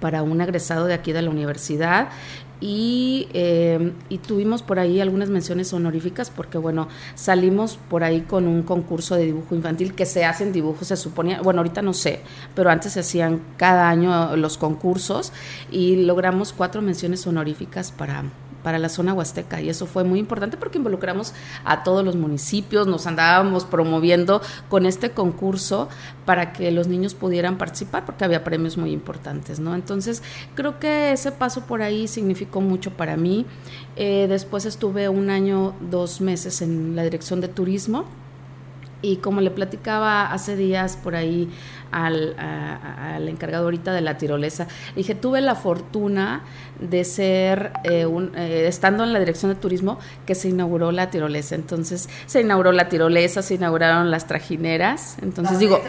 para 0.00 0.22
un 0.22 0.40
egresado 0.40 0.86
de 0.86 0.94
aquí 0.94 1.12
de 1.12 1.20
la 1.20 1.28
universidad 1.28 2.08
y, 2.60 3.28
eh, 3.34 3.92
y, 4.08 4.18
tuvimos 4.18 4.62
por 4.62 4.78
ahí 4.78 5.00
algunas 5.00 5.28
menciones 5.28 5.72
honoríficas 5.72 6.30
porque, 6.30 6.56
bueno, 6.56 6.88
salimos 7.14 7.78
por 7.90 8.04
ahí 8.04 8.22
con 8.22 8.46
un 8.46 8.62
concurso 8.62 9.16
de 9.16 9.26
dibujo 9.26 9.54
infantil 9.54 9.94
que 9.94 10.06
se 10.06 10.24
hacen 10.24 10.52
dibujos, 10.52 10.88
se 10.88 10.96
suponía, 10.96 11.42
bueno, 11.42 11.60
ahorita 11.60 11.82
no 11.82 11.92
sé, 11.92 12.20
pero 12.54 12.70
antes 12.70 12.92
se 12.92 13.00
hacían 13.00 13.40
cada 13.56 13.88
año 13.88 14.36
los 14.36 14.56
concursos 14.56 15.32
y 15.70 15.96
logramos 15.96 16.52
cuatro 16.52 16.80
menciones 16.80 17.26
honoríficas 17.26 17.92
para, 17.92 18.24
para 18.64 18.80
la 18.80 18.88
zona 18.88 19.14
huasteca 19.14 19.60
y 19.60 19.68
eso 19.68 19.86
fue 19.86 20.02
muy 20.02 20.18
importante 20.18 20.56
porque 20.56 20.78
involucramos 20.78 21.34
a 21.64 21.84
todos 21.84 22.04
los 22.04 22.16
municipios, 22.16 22.88
nos 22.88 23.06
andábamos 23.06 23.64
promoviendo 23.64 24.40
con 24.68 24.86
este 24.86 25.10
concurso 25.10 25.88
para 26.24 26.52
que 26.52 26.72
los 26.72 26.88
niños 26.88 27.14
pudieran 27.14 27.58
participar 27.58 28.04
porque 28.04 28.24
había 28.24 28.42
premios 28.42 28.76
muy 28.76 28.90
importantes, 28.90 29.60
¿no? 29.60 29.76
Entonces 29.76 30.22
creo 30.56 30.80
que 30.80 31.12
ese 31.12 31.30
paso 31.30 31.66
por 31.66 31.82
ahí 31.82 32.08
significó 32.08 32.60
mucho 32.60 32.90
para 32.90 33.16
mí. 33.16 33.46
Eh, 33.94 34.26
después 34.28 34.64
estuve 34.64 35.08
un 35.08 35.30
año, 35.30 35.74
dos 35.90 36.20
meses 36.20 36.62
en 36.62 36.96
la 36.96 37.04
dirección 37.04 37.40
de 37.40 37.48
turismo 37.48 38.06
y 39.04 39.18
como 39.18 39.40
le 39.42 39.50
platicaba 39.50 40.32
hace 40.32 40.56
días 40.56 40.96
por 40.96 41.14
ahí 41.14 41.50
al, 41.92 42.34
al 42.38 43.28
encargado 43.28 43.64
ahorita 43.64 43.92
de 43.92 44.00
la 44.00 44.16
tirolesa, 44.16 44.66
dije, 44.96 45.14
tuve 45.14 45.40
la 45.42 45.54
fortuna 45.54 46.42
de 46.80 47.04
ser, 47.04 47.72
eh, 47.84 48.06
un, 48.06 48.32
eh, 48.34 48.64
estando 48.66 49.04
en 49.04 49.12
la 49.12 49.18
dirección 49.18 49.52
de 49.52 49.60
turismo, 49.60 49.98
que 50.26 50.34
se 50.34 50.48
inauguró 50.48 50.90
la 50.90 51.10
tirolesa. 51.10 51.54
Entonces, 51.54 52.08
se 52.26 52.40
inauguró 52.40 52.72
la 52.72 52.88
tirolesa, 52.88 53.42
se 53.42 53.54
inauguraron 53.54 54.10
las 54.10 54.26
trajineras. 54.26 55.16
Entonces, 55.22 55.58
digo... 55.58 55.80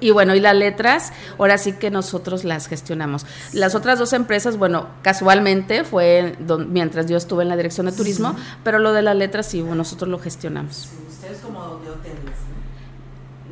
Y 0.00 0.12
bueno, 0.12 0.36
y 0.36 0.38
las 0.40 0.54
letras, 0.54 1.12
ahora 1.38 1.58
sí 1.58 1.72
que 1.72 1.90
nosotros 1.90 2.44
las 2.44 2.68
gestionamos. 2.68 3.26
Las 3.52 3.74
otras 3.74 3.98
dos 3.98 4.12
empresas, 4.12 4.56
bueno, 4.56 4.86
casualmente 5.02 5.82
fue 5.82 6.36
mientras 6.68 7.06
yo 7.06 7.16
estuve 7.16 7.42
en 7.42 7.48
la 7.48 7.56
dirección 7.56 7.86
de 7.86 7.92
turismo, 7.92 8.36
pero 8.62 8.78
lo 8.78 8.92
de 8.92 9.02
las 9.02 9.16
letras 9.16 9.46
sí, 9.46 9.60
nosotros 9.60 10.08
lo 10.08 10.20
gestionamos. 10.20 10.88
Ustedes 11.30 11.44
como 11.44 11.76
de 11.80 11.90
hoteles, 11.90 12.36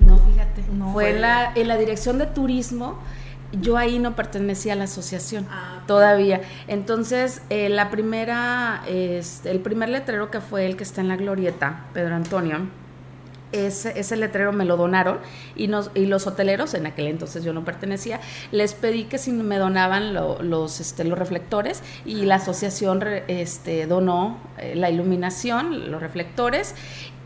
¿no? 0.01 0.17
fíjate. 0.17 0.63
fue, 0.93 1.19
La, 1.19 1.53
en 1.55 1.69
la 1.69 1.77
dirección 1.77 2.17
de 2.17 2.25
turismo 2.25 2.99
yo 3.53 3.77
ahí 3.77 3.99
no 3.99 4.17
pertenecía 4.17 4.73
a 4.73 4.77
la 4.77 4.85
asociación 4.85 5.47
ah, 5.51 5.83
todavía. 5.87 6.41
Entonces, 6.69 7.43
eh, 7.51 7.69
la 7.69 7.91
primera, 7.91 8.83
este, 8.87 9.51
el 9.51 9.61
primer 9.61 9.91
letrero 9.91 10.31
que 10.31 10.41
fue 10.41 10.65
el 10.65 10.77
que 10.77 10.85
está 10.85 11.03
en 11.03 11.09
la 11.09 11.17
glorieta, 11.17 11.85
Pedro 11.93 12.17
Antonio, 12.17 12.67
ese, 13.53 13.99
ese, 13.99 14.17
letrero 14.17 14.53
me 14.53 14.65
lo 14.65 14.77
donaron 14.77 15.19
y, 15.55 15.69
nos, 15.69 15.91
y 15.95 16.07
los 16.07 16.27
hoteleros, 16.27 16.75
en 16.75 16.87
aquel 16.87 17.07
entonces 17.07 17.45
yo 17.45 17.53
no 17.53 17.65
pertenecía, 17.65 18.21
les 18.51 18.75
pedí 18.75 19.05
que 19.05 19.19
si 19.19 19.33
me 19.33 19.57
donaban 19.57 20.15
los, 20.15 20.81
este, 20.81 21.05
los 21.05 21.19
reflectores 21.19 21.83
y 22.05 22.25
la 22.25 22.37
asociación 22.37 23.03
este, 23.29 23.87
donó 23.87 24.39
eh, 24.59 24.75
la 24.75 24.91
iluminación, 24.91 25.91
los 25.91 26.01
reflectores 26.01 26.75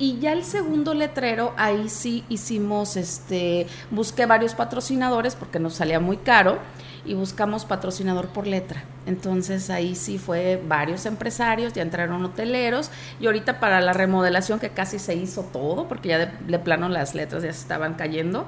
y 0.01 0.19
ya 0.19 0.33
el 0.33 0.45
segundo 0.45 0.95
letrero, 0.95 1.53
ahí 1.59 1.91
sí 1.91 2.25
hicimos, 2.31 2.97
este, 2.97 3.67
busqué 3.91 4.25
varios 4.25 4.55
patrocinadores 4.55 5.37
porque 5.37 5.59
nos 5.59 5.75
salía 5.75 6.01
muy 6.01 6.17
caro 6.17 6.59
y 7.05 7.13
buscamos 7.13 7.67
patrocinador 7.67 8.29
por 8.29 8.47
letra. 8.47 8.83
Entonces 9.05 9.69
ahí 9.69 9.95
sí 9.95 10.17
fue 10.17 10.59
varios 10.67 11.05
empresarios, 11.05 11.75
ya 11.75 11.83
entraron 11.83 12.25
hoteleros 12.25 12.91
y 13.21 13.27
ahorita 13.27 13.61
para 13.61 13.83
la 13.83 13.93
remodelación 13.93 14.59
que 14.59 14.71
casi 14.71 14.99
se 14.99 15.15
hizo 15.15 15.43
todo, 15.43 15.87
porque 15.87 16.09
ya 16.09 16.19
de, 16.19 16.59
plano 16.59 16.89
las 16.89 17.15
letras 17.15 17.43
ya 17.43 17.53
se 17.53 17.61
estaban 17.61 17.93
cayendo, 17.93 18.47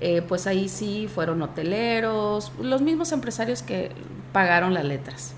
eh, 0.00 0.22
pues 0.22 0.46
ahí 0.46 0.68
sí 0.68 1.10
fueron 1.12 1.42
hoteleros, 1.42 2.52
los 2.60 2.80
mismos 2.80 3.10
empresarios 3.10 3.62
que 3.62 3.90
pagaron 4.32 4.72
las 4.72 4.84
letras. 4.84 5.34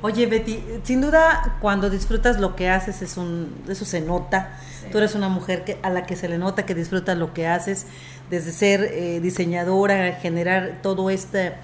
Oye 0.00 0.26
Betty, 0.26 0.62
sin 0.84 1.00
duda 1.00 1.56
cuando 1.60 1.90
disfrutas 1.90 2.38
lo 2.38 2.54
que 2.54 2.68
haces 2.68 3.02
es 3.02 3.16
un, 3.16 3.52
eso 3.68 3.84
se 3.84 4.00
nota. 4.00 4.58
Tú 4.92 4.98
eres 4.98 5.14
una 5.14 5.28
mujer 5.28 5.64
que, 5.64 5.78
a 5.82 5.90
la 5.90 6.06
que 6.06 6.14
se 6.16 6.28
le 6.28 6.38
nota 6.38 6.64
que 6.64 6.74
disfruta 6.74 7.14
lo 7.14 7.34
que 7.34 7.46
haces, 7.46 7.86
desde 8.30 8.52
ser 8.52 8.82
eh, 8.82 9.20
diseñadora, 9.20 10.12
generar 10.14 10.78
todo 10.82 11.10
este 11.10 11.54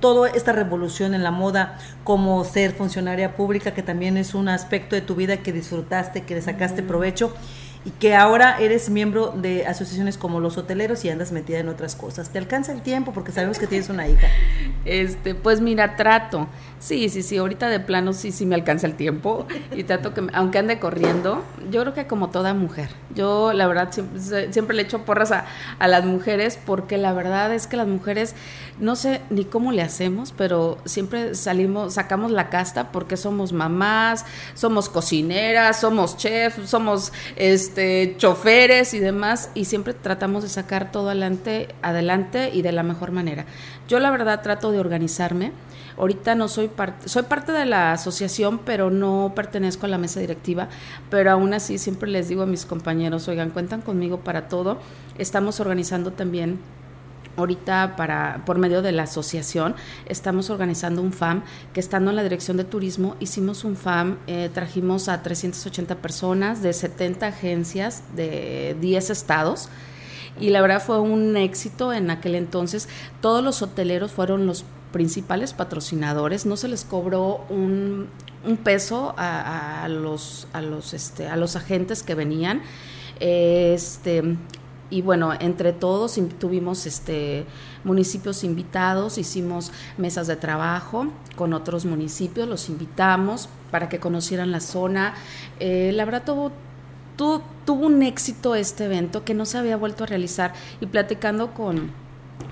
toda 0.00 0.28
esta 0.28 0.52
revolución 0.52 1.14
en 1.14 1.22
la 1.22 1.30
moda, 1.30 1.78
como 2.04 2.44
ser 2.44 2.72
funcionaria 2.72 3.34
pública, 3.34 3.72
que 3.72 3.82
también 3.82 4.18
es 4.18 4.34
un 4.34 4.50
aspecto 4.50 4.94
de 4.94 5.00
tu 5.00 5.14
vida 5.14 5.38
que 5.38 5.52
disfrutaste, 5.52 6.22
que 6.24 6.34
le 6.34 6.42
sacaste 6.42 6.82
provecho 6.82 7.34
y 7.84 7.90
que 7.92 8.14
ahora 8.14 8.60
eres 8.60 8.90
miembro 8.90 9.32
de 9.34 9.66
asociaciones 9.66 10.18
como 10.18 10.38
los 10.40 10.58
hoteleros 10.58 11.04
y 11.04 11.08
andas 11.08 11.32
metida 11.32 11.58
en 11.58 11.68
otras 11.68 11.96
cosas. 11.96 12.28
¿Te 12.28 12.38
alcanza 12.38 12.72
el 12.72 12.82
tiempo? 12.82 13.12
Porque 13.12 13.32
sabemos 13.32 13.58
que 13.58 13.66
tienes 13.66 13.88
una 13.88 14.06
hija. 14.08 14.28
Este, 14.86 15.34
pues 15.34 15.60
mira, 15.60 15.94
trato. 15.94 16.48
Sí, 16.78 17.10
sí, 17.10 17.22
sí, 17.22 17.36
ahorita 17.36 17.68
de 17.68 17.80
plano 17.80 18.14
sí, 18.14 18.32
sí 18.32 18.46
me 18.46 18.54
alcanza 18.54 18.86
el 18.86 18.94
tiempo 18.94 19.46
y 19.76 19.84
trato 19.84 20.14
que, 20.14 20.26
aunque 20.32 20.56
ande 20.56 20.78
corriendo, 20.78 21.44
yo 21.70 21.82
creo 21.82 21.92
que 21.92 22.06
como 22.06 22.30
toda 22.30 22.54
mujer, 22.54 22.88
yo 23.14 23.52
la 23.52 23.66
verdad 23.66 23.92
siempre, 23.92 24.50
siempre 24.50 24.74
le 24.74 24.82
echo 24.82 25.04
porras 25.04 25.32
a, 25.32 25.44
a 25.78 25.86
las 25.86 26.06
mujeres 26.06 26.58
porque 26.64 26.96
la 26.96 27.12
verdad 27.12 27.52
es 27.52 27.66
que 27.66 27.76
las 27.76 27.86
mujeres, 27.86 28.34
no 28.78 28.96
sé 28.96 29.20
ni 29.28 29.44
cómo 29.44 29.72
le 29.72 29.82
hacemos, 29.82 30.32
pero 30.34 30.78
siempre 30.86 31.34
salimos, 31.34 31.92
sacamos 31.92 32.30
la 32.30 32.48
casta 32.48 32.90
porque 32.90 33.18
somos 33.18 33.52
mamás, 33.52 34.24
somos 34.54 34.88
cocineras, 34.88 35.80
somos 35.80 36.16
chefs, 36.16 36.70
somos... 36.70 37.12
Este, 37.36 37.69
este, 37.70 38.16
choferes 38.16 38.94
y 38.94 38.98
demás, 38.98 39.48
y 39.54 39.64
siempre 39.64 39.94
tratamos 39.94 40.42
de 40.42 40.48
sacar 40.48 40.90
todo 40.90 41.06
adelante, 41.06 41.68
adelante 41.82 42.50
y 42.52 42.62
de 42.62 42.72
la 42.72 42.82
mejor 42.82 43.12
manera. 43.12 43.46
Yo 43.86 44.00
la 44.00 44.10
verdad 44.10 44.42
trato 44.42 44.72
de 44.72 44.80
organizarme. 44.80 45.52
Ahorita 45.96 46.34
no 46.34 46.48
soy 46.48 46.66
parte, 46.66 47.08
soy 47.08 47.22
parte 47.24 47.52
de 47.52 47.66
la 47.66 47.92
asociación, 47.92 48.58
pero 48.58 48.90
no 48.90 49.34
pertenezco 49.36 49.86
a 49.86 49.88
la 49.88 49.98
mesa 49.98 50.18
directiva, 50.18 50.68
pero 51.10 51.30
aún 51.30 51.54
así 51.54 51.78
siempre 51.78 52.10
les 52.10 52.26
digo 52.26 52.42
a 52.42 52.46
mis 52.46 52.66
compañeros, 52.66 53.28
oigan, 53.28 53.50
cuentan 53.50 53.82
conmigo 53.82 54.18
para 54.18 54.48
todo. 54.48 54.78
Estamos 55.16 55.60
organizando 55.60 56.10
también 56.10 56.58
ahorita 57.40 57.96
para 57.96 58.42
por 58.46 58.58
medio 58.58 58.82
de 58.82 58.92
la 58.92 59.04
asociación 59.04 59.74
estamos 60.06 60.50
organizando 60.50 61.02
un 61.02 61.12
FAM 61.12 61.42
que 61.74 61.80
estando 61.80 62.10
en 62.10 62.16
la 62.16 62.22
dirección 62.22 62.56
de 62.56 62.64
turismo 62.64 63.16
hicimos 63.20 63.64
un 63.64 63.76
FAM 63.76 64.18
eh, 64.26 64.50
trajimos 64.52 65.08
a 65.08 65.22
380 65.22 65.96
personas 65.96 66.62
de 66.62 66.72
70 66.72 67.26
agencias 67.26 68.02
de 68.14 68.76
10 68.80 69.10
estados. 69.10 69.68
Y 70.38 70.50
la 70.50 70.62
verdad 70.62 70.82
fue 70.82 71.00
un 71.00 71.36
éxito 71.36 71.92
en 71.92 72.10
aquel 72.10 72.34
entonces. 72.34 72.88
Todos 73.20 73.42
los 73.44 73.60
hoteleros 73.62 74.12
fueron 74.12 74.46
los 74.46 74.64
principales 74.92 75.52
patrocinadores. 75.52 76.46
No 76.46 76.56
se 76.56 76.68
les 76.68 76.84
cobró 76.84 77.44
un, 77.50 78.08
un 78.46 78.56
peso 78.56 79.14
a, 79.16 79.84
a, 79.84 79.88
los 79.88 80.48
a 80.52 80.62
los 80.62 80.94
este 80.94 81.28
a 81.28 81.36
los 81.36 81.56
agentes 81.56 82.02
que 82.02 82.14
venían. 82.14 82.62
Este 83.18 84.36
y 84.90 85.02
bueno, 85.02 85.32
entre 85.38 85.72
todos 85.72 86.18
tuvimos 86.38 86.84
este 86.86 87.46
municipios 87.84 88.44
invitados, 88.44 89.18
hicimos 89.18 89.72
mesas 89.96 90.26
de 90.26 90.36
trabajo 90.36 91.06
con 91.36 91.54
otros 91.54 91.84
municipios, 91.84 92.48
los 92.48 92.68
invitamos 92.68 93.48
para 93.70 93.88
que 93.88 94.00
conocieran 94.00 94.50
la 94.50 94.60
zona. 94.60 95.14
Eh, 95.60 95.92
la 95.94 96.04
verdad 96.04 96.24
tuvo, 96.24 96.52
tuvo 97.16 97.86
un 97.86 98.02
éxito 98.02 98.54
este 98.54 98.86
evento 98.86 99.24
que 99.24 99.32
no 99.32 99.46
se 99.46 99.58
había 99.58 99.76
vuelto 99.76 100.04
a 100.04 100.06
realizar 100.06 100.52
y 100.80 100.86
platicando 100.86 101.54
con 101.54 101.92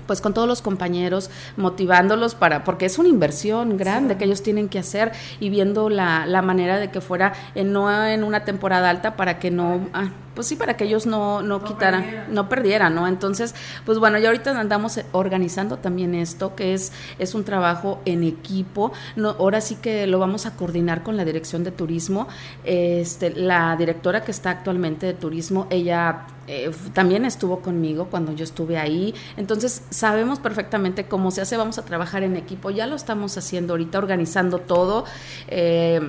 pues 0.05 0.21
con 0.21 0.33
todos 0.33 0.47
los 0.47 0.61
compañeros, 0.61 1.29
motivándolos 1.55 2.33
para, 2.33 2.63
porque 2.63 2.85
es 2.85 2.97
una 2.97 3.09
inversión 3.09 3.77
grande 3.77 4.17
que 4.17 4.25
ellos 4.25 4.41
tienen 4.41 4.69
que 4.69 4.79
hacer 4.79 5.11
y 5.39 5.49
viendo 5.49 5.89
la, 5.89 6.25
la 6.25 6.41
manera 6.41 6.79
de 6.79 6.89
que 6.89 6.99
fuera 6.99 7.33
en, 7.53 7.73
no 7.73 8.05
en 8.05 8.23
una 8.23 8.43
temporada 8.43 8.89
alta 8.89 9.15
para 9.15 9.37
que 9.37 9.51
no, 9.51 9.87
ah, 9.93 10.09
pues 10.35 10.47
sí, 10.47 10.55
para 10.55 10.77
que 10.77 10.85
ellos 10.85 11.05
no, 11.05 11.41
no, 11.41 11.63
quitaran, 11.63 12.27
no 12.29 12.49
perdieran, 12.49 12.95
¿no? 12.95 13.07
Entonces, 13.07 13.55
pues 13.85 13.99
bueno, 13.99 14.17
ya 14.19 14.29
ahorita 14.29 14.57
andamos 14.59 14.99
organizando 15.11 15.77
también 15.77 16.15
esto, 16.15 16.55
que 16.55 16.73
es, 16.73 16.91
es 17.17 17.35
un 17.35 17.43
trabajo 17.43 17.99
en 18.05 18.23
equipo. 18.23 18.91
No, 19.15 19.31
ahora 19.31 19.61
sí 19.61 19.75
que 19.75 20.07
lo 20.07 20.19
vamos 20.19 20.45
a 20.45 20.55
coordinar 20.55 21.03
con 21.03 21.17
la 21.17 21.25
dirección 21.25 21.63
de 21.63 21.71
turismo. 21.71 22.27
Este, 22.63 23.31
la 23.31 23.75
directora 23.75 24.23
que 24.23 24.31
está 24.31 24.51
actualmente 24.51 25.05
de 25.05 25.13
turismo, 25.13 25.67
ella 25.69 26.27
eh, 26.47 26.71
también 26.93 27.25
estuvo 27.25 27.59
conmigo 27.59 28.07
cuando 28.09 28.33
yo 28.33 28.43
estuve 28.43 28.77
ahí. 28.77 29.13
Entonces, 29.37 29.83
sabemos 29.89 30.39
perfectamente 30.39 31.05
cómo 31.05 31.31
se 31.31 31.41
hace, 31.41 31.57
vamos 31.57 31.77
a 31.77 31.85
trabajar 31.85 32.23
en 32.23 32.37
equipo. 32.37 32.71
Ya 32.71 32.87
lo 32.87 32.95
estamos 32.95 33.37
haciendo 33.37 33.73
ahorita, 33.73 33.97
organizando 33.97 34.59
todo. 34.59 35.05
Eh, 35.47 36.01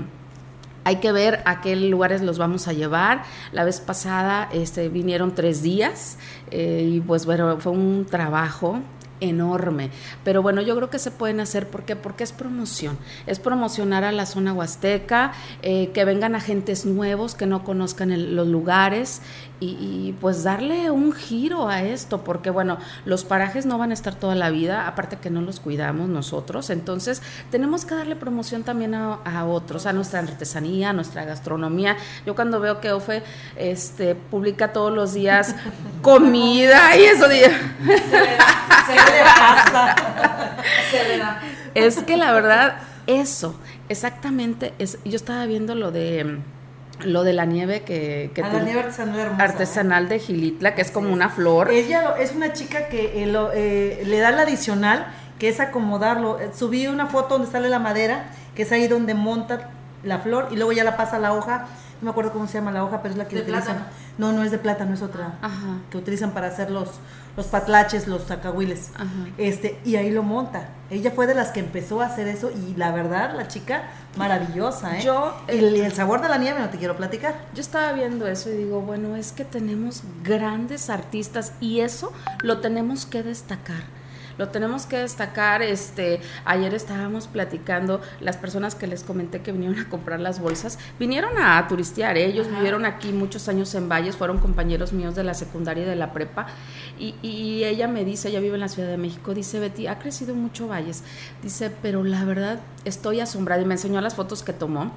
hay 0.85 0.97
que 0.97 1.13
ver 1.13 1.41
a 1.45 1.61
qué 1.61 1.77
lugares 1.77 2.23
los 2.23 2.39
vamos 2.39 2.69
a 2.69 2.73
llevar. 2.73 3.23
La 3.53 3.65
vez 3.65 3.81
pasada 3.81 4.49
este, 4.53 4.89
vinieron 4.89 5.35
tres 5.35 5.63
días 5.63 6.19
eh, 6.51 6.89
y 6.95 7.01
pues 7.01 7.27
bueno, 7.27 7.59
fue 7.59 7.73
un 7.73 8.07
trabajo 8.07 8.81
enorme. 9.21 9.91
Pero 10.25 10.43
bueno, 10.43 10.63
yo 10.63 10.75
creo 10.77 10.91
que 10.91 10.99
se 10.99 11.11
pueden 11.11 11.41
hacer 11.41 11.69
¿por 11.69 11.85
qué? 11.85 11.97
porque 11.97 12.25
es 12.25 12.33
promoción. 12.33 12.99
Es 13.27 13.39
promocionar 13.39 14.05
a 14.05 14.13
la 14.13 14.27
zona 14.27 14.53
huasteca, 14.53 15.33
eh, 15.63 15.91
que 15.93 16.05
vengan 16.05 16.35
agentes 16.35 16.87
nuevos 16.87 17.35
que 17.35 17.47
no 17.47 17.65
conozcan 17.65 18.35
los 18.35 18.49
lugares 18.49 19.23
y, 19.61 20.15
pues 20.21 20.43
darle 20.43 20.91
un 20.91 21.13
giro 21.13 21.69
a 21.69 21.83
esto, 21.83 22.25
porque 22.25 22.49
bueno, 22.49 22.79
los 23.05 23.25
parajes 23.25 23.67
no 23.67 23.77
van 23.77 23.91
a 23.91 23.95
estar 23.95 24.15
toda 24.15 24.35
la 24.35 24.49
vida, 24.49 24.89
aparte 24.89 25.19
que 25.19 25.29
no 25.29 25.43
los 25.43 25.61
cuidamos 25.61 26.09
nosotros, 26.09 26.71
entonces 26.71 27.21
tenemos 27.51 27.85
que 27.85 27.95
darle 27.95 28.17
promoción 28.17 28.63
también 28.63 28.95
a, 28.95 29.45
otros, 29.45 29.85
a 29.85 29.93
nuestra 29.93 30.21
artesanía, 30.21 30.91
a 30.91 30.93
nuestra 30.95 31.25
gastronomía. 31.25 31.97
Yo 32.25 32.35
cuando 32.35 32.59
veo 32.59 32.81
que 32.81 32.93
Ofe 32.93 33.23
este, 33.57 34.15
publica 34.15 34.73
todos 34.73 34.93
los 34.93 35.13
días 35.13 35.55
comida 36.03 36.97
y 36.97 37.03
eso 37.03 37.29
de... 37.29 37.51
es 41.75 42.03
que 42.03 42.17
la 42.17 42.33
verdad, 42.33 42.77
eso, 43.07 43.55
exactamente, 43.91 44.73
es, 44.79 44.99
yo 45.05 45.17
estaba 45.17 45.45
viendo 45.45 45.75
lo 45.75 45.91
de 45.91 46.41
lo 47.05 47.25
de 47.25 47.33
la 47.33 47.45
nieve 47.45 47.83
que, 47.83 48.31
que 48.35 48.43
la 48.43 48.61
nieve 48.61 48.85
artesanal, 49.39 50.09
de 50.09 50.19
Gilitla, 50.19 50.75
que 50.75 50.83
es 50.83 50.91
como 50.91 51.13
una 51.13 51.29
flor. 51.29 51.71
Ella 51.71 52.15
es 52.19 52.35
una 52.35 52.53
chica 52.53 52.89
que 52.89 53.23
eh, 53.23 53.33
eh, 53.55 54.03
le 54.07 54.19
da 54.19 54.31
la 54.31 54.43
adicional, 54.43 55.07
que 55.39 55.49
es 55.49 55.61
acomodarlo. 55.61 56.41
Eh, 56.41 56.51
subí 56.55 56.87
una 56.87 57.07
foto 57.07 57.39
donde 57.39 57.51
sale 57.51 57.69
la 57.69 57.79
madera, 57.79 58.31
que 58.55 58.63
es 58.63 58.73
ahí 58.73 58.89
donde 58.89 59.15
monta 59.15 59.71
la 60.03 60.19
flor 60.19 60.49
y 60.51 60.57
luego 60.57 60.73
ya 60.73 60.85
la 60.85 60.97
pasa 60.97 61.17
a 61.17 61.21
la 61.21 61.33
hoja. 61.33 61.67
No 62.01 62.07
me 62.07 62.11
acuerdo 62.11 62.33
cómo 62.33 62.47
se 62.47 62.55
llama 62.55 62.73
la 62.73 62.85
hoja, 62.85 63.03
pero 63.03 63.13
es 63.13 63.19
la 63.19 63.29
que 63.29 63.39
utilizan. 63.39 63.87
No, 64.17 64.33
no 64.33 64.43
es 64.43 64.51
de 64.51 64.59
plátano, 64.59 64.95
es 64.95 65.03
otra. 65.03 65.35
Que 65.91 65.99
utilizan 65.99 66.33
para 66.33 66.47
hacer 66.47 66.71
los, 66.71 66.89
los 67.37 67.47
patlaches, 67.47 68.09
los 68.09 68.25
zacahuiles. 68.25 68.91
Este, 69.37 69.79
y 69.85 69.97
ahí 69.97 70.11
lo 70.11 70.23
monta. 70.23 70.69
Ella 70.91 71.11
fue 71.11 71.27
de 71.27 71.35
las 71.35 71.51
que 71.51 71.61
empezó 71.61 72.01
a 72.01 72.07
hacer 72.07 72.27
eso 72.27 72.51
y 72.51 72.75
la 72.75 72.91
verdad, 72.91 73.35
la 73.37 73.49
chica 73.49 73.83
maravillosa, 74.17 74.99
¿eh? 74.99 75.03
Yo, 75.03 75.37
y 75.47 75.53
eh, 75.53 75.87
el 75.87 75.93
sabor 75.93 76.21
de 76.21 76.29
la 76.29 76.37
nieve 76.39 76.59
no 76.59 76.69
te 76.69 76.79
quiero 76.79 76.97
platicar. 76.97 77.35
Yo 77.55 77.61
estaba 77.61 77.93
viendo 77.93 78.27
eso 78.27 78.51
y 78.51 78.55
digo, 78.55 78.81
bueno, 78.81 79.15
es 79.15 79.31
que 79.31 79.45
tenemos 79.45 80.03
grandes 80.25 80.91
artistas 80.91 81.53
y 81.61 81.81
eso 81.81 82.13
lo 82.43 82.59
tenemos 82.59 83.07
que 83.07 83.23
destacar 83.23 84.00
lo 84.41 84.49
tenemos 84.49 84.87
que 84.87 84.97
destacar. 84.97 85.61
Este, 85.61 86.21
ayer 86.47 86.75
estábamos 86.75 87.29
platicando, 87.29 88.01
las 88.21 88.39
personas 88.39 88.75
que 88.75 88.87
les 88.87 89.05
comenté 89.05 89.43
que 89.43 89.53
vinieron 89.53 89.79
a 89.79 89.89
comprar 89.91 90.19
las 90.19 90.41
bolsas, 90.41 90.79
vinieron 90.99 91.37
a 91.39 91.69
turistear, 91.69 92.17
¿eh? 92.17 92.25
ellos 92.25 92.49
vivieron 92.51 92.87
aquí 92.87 93.13
muchos 93.13 93.49
años 93.49 93.75
en 93.75 93.91
Valles, 93.91 94.17
fueron 94.17 94.39
compañeros 94.39 94.95
míos 94.95 95.15
de 95.15 95.25
la 95.25 95.35
secundaria 95.35 95.85
y 95.85 95.87
de 95.87 95.95
la 95.95 96.15
prepa, 96.15 96.47
y, 96.99 97.15
y 97.21 97.65
ella 97.65 97.87
me 97.87 98.05
dice, 98.07 98.31
ella 98.31 98.41
vive 98.41 98.55
en 98.55 98.61
la 98.61 98.69
Ciudad 98.69 98.89
de 98.89 98.97
México, 98.97 99.35
dice 99.35 99.61
Betty, 99.61 99.87
ha 99.87 99.99
crecido 99.99 100.35
mucho 100.35 100.69
Valles, 100.69 101.05
dice, 101.43 101.71
pero 101.83 102.03
la 102.03 102.25
verdad 102.25 102.61
estoy 102.87 103.21
asombrada 103.21 103.61
y 103.61 103.67
me 103.67 103.75
enseñó 103.75 104.01
las 104.01 104.15
fotos 104.15 104.43
que 104.43 104.55
tomó 104.55 104.91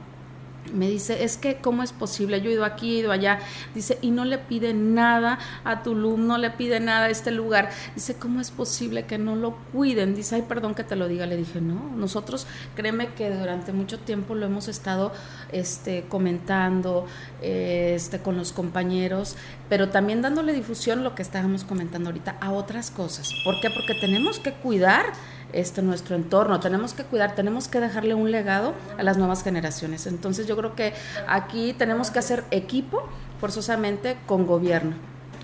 me 0.72 0.90
dice, 0.90 1.24
es 1.24 1.38
que, 1.38 1.58
¿cómo 1.58 1.84
es 1.84 1.92
posible? 1.92 2.42
Yo 2.42 2.50
he 2.50 2.54
ido 2.54 2.66
aquí, 2.66 2.96
he 2.96 3.00
ido 3.00 3.12
allá. 3.12 3.40
Dice, 3.76 3.98
y 4.02 4.12
no 4.12 4.26
le 4.26 4.38
pide 4.38 4.74
nada 4.74 5.40
a 5.64 5.84
Tulum, 5.84 6.26
no 6.26 6.38
le 6.38 6.50
pide 6.52 6.80
nada 6.80 7.06
a 7.06 7.10
este 7.10 7.32
lugar. 7.32 7.70
Dice, 7.96 8.16
¿cómo 8.16 8.40
es 8.40 8.52
posible 8.52 9.06
que 9.06 9.18
no 9.18 9.36
lo 9.36 9.56
cuiden? 9.72 10.16
Dice, 10.16 10.36
ay, 10.36 10.44
perdón 10.44 10.76
que 10.76 10.84
te 10.84 10.96
lo 10.96 11.08
diga. 11.08 11.26
Le 11.26 11.38
dije, 11.38 11.62
no, 11.62 11.92
nosotros, 11.96 12.48
créeme 12.76 13.14
que 13.14 13.30
durante 13.30 13.74
mucho 13.74 14.00
tiempo 14.00 14.36
lo 14.36 14.46
hemos 14.46 14.68
estado 14.68 15.12
este, 15.52 16.06
comentando 16.08 17.06
este, 17.42 18.20
con 18.20 18.38
los 18.38 18.54
compañeros, 18.54 19.36
pero 19.70 19.90
también 19.90 20.22
dándole 20.22 20.54
difusión, 20.54 21.04
lo 21.04 21.16
que 21.16 21.22
estábamos 21.22 21.64
comentando 21.64 22.10
ahorita, 22.10 22.38
a 22.40 22.52
otras 22.52 22.92
cosas. 22.92 23.30
¿Por 23.44 23.60
qué? 23.60 23.70
Porque 23.70 23.96
tenemos 23.96 24.40
que 24.40 24.54
cuidar 24.54 25.14
este, 25.54 25.82
nuestro 25.82 26.16
entorno, 26.16 26.60
tenemos 26.60 26.94
que 26.94 27.04
cuidar, 27.04 27.36
tenemos 27.36 27.68
que 27.68 27.80
dejarle 27.80 28.14
un 28.14 28.32
legado 28.32 28.74
a 28.98 29.04
las 29.04 29.18
nuevas 29.18 29.44
generaciones. 29.44 30.08
Entonces 30.08 30.48
yo 30.48 30.58
creo 30.58 30.76
que 30.76 30.94
aquí 31.28 31.74
tenemos 31.74 32.12
que 32.12 32.20
hacer 32.20 32.44
equipo 32.52 33.08
forzosamente 33.40 34.18
con 34.26 34.46
gobierno, 34.46 34.96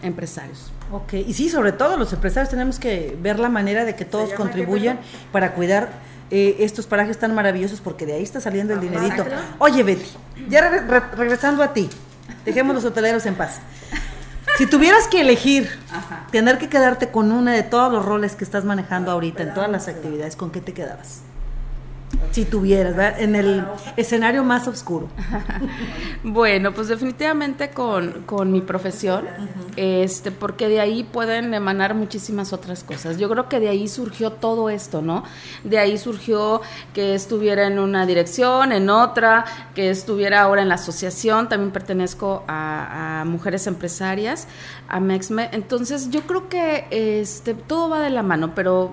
empresarios. 0.02 0.72
Ok, 0.92 1.14
y 1.14 1.34
sí, 1.34 1.50
sobre 1.50 1.72
todo 1.72 1.98
los 1.98 2.12
empresarios 2.14 2.50
tenemos 2.50 2.80
que 2.80 3.18
ver 3.22 3.40
la 3.40 3.50
manera 3.50 3.86
de 3.86 3.96
que 3.96 4.06
todos 4.06 4.34
contribuyan 4.34 5.00
para 5.32 5.54
cuidar 5.54 5.90
eh, 6.32 6.58
estos 6.60 6.86
parajes 6.86 7.18
tan 7.18 7.34
maravillosos 7.34 7.82
porque 7.82 8.06
de 8.06 8.14
ahí 8.14 8.24
está 8.24 8.40
saliendo 8.40 8.74
el 8.74 8.82
dinerito. 8.82 9.26
Oye 9.60 9.84
Betty, 9.84 10.06
ya 10.48 10.70
regresando 11.16 11.64
a 11.64 11.74
ti, 11.74 11.90
dejemos 12.46 12.76
los 12.76 12.86
hoteleros 12.86 13.26
en 13.26 13.36
paz. 13.36 13.60
Si 14.60 14.68
tuvieras 14.68 15.08
que 15.08 15.22
elegir, 15.22 15.70
tener 16.32 16.58
que 16.58 16.68
quedarte 16.68 17.12
con 17.12 17.32
una 17.32 17.54
de 17.54 17.64
todos 17.64 17.94
los 17.94 18.04
roles 18.04 18.36
que 18.36 18.44
estás 18.44 18.66
manejando 18.66 19.10
ahorita 19.10 19.42
en 19.42 19.54
todas 19.54 19.72
las 19.72 19.88
actividades, 19.88 20.36
¿con 20.36 20.52
qué 20.52 20.60
te 20.60 20.74
quedabas? 20.74 21.22
Si 22.32 22.46
tuvieras, 22.46 22.96
¿verdad? 22.96 23.22
En 23.22 23.36
el 23.36 23.66
escenario 23.98 24.44
más 24.44 24.68
oscuro. 24.68 25.08
bueno, 26.24 26.74
pues 26.74 26.88
definitivamente 26.88 27.72
con, 27.72 28.24
con 28.26 28.52
mi 28.52 28.62
profesión, 28.62 29.26
este, 29.76 30.32
porque 30.32 30.68
de 30.68 30.80
ahí 30.80 31.04
pueden 31.04 31.54
emanar 31.54 31.96
muchísimas 31.96 32.54
otras 32.54 32.84
cosas. 32.84 33.18
Yo 33.18 33.30
creo 33.30 33.50
que 33.50 33.60
de 33.60 33.70
ahí 33.70 33.88
surgió 33.88 34.32
todo 34.32 34.70
esto, 34.70 35.02
¿no? 35.02 35.24
De 35.64 35.80
ahí 35.80 35.98
surgió 35.98 36.62
que 36.94 37.16
estuviera 37.16 37.66
en 37.66 37.80
una 37.80 38.06
dirección, 38.06 38.72
en 38.72 38.90
otra, 38.90 39.46
que 39.74 39.90
estuviera 39.90 40.42
ahora 40.42 40.62
en 40.62 40.70
la 40.70 40.76
asociación, 40.76 41.50
también 41.50 41.72
pertenezco 41.72 42.44
a, 42.48 43.22
a 43.22 43.26
Mujeres 43.26 43.66
Empresarias, 43.66 44.48
a 44.88 45.00
MEXME. 45.00 45.50
Entonces 45.52 46.10
yo 46.10 46.22
creo 46.22 46.48
que 46.48 46.86
este, 46.92 47.56
todo 47.56 47.90
va 47.90 48.00
de 48.02 48.10
la 48.12 48.24
mano, 48.24 48.54
pero 48.54 48.92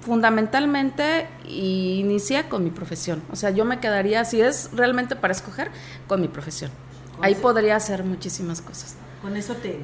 fundamentalmente 0.00 1.28
inicié 1.46 2.48
con 2.48 2.64
mi 2.64 2.70
profesión. 2.70 3.22
O 3.30 3.36
sea, 3.36 3.50
yo 3.50 3.64
me 3.64 3.80
quedaría, 3.80 4.24
si 4.24 4.40
es 4.40 4.70
realmente 4.72 5.16
para 5.16 5.32
escoger, 5.32 5.70
con 6.06 6.20
mi 6.20 6.28
profesión. 6.28 6.70
Ahí 7.22 7.34
podría 7.34 7.76
hacer 7.76 8.02
muchísimas 8.04 8.62
cosas. 8.62 8.96
Con 9.22 9.36
eso 9.36 9.54
te, 9.54 9.78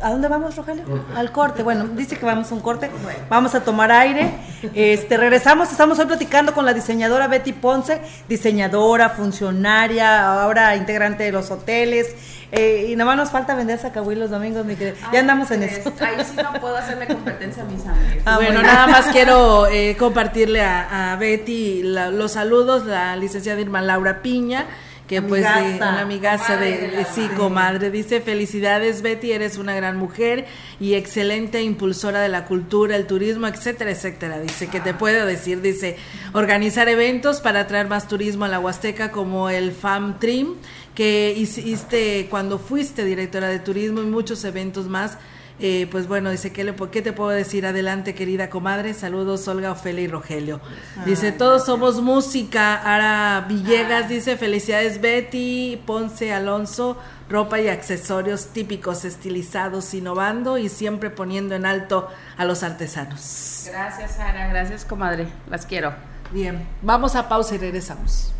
¿A 0.00 0.10
dónde 0.10 0.28
vamos, 0.28 0.54
Rogelio? 0.54 0.84
Al 1.16 1.32
corte. 1.32 1.64
Bueno, 1.64 1.84
dice 1.96 2.16
que 2.16 2.24
vamos 2.24 2.52
a 2.52 2.54
un 2.54 2.60
corte. 2.60 2.88
Vamos 3.28 3.56
a 3.56 3.64
tomar 3.64 3.90
aire. 3.90 4.34
Este, 4.72 5.16
regresamos. 5.16 5.72
Estamos 5.72 5.98
hoy 5.98 6.06
platicando 6.06 6.54
con 6.54 6.64
la 6.64 6.72
diseñadora 6.72 7.26
Betty 7.26 7.52
Ponce, 7.52 8.00
diseñadora, 8.28 9.10
funcionaria, 9.10 10.42
ahora 10.44 10.76
integrante 10.76 11.24
de 11.24 11.32
los 11.32 11.50
hoteles. 11.50 12.14
Eh, 12.52 12.88
y 12.90 12.96
nada 12.96 13.08
más 13.08 13.16
nos 13.16 13.30
falta 13.30 13.56
vender 13.56 13.80
sacahuil 13.80 14.20
los 14.20 14.30
domingos, 14.30 14.64
mi 14.64 14.76
querida. 14.76 14.94
Ya 15.12 15.20
andamos 15.20 15.50
en 15.50 15.64
eso. 15.64 15.92
Ahí 16.00 16.24
sí 16.24 16.36
no 16.36 16.52
puedo 16.60 16.76
hacerle 16.76 17.08
competencia 17.08 17.64
a 17.64 17.66
mis 17.66 17.84
amigos. 17.86 18.22
Ah, 18.26 18.36
bueno, 18.36 18.62
nada 18.62 18.86
más 18.86 19.06
quiero 19.06 19.66
eh, 19.66 19.96
compartirle 19.98 20.62
a, 20.62 21.16
Betty 21.18 21.82
los 21.82 22.32
saludos, 22.32 22.86
la 22.86 23.16
licenciada 23.16 23.60
Irma 23.60 23.80
Laura 23.80 24.22
Piña 24.22 24.66
que 25.06 25.20
pues 25.20 25.42
de 25.42 25.76
una 25.76 26.00
amigaza 26.00 26.56
de, 26.56 27.04
sí, 27.12 27.28
comadre, 27.36 27.90
dice 27.90 28.20
felicidades 28.20 29.02
Betty, 29.02 29.32
eres 29.32 29.58
una 29.58 29.74
gran 29.74 29.96
mujer 29.96 30.46
y 30.80 30.94
excelente 30.94 31.62
impulsora 31.62 32.20
de 32.20 32.28
la 32.28 32.44
cultura, 32.44 32.96
el 32.96 33.06
turismo, 33.06 33.46
etcétera, 33.46 33.90
etcétera. 33.90 34.40
Dice 34.40 34.68
que 34.68 34.80
te 34.80 34.94
puedo 34.94 35.26
decir, 35.26 35.60
dice, 35.60 35.96
organizar 36.32 36.88
eventos 36.88 37.40
para 37.40 37.60
atraer 37.60 37.88
más 37.88 38.08
turismo 38.08 38.44
a 38.44 38.48
la 38.48 38.60
Huasteca 38.60 39.10
como 39.10 39.50
el 39.50 39.72
FAM 39.72 40.18
Trim 40.18 40.54
que 40.94 41.34
hiciste 41.36 42.26
cuando 42.30 42.58
fuiste 42.58 43.04
directora 43.04 43.48
de 43.48 43.58
turismo 43.58 44.02
y 44.02 44.06
muchos 44.06 44.44
eventos 44.44 44.88
más 44.88 45.18
Eh, 45.64 45.86
pues 45.88 46.08
bueno, 46.08 46.28
dice, 46.28 46.52
¿qué, 46.52 46.64
le, 46.64 46.74
¿qué 46.90 47.02
te 47.02 47.12
puedo 47.12 47.30
decir? 47.30 47.64
Adelante, 47.66 48.16
querida 48.16 48.50
comadre. 48.50 48.94
Saludos, 48.94 49.46
Olga, 49.46 49.70
Ofelia 49.70 50.02
y 50.02 50.08
Rogelio. 50.08 50.60
Dice, 51.06 51.30
todos 51.30 51.64
somos 51.64 52.02
música. 52.02 52.74
Ara 52.82 53.46
Villegas 53.46 54.08
dice, 54.08 54.36
felicidades, 54.36 55.00
Betty, 55.00 55.80
Ponce, 55.86 56.32
Alonso, 56.32 56.98
ropa 57.30 57.60
y 57.60 57.68
accesorios 57.68 58.46
típicos, 58.48 59.04
estilizados, 59.04 59.94
innovando 59.94 60.58
y 60.58 60.68
siempre 60.68 61.10
poniendo 61.10 61.54
en 61.54 61.64
alto 61.64 62.08
a 62.36 62.44
los 62.44 62.64
artesanos. 62.64 63.68
Gracias, 63.70 64.18
Ara. 64.18 64.48
Gracias, 64.48 64.84
comadre. 64.84 65.28
Las 65.48 65.64
quiero. 65.64 65.94
Bien, 66.32 66.66
vamos 66.82 67.14
a 67.14 67.28
pausa 67.28 67.54
y 67.54 67.58
regresamos. 67.58 68.32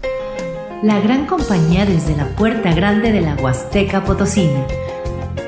La 0.82 0.98
gran 0.98 1.26
compañía 1.26 1.87
desde 1.87 2.16
la 2.16 2.26
puerta 2.30 2.74
grande 2.74 3.12
de 3.12 3.20
la 3.20 3.37
Huasteca 3.37 4.02
Potosina. 4.02 4.66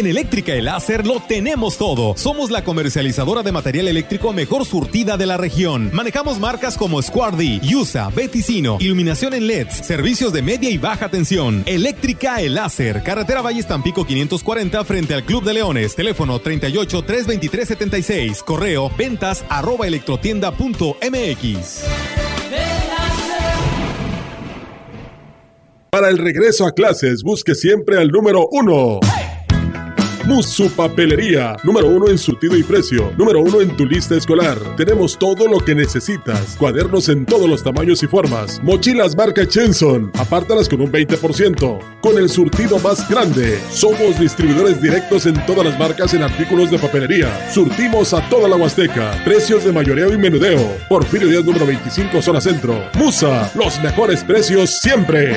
En 0.00 0.06
Eléctrica 0.06 0.54
El 0.54 0.64
Láser 0.64 1.06
lo 1.06 1.20
tenemos 1.20 1.76
todo. 1.76 2.14
Somos 2.16 2.50
la 2.50 2.64
comercializadora 2.64 3.42
de 3.42 3.52
material 3.52 3.86
eléctrico 3.86 4.32
mejor 4.32 4.64
surtida 4.64 5.18
de 5.18 5.26
la 5.26 5.36
región. 5.36 5.90
Manejamos 5.92 6.40
marcas 6.40 6.78
como 6.78 7.02
Squardi, 7.02 7.60
Yusa, 7.60 8.08
Beticino, 8.08 8.78
iluminación 8.80 9.34
en 9.34 9.46
LEDs, 9.46 9.84
servicios 9.86 10.32
de 10.32 10.40
media 10.40 10.70
y 10.70 10.78
baja 10.78 11.10
tensión. 11.10 11.64
Eléctrica 11.66 12.40
El 12.40 12.54
Láser, 12.54 13.02
carretera 13.02 13.42
Valle 13.42 13.62
Tampico 13.62 14.06
540 14.06 14.82
frente 14.86 15.12
al 15.12 15.24
Club 15.24 15.44
de 15.44 15.52
Leones. 15.52 15.94
Teléfono 15.94 16.38
38 16.38 17.02
323 17.02 17.68
76. 17.68 18.42
Correo 18.42 18.90
ventas 18.96 19.44
arroba 19.50 19.86
electrotienda.mx. 19.86 21.84
Para 25.90 26.08
el 26.08 26.16
regreso 26.16 26.64
a 26.66 26.72
clases, 26.72 27.22
busque 27.22 27.54
siempre 27.54 27.98
al 27.98 28.08
número 28.08 28.48
uno. 28.50 29.00
Musu 30.30 30.70
Papelería, 30.70 31.56
número 31.64 31.88
uno 31.88 32.08
en 32.08 32.16
surtido 32.16 32.56
y 32.56 32.62
precio, 32.62 33.12
número 33.18 33.40
uno 33.40 33.60
en 33.60 33.76
tu 33.76 33.84
lista 33.84 34.14
escolar. 34.14 34.56
Tenemos 34.76 35.18
todo 35.18 35.48
lo 35.48 35.58
que 35.58 35.74
necesitas, 35.74 36.54
cuadernos 36.56 37.08
en 37.08 37.26
todos 37.26 37.50
los 37.50 37.64
tamaños 37.64 38.00
y 38.04 38.06
formas, 38.06 38.62
mochilas 38.62 39.16
marca 39.16 39.44
Chenson, 39.44 40.12
apártalas 40.16 40.68
con 40.68 40.82
un 40.82 40.92
20%, 40.92 41.80
con 42.00 42.16
el 42.16 42.28
surtido 42.28 42.78
más 42.78 43.08
grande. 43.10 43.58
Somos 43.72 44.20
distribuidores 44.20 44.80
directos 44.80 45.26
en 45.26 45.34
todas 45.46 45.66
las 45.66 45.76
marcas 45.80 46.14
en 46.14 46.22
artículos 46.22 46.70
de 46.70 46.78
papelería. 46.78 47.50
Surtimos 47.52 48.14
a 48.14 48.28
toda 48.28 48.48
la 48.48 48.54
Huasteca, 48.54 49.20
precios 49.24 49.64
de 49.64 49.72
mayoreo 49.72 50.14
y 50.14 50.16
menudeo. 50.16 50.76
Porfirio 50.88 51.26
Díaz 51.26 51.44
número 51.44 51.66
25, 51.66 52.22
zona 52.22 52.40
centro. 52.40 52.80
Musa, 52.94 53.50
los 53.56 53.82
mejores 53.82 54.22
precios 54.22 54.78
siempre. 54.80 55.36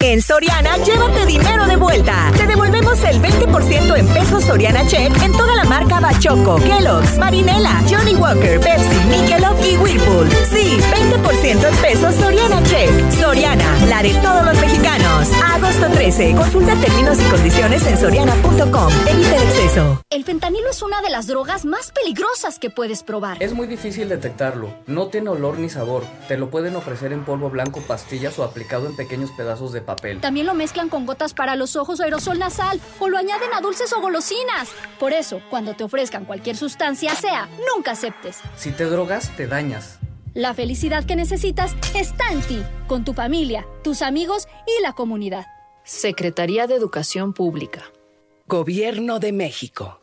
En 0.00 0.22
Soriana, 0.22 0.76
llévate 0.76 1.26
dinero 1.26 1.66
de 1.66 1.74
vuelta. 1.74 2.30
Te 2.36 2.46
devolvemos 2.46 3.02
el 3.02 3.20
20% 3.20 3.98
en 3.98 4.06
pesos 4.06 4.44
Soriana 4.44 4.86
Check 4.86 5.10
en 5.24 5.32
toda 5.32 5.56
la 5.56 5.64
marca 5.64 5.98
Bachoco, 5.98 6.54
Kellogg's, 6.60 7.18
Marinela, 7.18 7.82
Johnny 7.90 8.14
Walker, 8.14 8.60
Pepsi, 8.60 8.96
Michelob 9.08 9.56
y 9.60 9.76
Whirlpool. 9.76 10.28
Sí, 10.52 10.78
20% 10.78 11.68
en 11.68 11.76
pesos 11.82 12.14
Soriana 12.14 12.62
Check. 12.62 13.10
Soriana, 13.20 13.86
la 13.88 14.00
de 14.00 14.14
todos 14.22 14.44
los 14.44 14.60
mexicanos. 14.60 15.30
Agosto 15.42 15.88
13. 15.92 16.36
Consulta 16.36 16.76
términos 16.76 17.18
y 17.20 17.24
condiciones 17.24 17.84
en 17.84 17.98
soriana.com. 17.98 18.92
Evita 19.04 19.34
el 19.34 19.42
exceso. 19.42 20.00
El 20.10 20.22
fentanilo 20.24 20.70
es 20.70 20.80
una 20.80 21.02
de 21.02 21.10
las 21.10 21.26
drogas 21.26 21.64
más 21.64 21.90
peligrosas 21.90 22.60
que 22.60 22.70
puedes 22.70 23.02
probar. 23.02 23.42
Es 23.42 23.52
muy 23.52 23.66
difícil 23.66 24.08
detectarlo. 24.08 24.72
No 24.86 25.08
tiene 25.08 25.30
olor 25.30 25.58
ni 25.58 25.68
sabor. 25.68 26.04
Te 26.28 26.38
lo 26.38 26.50
pueden 26.50 26.76
ofrecer 26.76 27.12
en 27.12 27.24
polvo 27.24 27.50
blanco, 27.50 27.80
pastillas 27.80 28.38
o 28.38 28.44
aplicado 28.44 28.86
en 28.86 28.94
pequeños 28.94 29.32
pedazos 29.32 29.72
de 29.72 29.87
papel. 29.88 30.20
También 30.20 30.46
lo 30.46 30.54
mezclan 30.54 30.88
con 30.90 31.06
gotas 31.06 31.32
para 31.32 31.56
los 31.56 31.74
ojos 31.74 31.98
o 31.98 32.04
aerosol 32.04 32.38
nasal 32.38 32.80
o 33.00 33.08
lo 33.08 33.16
añaden 33.16 33.52
a 33.54 33.60
dulces 33.60 33.92
o 33.92 34.00
golosinas. 34.00 34.68
Por 35.00 35.12
eso, 35.12 35.40
cuando 35.48 35.74
te 35.74 35.84
ofrezcan 35.84 36.26
cualquier 36.26 36.56
sustancia 36.56 37.14
sea, 37.14 37.48
nunca 37.74 37.92
aceptes. 37.92 38.38
Si 38.56 38.70
te 38.70 38.84
drogas, 38.84 39.34
te 39.36 39.46
dañas. 39.46 39.98
La 40.34 40.52
felicidad 40.54 41.04
que 41.04 41.16
necesitas 41.16 41.74
está 41.94 42.30
en 42.30 42.42
ti, 42.42 42.62
con 42.86 43.04
tu 43.04 43.14
familia, 43.14 43.66
tus 43.82 44.02
amigos 44.02 44.46
y 44.66 44.82
la 44.82 44.92
comunidad. 44.92 45.46
Secretaría 45.84 46.66
de 46.66 46.74
Educación 46.74 47.32
Pública. 47.32 47.82
Gobierno 48.46 49.18
de 49.20 49.32
México. 49.32 50.02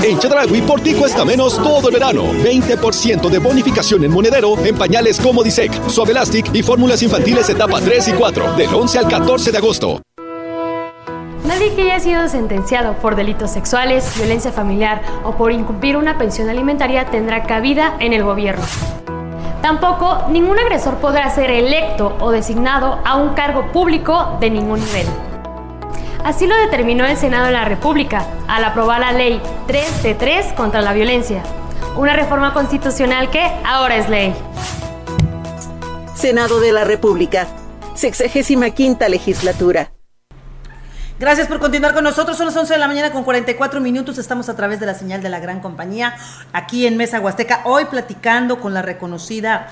En 0.00 0.16
Chedragui 0.16 0.62
por 0.62 0.80
ti 0.80 0.94
cuesta 0.94 1.24
menos 1.24 1.60
todo 1.60 1.88
el 1.88 1.94
verano. 1.94 2.22
20% 2.22 3.28
de 3.28 3.38
bonificación 3.40 4.04
en 4.04 4.12
monedero 4.12 4.56
en 4.64 4.78
pañales 4.78 5.18
como 5.20 5.42
Disec, 5.42 5.72
Suave 5.88 6.12
Elastic 6.12 6.54
y 6.54 6.62
fórmulas 6.62 7.02
infantiles 7.02 7.48
etapa 7.50 7.80
3 7.80 8.06
y 8.06 8.12
4, 8.12 8.52
del 8.52 8.72
11 8.72 8.98
al 9.00 9.08
14 9.08 9.50
de 9.50 9.58
agosto. 9.58 10.00
Nadie 11.44 11.74
que 11.74 11.82
haya 11.82 11.98
sido 11.98 12.28
sentenciado 12.28 12.92
por 12.98 13.16
delitos 13.16 13.50
sexuales, 13.50 14.14
violencia 14.16 14.52
familiar 14.52 15.02
o 15.24 15.32
por 15.32 15.50
incumplir 15.50 15.96
una 15.96 16.16
pensión 16.16 16.48
alimentaria 16.48 17.06
tendrá 17.06 17.42
cabida 17.42 17.96
en 17.98 18.12
el 18.12 18.22
gobierno. 18.22 18.62
Tampoco 19.62 20.28
ningún 20.30 20.60
agresor 20.60 20.98
podrá 20.98 21.28
ser 21.30 21.50
electo 21.50 22.16
o 22.20 22.30
designado 22.30 23.00
a 23.04 23.16
un 23.16 23.34
cargo 23.34 23.72
público 23.72 24.36
de 24.38 24.48
ningún 24.48 24.78
nivel. 24.78 25.08
Así 26.28 26.46
lo 26.46 26.54
determinó 26.58 27.06
el 27.06 27.16
Senado 27.16 27.46
de 27.46 27.52
la 27.52 27.64
República 27.64 28.26
al 28.48 28.62
aprobar 28.62 29.00
la 29.00 29.12
Ley 29.12 29.40
3 29.66 30.02
de 30.02 30.14
3 30.14 30.52
contra 30.52 30.82
la 30.82 30.92
violencia, 30.92 31.42
una 31.96 32.12
reforma 32.12 32.52
constitucional 32.52 33.30
que 33.30 33.40
ahora 33.64 33.96
es 33.96 34.10
ley. 34.10 34.34
Senado 36.14 36.60
de 36.60 36.72
la 36.72 36.84
República, 36.84 37.48
sexagésima 37.94 38.68
quinta 38.68 39.08
legislatura. 39.08 39.90
Gracias 41.18 41.48
por 41.48 41.60
continuar 41.60 41.94
con 41.94 42.04
nosotros. 42.04 42.36
Son 42.36 42.44
las 42.44 42.56
11 42.56 42.74
de 42.74 42.78
la 42.78 42.88
mañana 42.88 43.10
con 43.10 43.24
44 43.24 43.80
minutos. 43.80 44.18
Estamos 44.18 44.50
a 44.50 44.54
través 44.54 44.80
de 44.80 44.86
la 44.86 44.92
señal 44.92 45.22
de 45.22 45.30
la 45.30 45.40
gran 45.40 45.60
compañía 45.60 46.14
aquí 46.52 46.86
en 46.86 46.98
Mesa 46.98 47.20
Huasteca. 47.20 47.62
Hoy 47.64 47.86
platicando 47.86 48.60
con 48.60 48.74
la 48.74 48.82
reconocida 48.82 49.68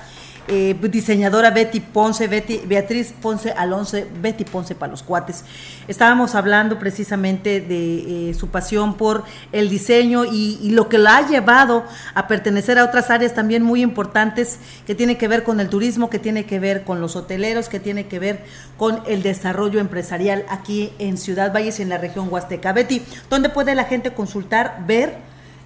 eh, 0.47 0.75
diseñadora 0.89 1.51
Betty 1.51 1.79
Ponce, 1.79 2.27
Betty, 2.27 2.61
Beatriz 2.65 3.13
Ponce 3.21 3.51
Alonso, 3.51 3.97
Betty 4.21 4.45
Ponce 4.45 4.75
para 4.75 4.91
los 4.91 5.03
cuates. 5.03 5.43
Estábamos 5.87 6.35
hablando 6.35 6.79
precisamente 6.79 7.61
de 7.61 8.29
eh, 8.29 8.33
su 8.33 8.47
pasión 8.47 8.95
por 8.95 9.23
el 9.51 9.69
diseño 9.69 10.25
y, 10.25 10.59
y, 10.61 10.71
lo 10.71 10.89
que 10.89 10.97
la 10.97 11.17
ha 11.17 11.27
llevado 11.27 11.83
a 12.13 12.27
pertenecer 12.27 12.79
a 12.79 12.85
otras 12.85 13.09
áreas 13.09 13.33
también 13.33 13.63
muy 13.63 13.81
importantes 13.81 14.59
que 14.85 14.95
tiene 14.95 15.17
que 15.17 15.27
ver 15.27 15.43
con 15.43 15.59
el 15.59 15.69
turismo, 15.69 16.09
que 16.09 16.19
tiene 16.19 16.45
que 16.45 16.59
ver 16.59 16.83
con 16.83 17.01
los 17.01 17.15
hoteleros, 17.15 17.69
que 17.69 17.79
tiene 17.79 18.07
que 18.07 18.19
ver 18.19 18.45
con 18.77 19.01
el 19.07 19.23
desarrollo 19.23 19.79
empresarial 19.79 20.45
aquí 20.49 20.91
en 20.99 21.17
Ciudad 21.17 21.53
Valles 21.53 21.79
y 21.79 21.81
en 21.81 21.89
la 21.89 21.97
región 21.97 22.27
Huasteca. 22.31 22.73
Betty, 22.73 23.01
¿dónde 23.29 23.49
puede 23.49 23.75
la 23.75 23.83
gente 23.83 24.13
consultar, 24.13 24.83
ver, 24.87 25.17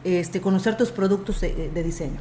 este, 0.03 0.41
conocer 0.41 0.75
tus 0.75 0.91
productos 0.91 1.41
de, 1.41 1.69
de 1.73 1.83
diseño? 1.83 2.19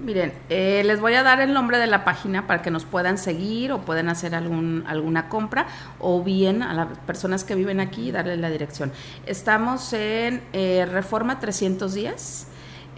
Miren, 0.00 0.32
eh, 0.48 0.82
les 0.84 1.00
voy 1.00 1.14
a 1.14 1.24
dar 1.24 1.40
el 1.40 1.52
nombre 1.52 1.78
de 1.78 1.88
la 1.88 2.04
página 2.04 2.46
para 2.46 2.62
que 2.62 2.70
nos 2.70 2.84
puedan 2.84 3.18
seguir 3.18 3.72
o 3.72 3.80
pueden 3.80 4.08
hacer 4.08 4.34
algún, 4.34 4.84
alguna 4.86 5.28
compra 5.28 5.66
o 5.98 6.22
bien 6.22 6.62
a 6.62 6.72
las 6.72 6.98
personas 6.98 7.42
que 7.42 7.56
viven 7.56 7.80
aquí 7.80 8.12
darle 8.12 8.36
la 8.36 8.48
dirección. 8.48 8.92
Estamos 9.26 9.92
en 9.92 10.42
eh, 10.52 10.86
Reforma 10.90 11.40
300 11.40 11.94
días. 11.94 12.46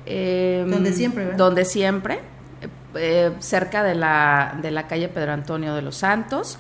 Eh, 0.05 0.67
donde 0.69 0.93
siempre, 0.93 1.25
¿verdad? 1.25 1.39
Donde 1.39 1.65
siempre, 1.65 2.21
eh, 2.95 3.33
cerca 3.39 3.85
de 3.85 3.95
la, 3.95 4.59
de 4.61 4.71
la 4.73 4.89
calle 4.89 5.09
Pedro 5.09 5.33
Antonio 5.33 5.75
de 5.75 5.83
los 5.83 5.97
Santos. 5.97 6.59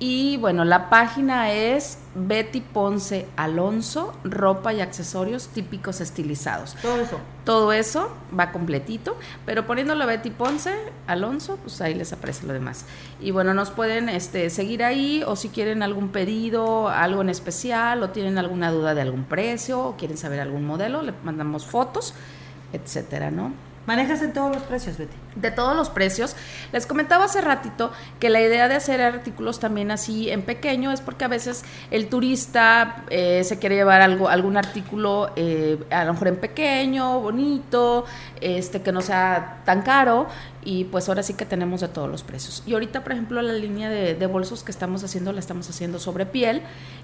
Y 0.00 0.36
bueno, 0.36 0.64
la 0.64 0.90
página 0.90 1.50
es 1.50 1.98
Betty 2.14 2.60
Ponce 2.60 3.26
Alonso, 3.36 4.12
ropa 4.22 4.72
y 4.72 4.80
accesorios 4.80 5.48
típicos 5.48 6.00
estilizados. 6.00 6.76
Todo 6.80 7.00
eso. 7.00 7.20
Todo 7.44 7.72
eso 7.72 8.08
va 8.38 8.52
completito, 8.52 9.16
pero 9.44 9.66
poniéndolo 9.66 10.06
Betty 10.06 10.30
Ponce 10.30 10.72
Alonso, 11.08 11.56
pues 11.56 11.80
ahí 11.80 11.94
les 11.94 12.12
aparece 12.12 12.46
lo 12.46 12.52
demás. 12.52 12.84
Y 13.20 13.32
bueno, 13.32 13.54
nos 13.54 13.70
pueden 13.70 14.08
este, 14.08 14.50
seguir 14.50 14.84
ahí 14.84 15.24
o 15.26 15.34
si 15.34 15.48
quieren 15.48 15.82
algún 15.82 16.10
pedido, 16.10 16.88
algo 16.88 17.22
en 17.22 17.30
especial, 17.30 18.00
o 18.02 18.10
tienen 18.10 18.38
alguna 18.38 18.70
duda 18.70 18.94
de 18.94 19.00
algún 19.00 19.24
precio, 19.24 19.80
o 19.80 19.96
quieren 19.96 20.16
saber 20.16 20.38
algún 20.38 20.64
modelo, 20.64 21.02
le 21.02 21.12
mandamos 21.24 21.66
fotos, 21.66 22.14
etcétera, 22.72 23.32
¿no? 23.32 23.52
¿Manejas 23.86 24.22
en 24.22 24.32
todos 24.32 24.54
los 24.54 24.62
precios, 24.64 24.98
Betty? 24.98 25.16
De 25.40 25.50
todos 25.50 25.76
los 25.76 25.90
precios. 25.90 26.34
Les 26.72 26.86
comentaba 26.86 27.24
hace 27.24 27.40
ratito 27.40 27.92
que 28.18 28.30
la 28.30 28.40
idea 28.40 28.68
de 28.68 28.74
hacer 28.74 29.00
artículos 29.00 29.60
también 29.60 29.90
así 29.90 30.30
en 30.30 30.42
pequeño 30.42 30.92
es 30.92 31.00
porque 31.00 31.24
a 31.24 31.28
veces 31.28 31.64
el 31.90 32.08
turista 32.08 33.04
eh, 33.10 33.44
se 33.44 33.58
quiere 33.58 33.76
llevar 33.76 34.00
algo, 34.00 34.28
algún 34.28 34.56
artículo 34.56 35.30
eh, 35.36 35.78
a 35.90 36.04
lo 36.04 36.12
mejor 36.12 36.28
en 36.28 36.36
pequeño, 36.36 37.20
bonito, 37.20 38.04
este 38.40 38.82
que 38.82 38.92
no 38.92 39.00
sea 39.00 39.62
tan 39.64 39.82
caro 39.82 40.26
y 40.64 40.84
pues 40.84 41.08
ahora 41.08 41.22
sí 41.22 41.34
que 41.34 41.46
tenemos 41.46 41.80
de 41.80 41.88
todos 41.88 42.10
los 42.10 42.22
precios. 42.22 42.62
Y 42.66 42.74
ahorita, 42.74 43.02
por 43.02 43.12
ejemplo, 43.12 43.40
la 43.40 43.52
línea 43.52 43.88
de, 43.88 44.26
bolsos 44.26 44.62
que 44.62 44.70
estamos 44.70 45.02
haciendo 45.02 45.32
la 45.32 45.40
estamos 45.40 45.70
haciendo 45.70 45.98
sobre 45.98 46.26
piel, 46.26 46.62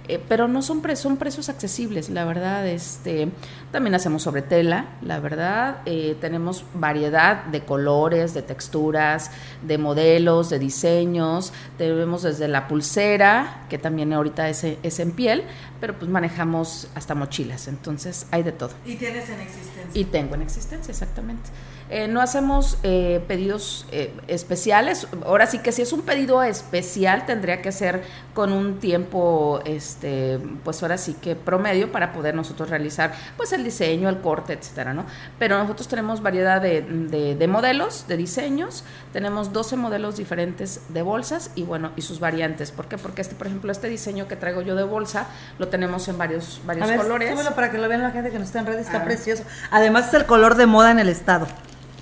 eh, 0.09 0.23
pero 0.29 0.49
no 0.49 0.61
son, 0.61 0.83
pre 0.83 0.97
son 0.97 1.17
precios 1.17 1.49
accesibles, 1.49 2.11
la 2.11 2.25
verdad. 2.25 2.67
Este, 2.67 3.29
también 3.73 3.95
hacemos 3.95 4.23
sobre 4.23 4.43
tela, 4.43 4.87
la 5.01 5.21
verdad. 5.21 5.79
tenemos 6.21 6.65
variedad 6.75 7.45
de 7.45 7.65
colores, 7.65 8.24
de 8.33 8.43
texturas, 8.43 9.31
de 9.63 9.77
modelos, 9.77 10.49
de 10.49 10.59
diseños. 10.59 11.53
Tenemos 11.77 12.23
desde 12.23 12.49
la 12.49 12.69
pulsera, 12.69 13.67
que 13.69 13.77
también 13.77 14.13
ahorita 14.13 14.49
es, 14.49 14.65
es 14.65 15.01
en 15.01 15.13
piel, 15.13 15.45
pero 15.81 15.99
pues 15.99 16.11
manejamos 16.11 16.89
hasta 16.95 17.15
mochilas, 17.15 17.69
entonces 17.69 18.27
hay 18.31 18.43
de 18.43 18.53
todo. 18.53 18.71
¿Y 18.87 18.95
tienes 18.95 19.29
en 19.29 19.41
existencia? 19.41 20.01
Y 20.01 20.05
tengo 20.05 20.35
en 20.35 20.43
existencia, 20.43 20.93
exactamente. 20.93 21.51
Eh, 21.91 22.09
no 22.09 22.23
hacemos 22.23 22.79
eh, 22.83 23.23
pedidos 23.29 23.87
eh, 23.93 24.15
especiales. 24.27 25.07
Ahora 25.27 25.47
sí 25.47 25.59
que 25.59 25.71
si 25.71 25.83
es 25.83 25.93
un 25.93 26.03
pedido 26.03 26.43
especial 26.43 27.27
tendría 27.27 27.61
que 27.61 27.73
ser 27.73 28.03
con 28.33 28.53
un 28.53 28.81
tiempo, 28.81 29.61
este, 29.67 30.39
pues 30.65 30.83
ahora 30.83 30.97
sí 30.97 31.15
que 31.21 31.37
promedio 31.37 31.93
para 31.93 32.13
poder 32.13 32.35
nosotros 32.35 32.71
realizar, 32.71 33.13
pues 33.37 33.53
el 33.53 33.63
diseño, 33.63 34.09
el 34.09 34.21
corte, 34.21 34.55
etcétera, 34.55 34.95
¿no? 34.95 35.05
Pero 35.39 35.59
nosotros 35.59 35.87
tenemos 35.87 36.23
variedad 36.23 36.61
de, 36.61 36.83
de, 36.83 37.47
modelos, 37.49 38.07
de 38.09 38.17
diseños. 38.17 38.85
Tenemos 39.13 39.53
12 39.53 39.77
modelos 39.77 40.17
diferentes 40.17 40.81
de 40.89 41.03
bolsas 41.03 41.51
y 41.55 41.65
bueno 41.65 41.93
y 41.97 42.03
sus 42.03 42.19
variantes. 42.19 42.71
¿Por 42.71 42.87
qué? 42.87 42.97
Porque 42.97 43.21
este, 43.21 43.35
por 43.35 43.47
ejemplo, 43.47 43.71
este 43.71 43.89
diseño 43.89 44.27
que 44.27 44.37
traigo 44.37 44.63
yo 44.63 44.75
de 44.75 44.85
bolsa 44.85 45.27
lo 45.59 45.69
tenemos 45.69 46.09
en 46.09 46.17
varios 46.17 46.63
varios 46.65 46.87
A 46.87 46.89
ver, 46.89 46.99
colores. 46.99 47.39
para 47.55 47.71
que 47.71 47.79
lo 47.79 47.89
vean 47.89 48.03
la 48.03 48.11
gente 48.11 48.31
que 48.31 48.39
no 48.39 48.45
está 48.45 48.61
en 48.61 48.67
redes, 48.67 48.87
está 48.87 49.05
precioso. 49.05 49.45
Además 49.71 50.09
es 50.09 50.15
el 50.15 50.27
color 50.27 50.55
de 50.55 50.67
moda 50.67 50.91
en 50.91 50.99
el 50.99 51.09
estado. 51.09 51.47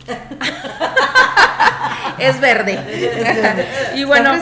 es 2.18 2.40
verde. 2.40 2.78
y 3.94 4.04
bueno, 4.04 4.32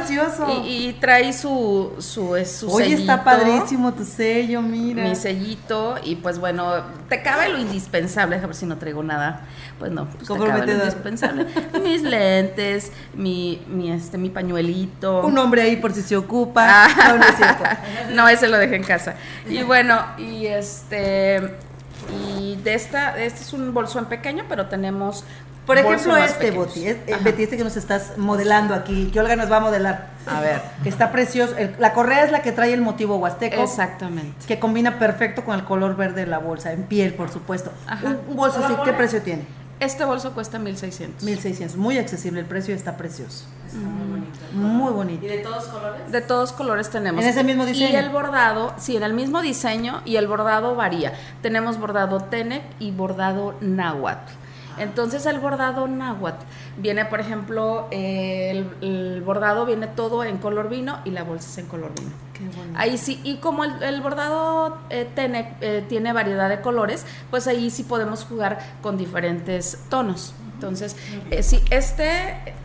Y, 0.65 0.93
trae 0.95 1.33
su, 1.33 1.95
su, 1.99 2.37
su 2.45 2.71
Oye, 2.71 2.95
está 2.95 3.25
padrísimo 3.25 3.93
tu 3.95 4.05
sello, 4.05 4.63
mira. 4.63 5.03
Mi 5.03 5.15
sellito, 5.15 5.97
y 6.03 6.17
pues 6.17 6.39
bueno, 6.39 6.83
te 7.09 7.23
cabe 7.23 7.49
lo 7.49 7.59
indispensable, 7.59 8.37
a 8.37 8.47
ver 8.47 8.55
si 8.55 8.67
no 8.67 8.77
traigo 8.77 9.03
nada. 9.03 9.47
Pues 9.79 9.93
no, 9.93 10.07
pues 10.07 10.29
te 10.29 10.47
cabe 10.47 10.67
lo 10.67 10.73
indispensable. 10.73 11.47
Mis 11.83 12.03
lentes, 12.03 12.93
mi, 13.15 13.63
mi, 13.69 13.91
este, 13.91 14.19
mi 14.19 14.31
pañuelito. 14.31 15.23
Un 15.23 15.39
hombre 15.39 15.63
ahí 15.63 15.77
por 15.77 15.93
si 15.93 16.03
se 16.03 16.17
ocupa. 16.17 16.87
Ah. 16.87 17.19
no, 18.11 18.15
no, 18.23 18.29
ese 18.29 18.49
lo 18.49 18.59
dejé 18.59 18.77
en 18.77 18.85
casa. 18.85 19.15
Y 19.49 19.63
bueno, 19.63 19.99
y 20.19 20.47
este 20.47 21.71
y 22.39 22.57
de 22.57 22.75
esta, 22.75 23.19
este 23.19 23.43
es 23.43 23.53
un 23.53 23.73
bolso 23.73 23.99
en 23.99 24.07
pequeño, 24.07 24.45
pero 24.49 24.67
tenemos 24.67 25.25
por 25.67 25.79
ejemplo, 25.79 26.17
este, 26.17 26.51
Boti, 26.51 26.89
eh, 26.89 27.19
Betty, 27.23 27.45
este 27.45 27.57
que 27.57 27.65
nos 27.65 27.77
estás 27.77 28.19
modelando 28.19 28.75
aquí, 28.75 29.11
que 29.13 29.21
Olga 29.21 29.37
nos 29.37 29.51
va 29.51 29.59
a 29.59 29.61
modelar. 29.61 30.11
A 30.27 30.41
ver. 30.41 30.61
está 30.85 31.13
precioso. 31.13 31.55
la 31.79 31.93
correa 31.93 32.25
es 32.25 32.33
la 32.33 32.43
que 32.43 32.53
trae 32.53 32.73
el 32.73 32.83
motivo 32.83 33.17
huasteco. 33.17 33.63
Exactamente. 33.63 34.47
Que 34.47 34.59
combina 34.59 34.99
perfecto 34.99 35.45
con 35.45 35.55
el 35.59 35.65
color 35.65 35.97
verde 35.97 36.23
de 36.23 36.27
la 36.27 36.39
bolsa, 36.39 36.73
en 36.73 36.85
piel, 36.85 37.15
por 37.15 37.31
supuesto. 37.31 37.73
Un, 38.03 38.37
bolso 38.37 38.65
así, 38.65 38.75
¿qué 38.85 38.93
precio 38.93 39.23
tiene? 39.23 39.45
Este 39.81 40.05
bolso 40.05 40.35
cuesta 40.35 40.59
1600. 40.59 41.23
1600, 41.23 41.77
muy 41.79 41.97
accesible, 41.97 42.41
el 42.41 42.47
precio 42.47 42.75
está 42.75 42.99
precioso. 42.99 43.47
Está 43.67 43.79
muy 43.79 44.11
bonito. 44.11 44.39
Muy 44.53 44.93
bonito. 44.93 45.25
¿Y 45.25 45.29
de 45.29 45.39
todos 45.39 45.65
colores? 45.65 46.13
De 46.13 46.21
todos 46.21 46.53
colores 46.53 46.91
tenemos. 46.91 47.25
¿En 47.25 47.31
ese 47.31 47.43
mismo 47.45 47.65
diseño? 47.65 47.89
Y 47.89 47.97
el 47.97 48.11
bordado, 48.11 48.75
sí, 48.77 48.97
en 48.97 49.05
el 49.05 49.15
mismo 49.15 49.41
diseño 49.41 50.03
y 50.05 50.17
el 50.17 50.27
bordado 50.27 50.75
varía. 50.75 51.15
Tenemos 51.41 51.79
bordado 51.79 52.21
Tenec 52.25 52.63
y 52.79 52.91
bordado 52.91 53.55
Náhuatl. 53.63 54.40
Entonces 54.81 55.27
el 55.27 55.39
bordado 55.39 55.87
náhuatl 55.87 56.45
viene, 56.79 57.05
por 57.05 57.21
ejemplo, 57.21 57.87
el, 57.91 59.23
bordado 59.25 59.67
viene 59.67 59.87
todo 59.87 60.25
en 60.25 60.39
color 60.39 60.69
vino 60.69 60.99
y 61.05 61.11
la 61.11 61.23
bolsa 61.23 61.49
es 61.51 61.59
en 61.59 61.67
color 61.67 61.93
vino. 61.99 62.11
Qué 62.33 62.41
Ahí 62.77 62.97
sí, 62.97 63.21
y 63.23 63.37
como 63.37 63.65
el, 63.65 64.01
bordado 64.01 64.79
eh, 64.89 65.09
eh, 65.17 65.85
tiene 65.89 66.13
variedad 66.13 66.49
de 66.49 66.61
colores, 66.61 67.05
pues 67.31 67.47
ahí 67.47 67.71
sí 67.71 67.85
podemos 67.85 68.25
jugar 68.25 68.59
con 68.83 68.97
diferentes 68.97 69.85
tonos. 69.91 70.35
Entonces, 70.61 70.95
eh, 71.31 71.43
si 71.43 71.63
este, 71.71 72.11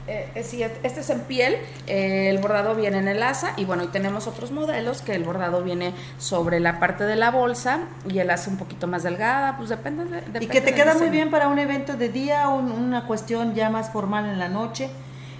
eh, 0.06 0.44
si 0.44 0.64
este 0.64 1.00
es 1.00 1.10
en 1.10 1.22
piel, 1.22 1.56
eh, 1.88 2.28
el 2.30 2.40
bordado 2.40 2.76
viene 2.76 2.98
en 2.98 3.08
el 3.08 3.24
asa 3.24 3.54
y 3.56 3.64
bueno, 3.64 3.86
y 3.86 3.88
tenemos 3.88 4.28
otros 4.28 4.52
modelos 4.52 5.02
que 5.02 5.16
el 5.16 5.24
bordado 5.24 5.64
viene 5.64 5.94
sobre 6.18 6.60
la 6.60 6.78
parte 6.78 7.06
de 7.06 7.16
la 7.16 7.32
bolsa 7.32 7.88
y 8.10 8.20
el 8.20 8.30
asa 8.30 8.52
un 8.52 8.58
poquito 8.58 8.86
más 8.86 9.04
delgada, 9.04 9.56
pues 9.56 9.70
depende. 9.70 10.04
De, 10.04 10.44
y 10.44 10.48
que 10.48 10.60
te 10.60 10.76
queda 10.76 10.96
muy 10.96 11.08
bien 11.08 11.32
para 11.32 11.48
un 11.48 11.58
evento 11.58 11.96
de 11.96 12.10
día 12.10 12.50
o 12.50 12.58
una 12.58 13.08
cuestión 13.08 13.56
ya 13.56 13.70
más 13.70 13.90
formal 13.92 14.26
en 14.26 14.40
la 14.40 14.50
noche. 14.50 14.90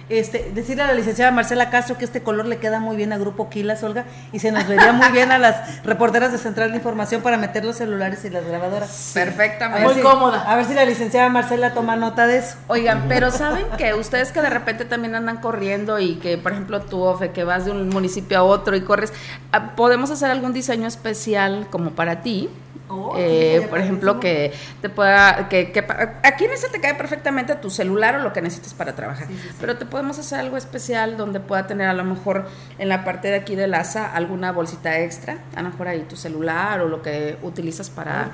Este, 0.08 0.52
decirle 0.54 0.84
a 0.84 0.86
la 0.86 0.94
licenciada 0.94 1.32
Marcela 1.32 1.68
Castro 1.68 1.98
que 1.98 2.04
este 2.04 2.22
color 2.22 2.46
le 2.46 2.58
queda 2.58 2.78
muy 2.78 2.96
bien 2.96 3.12
a 3.12 3.18
Grupo 3.18 3.50
Quilas, 3.50 3.82
Olga, 3.82 4.04
y 4.32 4.38
se 4.38 4.52
nos 4.52 4.68
vería 4.68 4.92
muy 4.92 5.08
bien 5.10 5.32
a 5.32 5.38
las 5.38 5.82
reporteras 5.82 6.30
de 6.30 6.38
Central 6.38 6.70
de 6.70 6.76
Información 6.76 7.22
para 7.22 7.36
meter 7.38 7.64
los 7.64 7.76
celulares 7.76 8.24
y 8.24 8.30
las 8.30 8.44
grabadoras. 8.46 9.10
Perfectamente. 9.14 9.82
Muy 9.82 10.00
cómoda. 10.02 10.42
A 10.50 10.54
ver 10.54 10.64
si 10.66 10.74
la 10.74 10.84
licenciada 10.84 11.28
Marcela 11.28 11.74
toma 11.74 11.96
nota 11.96 12.28
de 12.28 12.38
eso. 12.38 12.56
Oigan, 12.68 13.06
pero 13.08 13.32
¿saben 13.32 13.66
que 13.78 13.94
ustedes 13.94 14.30
que 14.30 14.40
de 14.40 14.50
repente 14.50 14.84
también 14.84 15.16
andan 15.16 15.38
corriendo 15.38 15.98
y 15.98 16.16
que, 16.16 16.38
por 16.38 16.52
ejemplo, 16.52 16.82
tú, 16.82 17.02
Ofe, 17.02 17.32
que 17.32 17.42
vas 17.42 17.64
de 17.64 17.72
un 17.72 17.88
municipio 17.88 18.38
a 18.38 18.42
otro 18.44 18.76
y 18.76 18.82
corres, 18.82 19.12
ah, 19.50 19.74
podemos 19.74 20.12
hacer 20.12 20.30
algún 20.30 20.52
diseño 20.52 20.86
especial 20.86 21.66
como 21.70 21.90
para 21.90 22.22
ti? 22.22 22.48
Oh, 22.88 23.14
eh, 23.16 23.66
por 23.68 23.80
ejemplo, 23.80 24.20
que 24.20 24.52
te 24.80 24.88
pueda, 24.88 25.48
que, 25.48 25.72
que, 25.72 25.84
aquí 26.22 26.44
en 26.44 26.52
ese 26.52 26.68
te 26.68 26.80
cae 26.80 26.94
perfectamente 26.94 27.54
tu 27.56 27.68
celular 27.68 28.14
o 28.16 28.18
lo 28.20 28.32
que 28.32 28.40
necesites 28.40 28.74
para 28.74 28.94
trabajar, 28.94 29.26
pero 29.60 29.76
te 29.76 29.86
podemos 29.86 30.18
hacer 30.20 30.38
algo 30.38 30.56
especial 30.56 31.16
donde 31.16 31.40
pueda 31.40 31.66
tener 31.66 31.88
a 31.88 31.94
lo 31.94 32.04
mejor 32.04 32.48
en 32.78 32.88
la 32.88 33.04
parte 33.04 33.28
de 33.28 33.36
aquí 33.36 33.56
del 33.56 33.74
asa 33.74 34.12
alguna 34.12 34.52
bolsita 34.52 35.00
extra, 35.00 35.38
a 35.56 35.62
lo 35.62 35.70
mejor 35.70 35.88
ahí 35.88 36.06
tu 36.08 36.16
celular 36.16 36.80
o 36.80 36.88
lo 36.88 37.02
que 37.02 37.38
utilizas 37.42 37.90
para, 37.90 38.30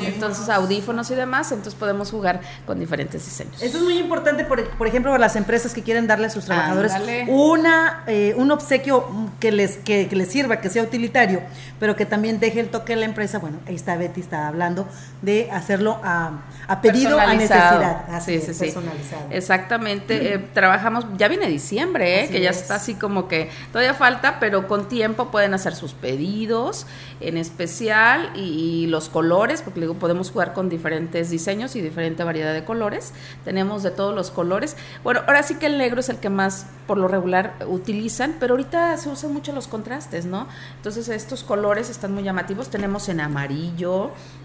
entonces 0.00 0.48
audífonos 0.48 1.10
y 1.10 1.14
demás, 1.14 1.52
entonces 1.52 1.74
podemos 1.74 2.10
jugar 2.10 2.40
con 2.66 2.80
diferentes 2.80 3.22
diseños. 3.22 3.62
Eso 3.62 3.76
es 3.76 3.84
muy 3.84 3.98
importante, 3.98 4.44
por, 4.44 4.66
por 4.78 4.86
ejemplo, 4.86 5.10
para 5.10 5.20
las 5.20 5.36
empresas 5.36 5.74
que 5.74 5.82
quieren 5.82 6.06
darle 6.06 6.28
a 6.28 6.30
sus 6.30 6.46
trabajadores 6.46 6.92
una 7.28 8.02
eh, 8.06 8.34
un 8.36 8.50
obsequio 8.50 9.30
que 9.40 9.52
les 9.52 9.76
que, 9.76 10.08
que 10.08 10.16
les 10.16 10.28
sirva, 10.28 10.60
que 10.60 10.70
sea 10.70 10.82
utilitario, 10.82 11.42
pero 11.78 11.96
que 11.96 12.06
también 12.06 12.40
deje 12.40 12.60
el 12.60 12.68
toque 12.68 12.94
de 12.94 13.00
la 13.00 13.06
empresa, 13.06 13.38
bueno, 13.38 13.58
esta 13.74 13.96
Betty 13.96 14.20
está 14.20 14.48
hablando 14.48 14.86
de 15.22 15.50
hacerlo 15.50 15.98
a, 16.02 16.42
a 16.68 16.80
pedido, 16.80 17.18
a 17.18 17.34
necesidad. 17.34 18.04
Así 18.10 18.40
sí, 18.40 18.52
sí, 18.54 18.60
personalizado. 18.60 19.26
Exactamente. 19.30 20.34
Eh, 20.34 20.38
trabajamos, 20.52 21.06
ya 21.16 21.28
viene 21.28 21.46
diciembre, 21.46 22.24
eh, 22.24 22.28
que 22.28 22.40
ya 22.40 22.50
está 22.50 22.76
así 22.76 22.94
como 22.94 23.28
que 23.28 23.50
todavía 23.72 23.94
falta, 23.94 24.38
pero 24.40 24.68
con 24.68 24.88
tiempo 24.88 25.30
pueden 25.30 25.54
hacer 25.54 25.74
sus 25.74 25.94
pedidos 25.94 26.86
en 27.20 27.36
especial 27.36 28.32
y, 28.34 28.86
los 28.88 29.08
colores, 29.08 29.62
porque 29.62 29.80
luego 29.80 29.94
podemos 29.94 30.30
jugar 30.30 30.52
con 30.52 30.68
diferentes 30.68 31.30
diseños 31.30 31.74
y 31.74 31.80
diferente 31.80 32.22
variedad 32.22 32.52
de 32.52 32.64
colores. 32.64 33.12
Tenemos 33.44 33.82
de 33.82 33.90
todos 33.90 34.14
los 34.14 34.30
colores. 34.30 34.76
Bueno, 35.02 35.22
ahora 35.26 35.42
sí 35.42 35.54
que 35.56 35.66
el 35.66 35.78
negro 35.78 36.00
es 36.00 36.08
el 36.08 36.18
que 36.18 36.28
más 36.28 36.66
por 36.86 36.98
lo 36.98 37.08
regular 37.08 37.54
utilizan, 37.66 38.36
pero 38.38 38.54
ahorita 38.54 38.96
se 38.98 39.08
usan 39.08 39.32
mucho 39.32 39.52
los 39.52 39.68
contrastes, 39.68 40.26
¿no? 40.26 40.46
Entonces 40.76 41.08
estos 41.08 41.44
colores 41.44 41.88
están 41.88 42.12
muy 42.12 42.22
llamativos. 42.22 42.68
Tenemos 42.68 43.08
en 43.08 43.20
amarillo, 43.20 43.63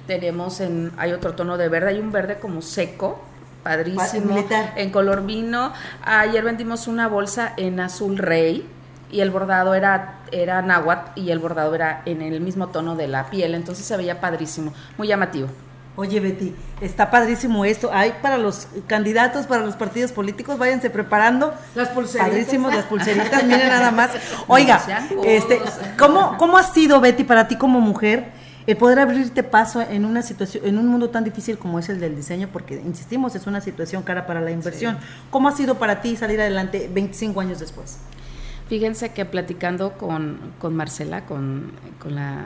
tenemos 0.07 0.59
en, 0.59 0.91
hay 0.97 1.11
otro 1.11 1.33
tono 1.33 1.57
de 1.57 1.69
verde, 1.69 1.89
hay 1.89 1.99
un 1.99 2.11
verde 2.11 2.39
como 2.39 2.61
seco, 2.61 3.21
padrísimo, 3.63 4.35
en 4.75 4.89
color 4.91 5.25
vino. 5.25 5.73
Ayer 6.03 6.43
vendimos 6.43 6.87
una 6.87 7.07
bolsa 7.07 7.53
en 7.57 7.79
azul 7.79 8.17
rey 8.17 8.67
y 9.11 9.21
el 9.21 9.31
bordado 9.31 9.73
era, 9.73 10.19
era 10.31 10.61
náhuatl 10.61 11.19
y 11.19 11.31
el 11.31 11.39
bordado 11.39 11.75
era 11.75 12.01
en 12.05 12.21
el 12.21 12.41
mismo 12.41 12.67
tono 12.67 12.95
de 12.95 13.07
la 13.07 13.29
piel, 13.29 13.55
entonces 13.55 13.85
se 13.85 13.97
veía 13.97 14.19
padrísimo, 14.19 14.73
muy 14.97 15.07
llamativo. 15.07 15.49
Oye, 15.95 16.21
Betty, 16.21 16.55
está 16.79 17.11
padrísimo 17.11 17.65
esto. 17.65 17.89
Hay 17.91 18.13
para 18.21 18.37
los 18.37 18.69
candidatos, 18.87 19.47
para 19.47 19.65
los 19.65 19.75
partidos 19.75 20.13
políticos, 20.13 20.57
váyanse 20.57 20.89
preparando. 20.89 21.53
Las 21.75 21.89
pulseritas. 21.89 22.29
Padrísimo, 22.29 22.69
las 22.69 22.85
pulseritas, 22.85 23.43
miren 23.45 23.67
nada 23.67 23.91
más. 23.91 24.11
Oiga, 24.47 24.81
este, 25.25 25.61
¿cómo, 25.97 26.37
¿cómo 26.37 26.57
ha 26.57 26.63
sido, 26.63 27.01
Betty, 27.01 27.25
para 27.25 27.49
ti 27.49 27.57
como 27.57 27.81
mujer, 27.81 28.31
el 28.69 28.77
poder 28.77 28.99
abrirte 28.99 29.41
paso 29.41 29.81
en 29.81 30.05
una 30.05 30.21
situación, 30.21 30.65
en 30.65 30.77
un 30.77 30.87
mundo 30.87 31.09
tan 31.09 31.23
difícil 31.23 31.57
como 31.57 31.79
es 31.79 31.89
el 31.89 31.99
del 31.99 32.15
diseño? 32.15 32.49
Porque, 32.53 32.75
insistimos, 32.75 33.35
es 33.35 33.47
una 33.47 33.61
situación 33.61 34.03
cara 34.03 34.27
para 34.27 34.41
la 34.41 34.51
inversión. 34.51 34.97
¿Cómo 35.31 35.47
ha 35.47 35.51
sido 35.53 35.79
para 35.79 36.01
ti 36.01 36.15
salir 36.15 36.39
adelante 36.39 36.89
25 36.93 37.41
años 37.41 37.59
después? 37.59 37.97
Fíjense 38.67 39.11
que 39.13 39.25
platicando 39.25 39.97
con, 39.97 40.53
con 40.59 40.75
Marcela, 40.75 41.25
con, 41.25 41.71
con, 41.97 42.13
la, 42.13 42.45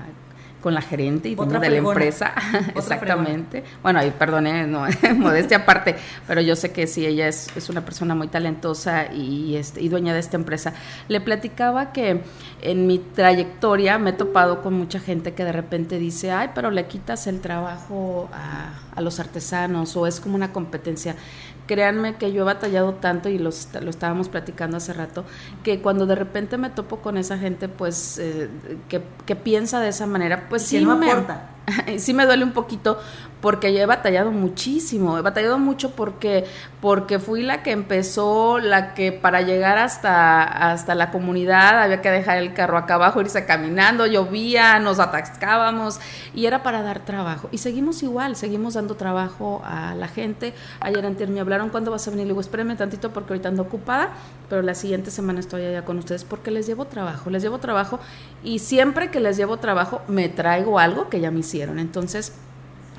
con 0.64 0.74
la 0.74 0.82
gerente 0.82 1.28
y 1.28 1.36
de 1.36 1.70
la 1.70 1.76
empresa, 1.76 2.34
exactamente. 2.76 3.66
Bueno, 3.84 4.00
ahí 4.00 4.14
perdone, 4.18 4.66
no, 4.66 4.86
modestia 5.18 5.58
aparte, 5.58 5.98
pero 6.26 6.40
yo 6.40 6.56
sé 6.56 6.72
que 6.72 6.88
sí, 6.88 7.06
ella 7.06 7.28
es, 7.28 7.50
es 7.58 7.68
una 7.68 7.84
persona 7.84 8.16
muy 8.16 8.30
talentosa 8.30 9.12
y, 9.12 9.58
este, 9.58 9.82
y 9.82 9.90
dueña 9.90 10.14
de 10.14 10.22
esta 10.22 10.38
empresa. 10.38 10.74
Le 11.10 11.20
platicaba 11.20 11.92
que 11.92 12.22
en 12.62 12.88
mi 12.88 13.00
trayectoria 13.00 13.98
me 13.98 14.12
he 14.12 14.14
topado 14.14 14.62
con 14.62 14.74
mucha 14.74 15.02
gente 15.02 15.34
que 15.34 15.44
de 15.44 15.52
repente 15.52 16.00
dice, 16.00 16.32
ay, 16.32 16.52
pero 16.56 16.72
le 16.72 16.88
quitas 16.88 17.28
el 17.28 17.42
trabajo 17.42 18.30
a, 18.32 18.72
a 18.96 19.02
los 19.02 19.20
artesanos 19.20 19.98
o 19.98 20.08
es 20.08 20.22
como 20.22 20.36
una 20.36 20.54
competencia 20.54 21.18
créanme 21.66 22.16
que 22.16 22.32
yo 22.32 22.42
he 22.42 22.46
batallado 22.46 22.96
tanto 22.96 23.30
y 23.30 23.38
los, 23.38 23.70
lo 23.82 23.90
estábamos 23.90 24.30
platicando 24.30 24.78
hace 24.78 24.94
rato, 24.94 25.24
que 25.64 25.82
cuando 25.82 26.06
de 26.06 26.16
repente 26.16 26.58
me 26.58 26.70
topo 26.70 26.98
con 26.98 27.18
esa 27.18 27.38
gente, 27.38 27.70
pues, 27.70 28.18
eh, 28.18 28.50
que, 28.90 29.02
que, 29.26 29.36
piensa 29.36 29.80
de 29.80 29.90
esa 29.90 30.08
manera, 30.08 30.48
pues 30.50 30.64
sí, 30.64 30.84
no 30.84 30.98
me, 30.98 31.12
aporta. 31.12 31.53
sí 31.98 32.14
me 32.14 32.26
duele 32.26 32.44
un 32.44 32.54
poquito 32.54 33.00
porque 33.44 33.74
yo 33.74 33.80
he 33.82 33.86
batallado 33.86 34.32
muchísimo, 34.32 35.18
he 35.18 35.22
batallado 35.22 35.60
mucho 35.60 35.92
porque, 35.98 36.46
porque 36.80 37.20
fui 37.20 37.44
la 37.44 37.62
que 37.62 37.72
empezó, 37.72 38.58
la 38.60 38.94
que 38.94 39.12
para 39.12 39.42
llegar 39.42 39.78
hasta, 39.78 40.44
hasta 40.44 40.96
la 40.96 41.12
comunidad 41.12 41.84
había 41.84 42.02
que 42.02 42.10
dejar 42.10 42.38
el 42.38 42.54
carro 42.54 42.78
acá 42.78 42.94
abajo, 42.94 43.20
irse 43.20 43.46
caminando, 43.46 44.08
llovía, 44.08 44.80
nos 44.80 45.00
atascábamos 45.00 46.00
y 46.34 46.46
era 46.46 46.64
para 46.64 46.84
dar 46.84 47.04
trabajo. 47.04 47.50
Y 47.52 47.58
seguimos 47.58 48.02
igual, 48.02 48.38
seguimos 48.38 48.76
dando 48.76 48.96
trabajo 48.96 49.62
a 49.66 49.94
la 49.94 50.08
gente. 50.08 50.54
Ayer 50.80 51.06
antes 51.06 51.28
me 51.28 51.42
hablaron, 51.42 51.68
¿cuándo 51.68 51.92
vas 51.92 52.08
a 52.08 52.12
venir? 52.12 52.28
Le 52.28 52.32
digo, 52.32 52.40
espérenme 52.40 52.78
tantito 52.78 53.12
porque 53.12 53.34
ahorita 53.34 53.50
ando 53.50 53.64
ocupada, 53.64 54.12
pero 54.48 54.62
la 54.62 54.74
siguiente 54.74 55.12
semana 55.12 55.42
estoy 55.42 55.66
allá 55.66 55.84
con 55.84 55.98
ustedes 55.98 56.24
porque 56.24 56.50
les 56.50 56.66
llevo 56.66 56.86
trabajo, 56.86 57.30
les 57.30 57.44
llevo 57.44 57.58
trabajo 57.58 58.00
y 58.42 58.60
siempre 58.60 59.12
que 59.12 59.20
les 59.20 59.36
llevo 59.36 59.58
trabajo 59.58 60.02
me 60.08 60.30
traigo 60.30 60.80
algo 60.80 61.10
que 61.10 61.20
ya 61.20 61.30
me 61.30 61.42
hicieron. 61.42 61.53
Entonces, 61.62 62.34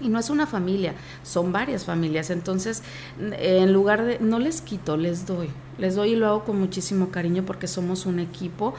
y 0.00 0.08
no 0.08 0.18
es 0.18 0.30
una 0.30 0.46
familia, 0.46 0.94
son 1.22 1.52
varias 1.52 1.84
familias. 1.84 2.30
Entonces, 2.30 2.82
en 3.18 3.72
lugar 3.72 4.04
de, 4.04 4.18
no 4.18 4.38
les 4.38 4.60
quito, 4.60 4.96
les 4.96 5.26
doy. 5.26 5.50
Les 5.78 5.94
doy 5.94 6.12
y 6.12 6.16
lo 6.16 6.28
hago 6.28 6.44
con 6.44 6.58
muchísimo 6.58 7.10
cariño 7.10 7.44
porque 7.44 7.66
somos 7.66 8.06
un 8.06 8.20
equipo. 8.20 8.74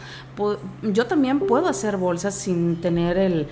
Yo 0.82 1.06
también 1.08 1.40
puedo 1.40 1.68
hacer 1.68 1.98
bolsas 1.98 2.36
sin 2.36 2.82
tener 2.82 3.18
el, 3.18 3.48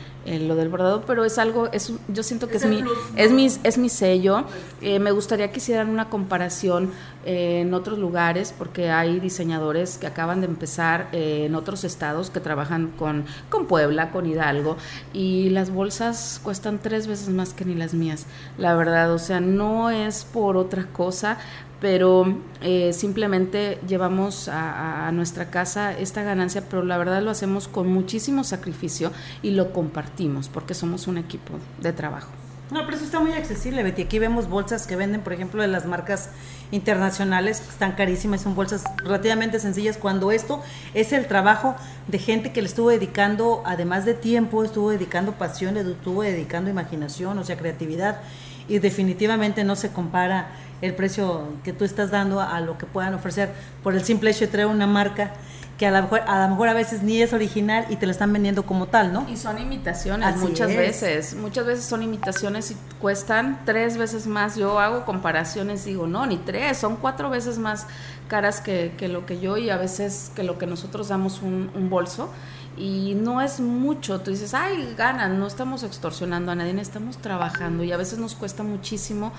lo 0.48 0.56
del 0.56 0.70
bordado, 0.70 1.04
pero 1.06 1.26
es 1.26 1.38
algo, 1.38 1.70
es, 1.72 1.92
yo 2.08 2.24
siento 2.24 2.48
que 2.48 2.58
es, 2.58 2.66
mi, 2.66 2.84
es, 3.16 3.32
mi, 3.32 3.46
es 3.46 3.78
mi 3.78 3.90
sello. 3.90 4.46
Eh, 4.82 5.00
me 5.00 5.12
gustaría 5.12 5.52
que 5.52 5.58
hicieran 5.58 5.90
una 5.90 6.10
comparación 6.10 6.92
eh, 7.26 7.62
en 7.62 7.74
otros 7.74 8.00
lugares 8.00 8.54
porque 8.58 8.90
hay 8.90 9.20
diseñadores 9.20 9.98
que 9.98 10.08
acaban 10.08 10.42
de 10.42 10.48
empezar 10.48 11.10
eh, 11.12 11.46
en 11.46 11.56
otros 11.56 11.84
estados 11.84 12.30
que 12.30 12.40
trabajan 12.40 12.92
con, 12.98 13.26
con 13.50 13.66
Puebla, 13.66 14.12
con 14.12 14.26
Hidalgo, 14.26 14.78
y 15.14 15.50
las 15.50 15.70
bolsas 15.70 16.40
cuestan 16.44 16.80
tres 16.80 17.08
veces 17.08 17.30
más 17.30 17.54
que 17.54 17.66
ni 17.66 17.76
las 17.76 17.94
mías, 17.94 18.26
la 18.58 18.76
verdad. 18.76 19.14
O 19.14 19.20
sea, 19.20 19.40
no 19.40 19.90
es 19.90 20.26
por 20.26 20.58
otra 20.58 20.88
cosa, 20.88 21.38
pero 21.84 22.38
eh, 22.62 22.94
simplemente 22.94 23.78
llevamos 23.86 24.48
a, 24.48 25.12
nuestra 25.12 25.50
casa 25.52 25.92
esta 25.92 26.24
ganancia, 26.24 26.64
pero 26.70 26.82
la 26.82 26.98
verdad 26.98 27.22
lo 27.22 27.30
hacemos 27.30 27.68
con 27.68 27.92
muchísimo 27.92 28.46
sacrificio 28.46 29.12
y 29.42 29.52
lo 29.52 29.74
compartimos 29.74 30.48
porque 30.48 30.76
somos 30.76 31.08
un 31.08 31.18
equipo 31.18 31.56
de 31.82 31.92
trabajo. 31.92 32.30
No, 32.72 32.86
pero 32.86 32.96
eso 32.96 33.04
está 33.04 33.20
muy 33.20 33.34
accesible, 33.34 33.84
Betty. 33.84 34.04
Aquí 34.04 34.18
vemos 34.18 34.48
bolsas 34.48 34.88
que 34.88 34.96
venden, 34.96 35.20
por 35.20 35.34
ejemplo, 35.34 35.62
de 35.62 35.68
las 35.68 35.86
marcas 35.86 36.30
internacionales, 36.72 37.60
que 37.60 37.70
están 37.70 37.92
carísimas, 37.92 38.40
son 38.40 38.56
bolsas 38.56 38.86
relativamente 39.04 39.60
sencillas, 39.60 39.98
cuando 39.98 40.32
esto 40.32 40.62
es 40.94 41.12
el 41.12 41.28
trabajo 41.28 41.76
de 42.08 42.18
gente 42.18 42.54
que 42.54 42.62
le 42.62 42.70
estuvo 42.70 42.92
dedicando, 42.92 43.62
además 43.66 44.06
de 44.06 44.14
tiempo, 44.14 44.64
estuvo 44.64 44.92
dedicando 44.92 45.34
pasión, 45.34 45.76
estuvo 45.76 46.24
dedicando 46.24 46.70
imaginación, 46.70 47.38
o 47.40 47.44
sea, 47.44 47.58
creatividad, 47.58 48.22
y 48.70 48.80
definitivamente 48.80 49.66
no 49.66 49.76
se 49.76 49.92
compara 49.92 50.48
el 50.84 50.94
precio 50.96 51.48
que 51.64 51.72
tú 51.72 51.86
estás 51.86 52.12
dando 52.12 52.42
a, 52.42 52.60
lo 52.60 52.78
que 52.78 52.86
puedan 52.86 53.14
ofrecer 53.14 53.52
por 53.82 53.96
el 53.96 54.04
simple 54.04 54.32
hecho 54.32 54.42
de 54.42 54.48
traer 54.48 54.68
una 54.68 54.86
marca 54.86 55.32
que 55.78 55.88
a 55.88 55.92
lo 55.92 56.02
mejor 56.04 56.22
a, 56.28 56.44
lo 56.44 56.50
mejor 56.50 56.68
a 56.68 56.74
veces 56.74 57.02
ni 57.02 57.22
es 57.22 57.34
original 57.34 57.86
y 57.90 57.96
te 57.96 58.06
lo 58.06 58.12
están 58.12 58.32
vendiendo 58.32 58.64
como 58.64 58.88
tal, 58.88 59.12
¿no? 59.12 59.26
Y 59.30 59.38
son 59.38 59.58
imitaciones 59.60 60.36
muchas 60.38 60.68
veces, 60.68 61.36
muchas 61.36 61.66
veces 61.66 61.86
son 61.86 62.04
imitaciones 62.04 62.72
y 62.72 62.78
cuestan 63.00 63.62
tres 63.66 63.98
veces 63.98 64.28
más. 64.28 64.56
Yo 64.56 64.80
hago 64.80 65.06
comparaciones, 65.06 65.86
digo, 65.86 66.06
no, 66.06 66.26
ni 66.26 66.38
tres, 66.38 66.78
son 66.78 66.98
cuatro 66.98 67.30
veces 67.30 67.58
más 67.58 67.88
caras 68.28 68.62
que, 68.62 68.94
que 68.98 69.08
lo 69.08 69.26
que 69.26 69.40
yo 69.40 69.58
y 69.58 69.70
a 69.70 69.78
veces 69.78 70.32
que 70.36 70.44
lo 70.44 70.58
que 70.58 70.66
nosotros 70.66 71.10
damos 71.10 71.42
un, 71.42 71.72
un 71.76 71.90
bolso 71.90 72.30
y 72.78 73.14
no 73.16 73.42
es 73.42 73.60
mucho. 73.60 74.22
Tú 74.22 74.32
dices, 74.32 74.54
ay, 74.54 74.94
ganan, 74.98 75.40
no 75.40 75.48
estamos 75.48 75.84
extorsionando 75.84 76.52
a 76.52 76.56
nadie, 76.56 76.80
estamos 76.82 77.18
trabajando 77.18 77.84
y 77.84 77.92
a 77.92 77.98
veces 77.98 78.20
nos 78.20 78.36
cuesta 78.36 78.64
muchísimo 78.64 79.32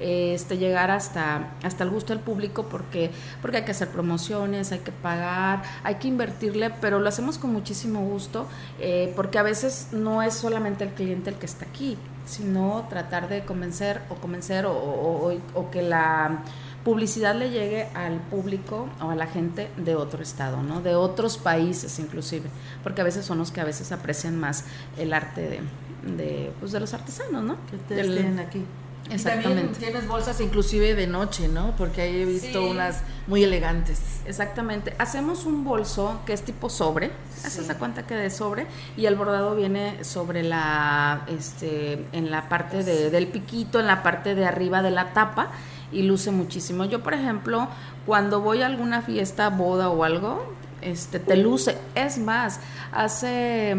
este, 0.00 0.58
llegar 0.58 0.90
hasta, 0.90 1.52
hasta 1.62 1.84
el 1.84 1.90
gusto 1.90 2.12
del 2.12 2.22
público 2.22 2.66
porque, 2.68 3.10
porque 3.40 3.58
hay 3.58 3.64
que 3.64 3.70
hacer 3.70 3.88
promociones, 3.88 4.72
hay 4.72 4.80
que 4.80 4.92
pagar, 4.92 5.62
hay 5.84 5.96
que 5.96 6.08
invertirle, 6.08 6.70
pero 6.80 7.00
lo 7.00 7.08
hacemos 7.08 7.38
con 7.38 7.52
muchísimo 7.52 8.00
gusto 8.00 8.46
eh, 8.78 9.12
porque 9.16 9.38
a 9.38 9.42
veces 9.42 9.88
no 9.92 10.22
es 10.22 10.34
solamente 10.34 10.84
el 10.84 10.90
cliente 10.90 11.30
el 11.30 11.36
que 11.36 11.46
está 11.46 11.64
aquí, 11.64 11.96
sino 12.26 12.86
tratar 12.88 13.28
de 13.28 13.44
convencer 13.44 14.02
o 14.10 14.16
convencer 14.16 14.66
o 14.66 15.70
que 15.72 15.82
la 15.82 16.42
publicidad 16.84 17.34
le 17.34 17.50
llegue 17.50 17.88
al 17.94 18.18
público 18.18 18.88
o 19.00 19.10
a 19.10 19.14
la 19.14 19.26
gente 19.26 19.70
de 19.76 19.94
otro 19.94 20.22
estado, 20.22 20.62
¿no? 20.62 20.80
De 20.80 20.94
otros 20.94 21.38
países 21.38 21.98
inclusive, 21.98 22.48
porque 22.82 23.00
a 23.00 23.04
veces 23.04 23.24
son 23.24 23.38
los 23.38 23.52
que 23.52 23.60
a 23.60 23.64
veces 23.64 23.92
aprecian 23.92 24.38
más 24.38 24.64
el 24.98 25.12
arte 25.12 25.60
de, 26.02 26.52
pues 26.60 26.72
de 26.72 26.80
los 26.80 26.92
artesanos, 26.94 27.42
¿no? 27.42 27.56
Que 27.70 27.76
ustedes 27.76 28.06
tienen 28.06 28.38
aquí. 28.38 28.64
Exactamente. 29.10 29.62
también 29.62 29.72
tienes 29.78 30.08
bolsas 30.08 30.40
inclusive 30.40 30.94
de 30.94 31.06
noche, 31.06 31.48
¿no? 31.48 31.74
Porque 31.76 32.02
ahí 32.02 32.22
he 32.22 32.24
visto 32.24 32.68
unas 32.68 33.02
muy 33.26 33.42
elegantes. 33.42 34.00
Exactamente. 34.26 34.94
Hacemos 34.98 35.44
un 35.44 35.64
bolso 35.64 36.20
que 36.24 36.32
es 36.32 36.42
tipo 36.42 36.70
sobre, 36.70 37.10
haces 37.44 37.68
a 37.68 37.78
cuenta 37.78 38.06
que 38.06 38.14
de 38.14 38.30
sobre 38.30 38.66
y 38.96 39.06
el 39.06 39.16
bordado 39.16 39.56
viene 39.56 40.04
sobre 40.04 40.42
la, 40.42 41.26
este, 41.26 42.06
en 42.12 42.30
la 42.30 42.48
parte 42.48 42.84
de, 42.84 43.10
del 43.10 43.26
piquito, 43.26 43.80
en 43.80 43.86
la 43.86 44.02
parte 44.02 44.34
de 44.34 44.46
arriba 44.46 44.82
de 44.82 44.92
la 44.92 45.12
tapa 45.12 45.50
y 45.92 46.02
luce 46.02 46.30
muchísimo. 46.30 46.84
Yo, 46.84 47.02
por 47.02 47.14
ejemplo, 47.14 47.68
cuando 48.06 48.40
voy 48.40 48.62
a 48.62 48.66
alguna 48.66 49.02
fiesta, 49.02 49.48
boda 49.50 49.90
o 49.90 50.04
algo, 50.04 50.54
este, 50.80 51.18
te 51.18 51.36
luce. 51.36 51.78
Es 51.94 52.18
más, 52.18 52.60
hace, 52.92 53.76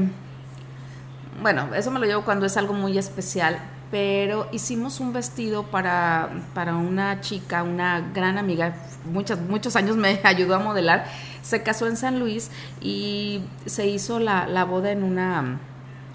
bueno, 1.41 1.73
eso 1.75 1.91
me 1.91 1.99
lo 1.99 2.05
llevo 2.05 2.23
cuando 2.23 2.45
es 2.45 2.57
algo 2.57 2.73
muy 2.73 2.97
especial, 2.97 3.59
pero 3.91 4.47
hicimos 4.51 4.99
un 4.99 5.13
vestido 5.13 5.63
para, 5.63 6.29
para 6.53 6.75
una 6.75 7.21
chica, 7.21 7.63
una 7.63 8.01
gran 8.13 8.37
amiga, 8.37 8.75
muchos, 9.11 9.39
muchos 9.39 9.75
años 9.75 9.97
me 9.97 10.19
ayudó 10.23 10.55
a 10.55 10.59
modelar, 10.59 11.05
se 11.41 11.61
casó 11.61 11.87
en 11.87 11.97
San 11.97 12.19
Luis 12.19 12.49
y 12.81 13.41
se 13.65 13.87
hizo 13.87 14.19
la, 14.19 14.47
la 14.47 14.63
boda 14.63 14.91
en, 14.91 15.03
una, 15.03 15.59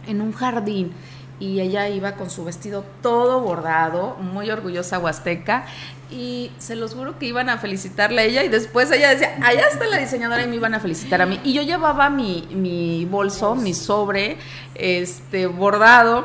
en 0.07 0.21
un 0.21 0.33
jardín 0.33 0.93
y 1.41 1.61
ella 1.61 1.89
iba 1.89 2.12
con 2.12 2.30
su 2.30 2.45
vestido 2.45 2.84
todo 3.03 3.41
bordado, 3.41 4.16
muy 4.16 4.51
orgullosa 4.51 4.99
huasteca, 4.99 5.66
y 6.11 6.51
se 6.59 6.74
los 6.74 6.95
juro 6.95 7.18
que 7.18 7.26
iban 7.26 7.51
a 7.51 7.59
felicitarle 7.59 8.22
a 8.22 8.24
ella 8.24 8.43
y 8.43 8.49
después 8.49 8.91
ella 8.91 9.11
decía, 9.11 9.39
allá 9.43 9.68
está 9.68 9.86
la 9.86 9.99
diseñadora 9.99 10.43
y 10.43 10.47
me 10.47 10.57
iban 10.57 10.74
a 10.74 10.80
felicitar 10.80 11.20
a 11.20 11.26
mí. 11.26 11.39
Y 11.45 11.53
yo 11.53 11.62
llevaba 11.62 12.09
mi, 12.09 12.49
mi 12.51 13.05
bolso, 13.05 13.55
mi 13.55 13.74
sobre, 13.74 14.39
este, 14.74 15.47
bordado 15.47 16.24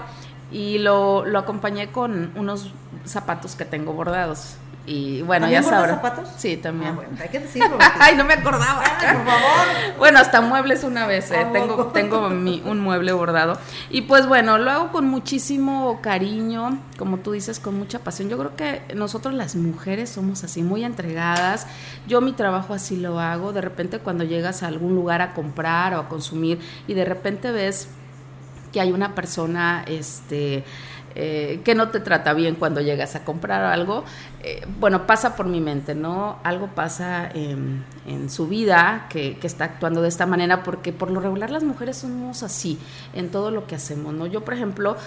y 0.52 0.78
lo, 0.78 1.26
lo 1.26 1.40
acompañé 1.40 1.92
con 1.92 2.32
unos 2.36 2.72
zapatos 3.06 3.56
que 3.56 3.66
tengo 3.66 3.94
bordados. 3.94 4.58
Y 4.86 5.22
bueno, 5.22 5.48
ya 5.50 5.64
sabrán. 5.64 5.96
zapatos? 5.96 6.28
Sí, 6.38 6.58
también. 6.58 6.92
Ah, 6.92 6.96
bueno, 6.96 7.12
hay 7.22 7.30
que 7.30 7.40
decirlo. 7.40 7.78
Ay, 8.00 8.18
no 8.18 8.26
me 8.26 8.34
acordaba. 8.34 8.84
Ay, 8.84 9.16
por 9.16 9.26
favor. 9.26 9.98
Bueno, 9.98 10.20
hasta 10.20 10.42
muebles 10.42 10.84
una 10.84 11.08
vez, 11.08 11.32
eh, 11.32 11.38
Ah, 11.40 11.52
tengo, 11.54 11.86
tengo 11.94 12.30
mi- 12.30 12.62
un 12.66 12.82
mueble 12.82 13.14
bordado. 13.14 13.58
Y 13.90 14.02
pues 14.02 14.28
bueno, 14.28 14.58
lo 14.58 14.70
hago 14.72 14.92
con 14.92 15.08
muchísimo 15.08 16.02
cariño, 16.02 16.80
como 16.98 17.20
tú 17.20 17.32
dices, 17.32 17.62
con 17.62 17.78
mucha 17.80 18.00
pasión. 18.00 18.28
Yo 18.28 18.38
creo 18.38 18.58
que 18.58 18.82
nosotros 18.94 19.34
las 19.34 19.56
mujeres 19.56 20.10
somos 20.10 20.44
así, 20.44 20.64
muy 20.64 20.84
entregadas. 20.84 21.66
Yo 22.06 22.20
mi 22.20 22.34
trabajo 22.34 22.74
así 22.74 22.98
lo 22.98 23.22
hago. 23.22 23.54
De 23.54 23.62
repente 23.62 24.00
cuando 24.00 24.26
llegas 24.26 24.64
a 24.64 24.68
algún 24.68 24.96
lugar 24.96 25.22
a 25.22 25.34
comprar 25.34 25.94
o 25.94 26.00
a 26.02 26.10
consumir 26.10 26.60
y 26.88 26.94
de 26.94 27.06
repente 27.06 27.52
ves 27.54 27.88
que 28.74 28.82
hay 28.82 28.92
una 28.92 29.14
persona 29.16 29.86
este 29.88 30.66
eh, 31.16 31.62
que 31.64 31.76
no 31.76 31.90
te 31.90 32.00
trata 32.00 32.34
bien 32.34 32.56
cuando 32.56 32.82
llegas 32.82 33.16
a 33.16 33.24
comprar 33.24 33.64
algo, 33.64 34.04
eh, 34.42 34.66
bueno, 34.80 35.06
pasa 35.08 35.36
por 35.36 35.46
mi 35.46 35.62
mente, 35.62 35.96
¿no? 35.96 36.40
Algo 36.44 36.68
pasa 36.68 37.30
en, 37.34 37.84
en 38.08 38.30
su 38.30 38.48
vida 38.48 39.08
que, 39.10 39.38
que 39.38 39.48
está 39.48 39.66
actuando 39.66 40.02
de 40.02 40.10
esta 40.10 40.26
manera, 40.26 40.64
porque 40.64 40.92
por 40.92 41.12
lo 41.12 41.20
regular 41.20 41.50
las 41.50 41.64
mujeres 41.64 41.98
somos 41.98 42.44
así 42.44 42.80
en 43.14 43.30
todo 43.30 43.52
lo 43.52 43.68
que 43.68 43.76
hacemos, 43.76 44.14
¿no? 44.14 44.28
Yo, 44.28 44.44
por 44.44 44.54
ejemplo, 44.54 44.98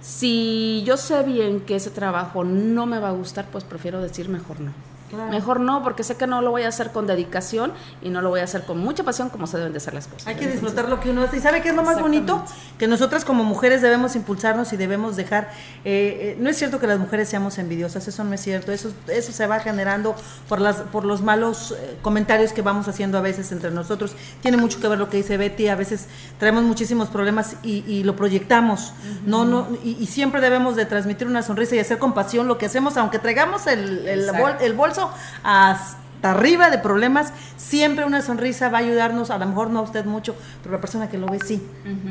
si 0.00 0.82
yo 0.84 0.96
sé 0.96 1.22
bien 1.22 1.60
que 1.60 1.76
ese 1.76 1.90
trabajo 1.90 2.44
no 2.44 2.86
me 2.86 2.98
va 2.98 3.08
a 3.08 3.12
gustar, 3.12 3.46
pues 3.50 3.64
prefiero 3.64 4.00
decir 4.00 4.28
mejor 4.28 4.60
no. 4.60 4.93
Claro. 5.14 5.30
Mejor 5.30 5.60
no, 5.60 5.82
porque 5.82 6.02
sé 6.02 6.16
que 6.16 6.26
no 6.26 6.40
lo 6.42 6.50
voy 6.50 6.62
a 6.62 6.68
hacer 6.68 6.90
con 6.90 7.06
dedicación 7.06 7.72
y 8.02 8.10
no 8.10 8.20
lo 8.20 8.28
voy 8.30 8.40
a 8.40 8.44
hacer 8.44 8.64
con 8.64 8.78
mucha 8.78 9.02
pasión 9.04 9.28
como 9.30 9.46
se 9.46 9.56
deben 9.58 9.72
de 9.72 9.78
hacer 9.78 9.94
las 9.94 10.06
cosas. 10.06 10.26
Hay 10.26 10.34
que 10.34 10.44
Entonces, 10.44 10.60
disfrutar 10.62 10.88
lo 10.90 11.00
que 11.00 11.10
uno 11.10 11.22
hace. 11.22 11.36
¿Y 11.36 11.40
sabe 11.40 11.62
qué 11.62 11.68
es 11.70 11.74
lo 11.74 11.82
más 11.82 12.00
bonito? 12.00 12.44
Que 12.78 12.86
nosotras 12.88 13.24
como 13.24 13.44
mujeres 13.44 13.82
debemos 13.82 14.16
impulsarnos 14.16 14.72
y 14.72 14.76
debemos 14.76 15.16
dejar... 15.16 15.50
eh, 15.84 16.34
eh, 16.34 16.36
no 16.40 16.50
es 16.50 16.56
cierto 16.56 16.78
que 16.80 16.86
las 16.86 16.98
mujeres 16.98 17.28
seamos 17.28 17.58
envidiosas, 17.58 18.06
eso 18.08 18.24
no 18.24 18.34
es 18.34 18.40
cierto. 18.40 18.72
Eso, 18.72 18.92
eso 19.08 19.32
se 19.32 19.46
va 19.46 19.60
generando 19.60 20.14
por, 20.48 20.60
las, 20.60 20.76
por 20.76 21.04
los 21.04 21.22
malos 21.22 21.74
eh, 21.78 21.96
comentarios 22.02 22.52
que 22.52 22.62
vamos 22.62 22.88
haciendo 22.88 23.18
a 23.18 23.20
veces 23.20 23.52
entre 23.52 23.70
nosotros. 23.70 24.14
Tiene 24.42 24.56
mucho 24.56 24.80
que 24.80 24.88
ver 24.88 24.98
lo 24.98 25.08
que 25.08 25.18
dice 25.18 25.36
Betty. 25.36 25.68
A 25.68 25.76
veces 25.76 26.06
traemos 26.38 26.64
muchísimos 26.64 27.08
problemas 27.08 27.56
y, 27.62 27.84
y 27.86 28.04
lo 28.04 28.16
proyectamos. 28.16 28.92
no, 29.26 29.44
no, 29.44 29.68
y, 29.84 29.96
y 30.00 30.06
siempre 30.06 30.40
debemos 30.40 30.76
de 30.76 30.86
transmitir 30.86 31.26
una 31.26 31.42
sonrisa 31.42 31.76
y 31.76 31.78
hacer 31.78 31.98
con 31.98 32.14
pasión 32.14 32.48
lo 32.48 32.58
que 32.58 32.66
hacemos, 32.66 32.96
aunque 32.96 33.18
traigamos 33.18 33.66
el, 33.66 34.06
el, 34.08 34.30
bol- 34.32 34.56
el 34.60 34.72
bolso 34.74 35.03
Então, 35.04 35.14
as 35.42 35.96
hasta 36.24 36.38
arriba 36.38 36.70
de 36.70 36.78
problemas, 36.78 37.34
siempre 37.58 38.06
una 38.06 38.22
sonrisa 38.22 38.70
va 38.70 38.78
a 38.78 38.80
ayudarnos, 38.80 39.28
a 39.30 39.36
lo 39.36 39.44
mejor 39.44 39.68
no 39.68 39.80
a 39.80 39.82
usted 39.82 40.06
mucho, 40.06 40.34
pero 40.62 40.74
la 40.74 40.80
persona 40.80 41.10
que 41.10 41.18
lo 41.18 41.26
ve 41.26 41.38
sí, 41.44 41.62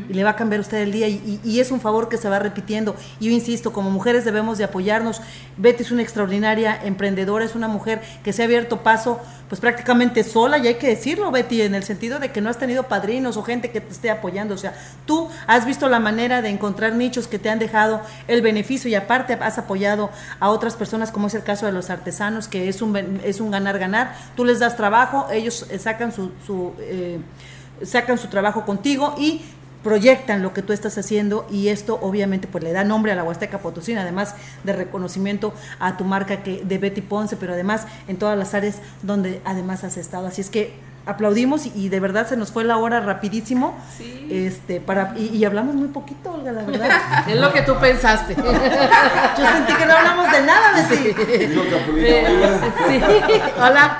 y 0.07 0.13
le 0.13 0.23
va 0.23 0.31
a 0.31 0.35
cambiar 0.35 0.61
usted 0.61 0.77
el 0.83 0.91
día, 0.91 1.07
y, 1.07 1.39
y- 1.43 1.49
y 1.49 1.59
es 1.59 1.71
un 1.71 1.81
favor 1.81 2.09
que 2.09 2.17
se 2.17 2.29
va 2.29 2.37
repitiendo. 2.37 2.95
Y 3.19 3.25
yo 3.25 3.31
insisto, 3.31 3.73
como 3.73 3.89
mujeres 3.89 4.23
debemos 4.23 4.59
de 4.59 4.65
apoyarnos. 4.65 5.19
Betty 5.57 5.81
es 5.81 5.89
una 5.91 6.03
extraordinaria 6.03 6.79
emprendedora, 6.83 7.43
es 7.43 7.55
una 7.55 7.67
mujer 7.67 8.01
que 8.23 8.33
se 8.33 8.43
ha 8.43 8.45
abierto 8.45 8.83
paso, 8.83 9.19
pues 9.49 9.59
prácticamente 9.59 10.23
sola, 10.23 10.59
y 10.59 10.67
hay 10.67 10.75
que 10.75 10.87
decirlo, 10.87 11.31
Betty, 11.31 11.63
en 11.63 11.73
el 11.73 11.83
sentido 11.83 12.19
de 12.19 12.31
que 12.31 12.39
no 12.41 12.49
has 12.51 12.57
tenido 12.59 12.83
padrinos 12.83 13.35
o 13.37 13.41
gente 13.43 13.71
que 13.71 13.81
te 13.81 13.91
esté 13.91 14.11
apoyando, 14.11 14.53
o 14.53 14.57
sea, 14.59 14.73
tú 15.07 15.27
has 15.47 15.65
visto 15.65 15.89
la 15.89 15.99
manera 15.99 16.43
de 16.43 16.49
encontrar 16.49 16.93
nichos 16.93 17.27
que 17.27 17.39
te 17.39 17.49
han 17.49 17.57
dejado 17.57 18.01
el 18.27 18.41
beneficio 18.43 18.89
y 18.91 18.95
aparte 18.95 19.33
has 19.33 19.57
apoyado 19.57 20.11
a 20.39 20.49
otras 20.49 20.75
personas, 20.75 21.09
como 21.11 21.27
es 21.27 21.33
el 21.33 21.41
caso 21.43 21.65
de 21.65 21.71
los 21.71 21.89
artesanos, 21.89 22.47
que 22.47 22.69
es 22.69 22.81
un, 22.83 22.95
es 23.23 23.39
un 23.39 23.49
ganar-ganar. 23.49 24.02
Tú 24.35 24.45
les 24.45 24.59
das 24.59 24.75
trabajo, 24.77 25.27
ellos 25.31 25.67
eh, 25.69 25.79
sacan 25.79 26.11
su, 26.11 26.31
su, 26.45 26.73
eh, 26.79 27.19
sacan 27.83 28.17
su 28.17 28.27
trabajo 28.27 28.65
contigo 28.65 29.15
y 29.17 29.41
proyectan 29.83 30.41
lo 30.41 30.53
que 30.53 30.61
tú 30.61 30.73
estás 30.73 30.97
haciendo 30.97 31.45
y 31.51 31.67
esto 31.67 31.99
obviamente 32.01 32.47
pues 32.47 32.63
le 32.63 32.71
da 32.71 32.83
nombre 32.83 33.11
a 33.11 33.15
la 33.15 33.23
Huasteca 33.23 33.59
Potosina, 33.59 34.01
además 34.01 34.35
de 34.63 34.73
reconocimiento 34.73 35.53
a 35.79 35.97
tu 35.97 36.05
marca 36.05 36.41
que 36.41 36.63
de 36.63 36.77
Betty 36.77 37.01
Ponce, 37.01 37.35
pero 37.35 37.53
además 37.53 37.85
en 38.07 38.17
todas 38.17 38.37
las 38.37 38.53
áreas 38.53 38.77
donde 39.03 39.41
además 39.43 39.83
has 39.83 39.97
estado. 39.97 40.27
Así 40.27 40.41
es 40.41 40.49
que 40.49 40.73
aplaudimos 41.05 41.65
y, 41.65 41.73
y 41.75 41.89
de 41.89 41.99
verdad 41.99 42.27
se 42.27 42.37
nos 42.37 42.51
fue 42.51 42.63
la 42.63 42.77
hora 42.77 43.01
rapidísimo. 43.01 43.77
Este, 44.29 44.79
para 44.79 45.13
y, 45.17 45.27
y 45.35 45.45
hablamos 45.45 45.75
muy 45.75 45.89
poquito, 45.89 46.31
Olga, 46.31 46.51
la 46.51 46.63
verdad. 46.63 46.89
Es 47.27 47.39
lo 47.39 47.51
que 47.51 47.61
tú 47.61 47.75
pensaste. 47.79 48.35
Yo 48.35 49.47
sentí 49.47 49.73
que 49.73 49.85
no 49.85 49.93
hablamos 49.93 50.31
de 50.31 50.41
nada 50.41 50.81
de 50.81 50.95
ti. 50.95 51.15
Sí. 52.87 53.01
Hola. 53.57 53.97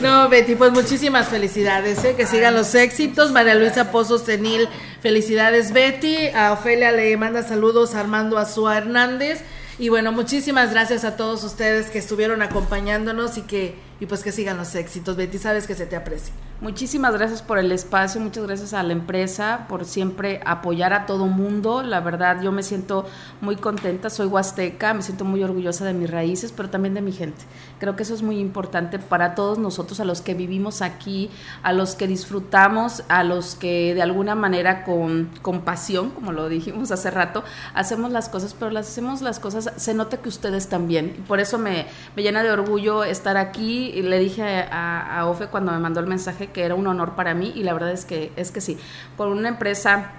No, 0.00 0.28
Betty, 0.28 0.54
pues 0.54 0.72
muchísimas 0.72 1.28
felicidades, 1.28 2.04
¿eh? 2.04 2.14
que 2.16 2.26
sigan 2.26 2.54
los 2.54 2.74
éxitos. 2.74 3.32
María 3.32 3.54
Luisa 3.54 3.90
Pozo 3.90 4.18
Senil, 4.18 4.68
felicidades, 5.00 5.72
Betty. 5.72 6.28
A 6.28 6.52
Ofelia 6.52 6.92
le 6.92 7.16
manda 7.16 7.42
saludos 7.42 7.94
a 7.94 8.00
Armando 8.00 8.38
Azúa 8.38 8.78
Hernández. 8.78 9.42
Y 9.78 9.88
bueno, 9.88 10.12
muchísimas 10.12 10.72
gracias 10.72 11.04
a 11.04 11.16
todos 11.16 11.42
ustedes 11.42 11.90
que 11.90 11.98
estuvieron 11.98 12.42
acompañándonos 12.42 13.38
y 13.38 13.42
que 13.42 13.74
y 14.00 14.06
pues 14.06 14.24
que 14.24 14.32
sigan 14.32 14.56
los 14.56 14.74
éxitos. 14.74 15.16
Betty, 15.16 15.38
sabes 15.38 15.66
que 15.66 15.74
se 15.74 15.86
te 15.86 15.94
aprecia. 15.94 16.32
Muchísimas 16.60 17.14
gracias 17.14 17.40
por 17.40 17.58
el 17.58 17.72
espacio, 17.72 18.20
muchas 18.20 18.44
gracias 18.44 18.74
a 18.74 18.82
la 18.82 18.92
empresa 18.92 19.64
por 19.66 19.86
siempre 19.86 20.42
apoyar 20.44 20.92
a 20.92 21.06
todo 21.06 21.26
mundo. 21.26 21.82
La 21.82 22.00
verdad, 22.00 22.42
yo 22.42 22.52
me 22.52 22.62
siento 22.62 23.06
muy 23.40 23.56
contenta, 23.56 24.10
soy 24.10 24.26
huasteca, 24.26 24.92
me 24.92 25.00
siento 25.00 25.24
muy 25.24 25.42
orgullosa 25.42 25.86
de 25.86 25.94
mis 25.94 26.10
raíces, 26.10 26.52
pero 26.52 26.68
también 26.68 26.92
de 26.92 27.00
mi 27.00 27.12
gente. 27.12 27.44
Creo 27.78 27.96
que 27.96 28.02
eso 28.02 28.12
es 28.12 28.20
muy 28.20 28.38
importante 28.38 28.98
para 28.98 29.34
todos 29.34 29.58
nosotros, 29.58 30.00
a 30.00 30.04
los 30.04 30.20
que 30.20 30.34
vivimos 30.34 30.82
aquí, 30.82 31.30
a 31.62 31.72
los 31.72 31.94
que 31.94 32.06
disfrutamos, 32.06 33.04
a 33.08 33.24
los 33.24 33.54
que 33.54 33.94
de 33.94 34.02
alguna 34.02 34.34
manera 34.34 34.84
con, 34.84 35.30
con 35.40 35.62
pasión, 35.62 36.10
como 36.10 36.32
lo 36.32 36.50
dijimos 36.50 36.90
hace 36.90 37.10
rato, 37.10 37.42
hacemos 37.72 38.12
las 38.12 38.28
cosas, 38.28 38.54
pero 38.58 38.70
las 38.70 38.86
hacemos 38.86 39.22
las 39.22 39.40
cosas, 39.40 39.72
se 39.76 39.94
nota 39.94 40.18
que 40.18 40.28
ustedes 40.28 40.68
también. 40.68 41.24
Por 41.26 41.40
eso 41.40 41.56
me, 41.56 41.86
me 42.16 42.22
llena 42.22 42.42
de 42.42 42.50
orgullo 42.50 43.02
estar 43.02 43.38
aquí. 43.38 43.89
Le 43.92 44.18
dije 44.18 44.42
a, 44.70 45.20
a 45.20 45.26
Ofe 45.26 45.46
cuando 45.46 45.72
me 45.72 45.78
mandó 45.78 46.00
el 46.00 46.06
mensaje 46.06 46.48
que 46.48 46.64
era 46.64 46.74
un 46.74 46.86
honor 46.86 47.14
para 47.14 47.34
mí 47.34 47.52
y 47.54 47.62
la 47.62 47.72
verdad 47.72 47.90
es 47.92 48.04
que, 48.04 48.32
es 48.36 48.50
que 48.50 48.60
sí, 48.60 48.78
por 49.16 49.28
una 49.28 49.48
empresa 49.48 50.12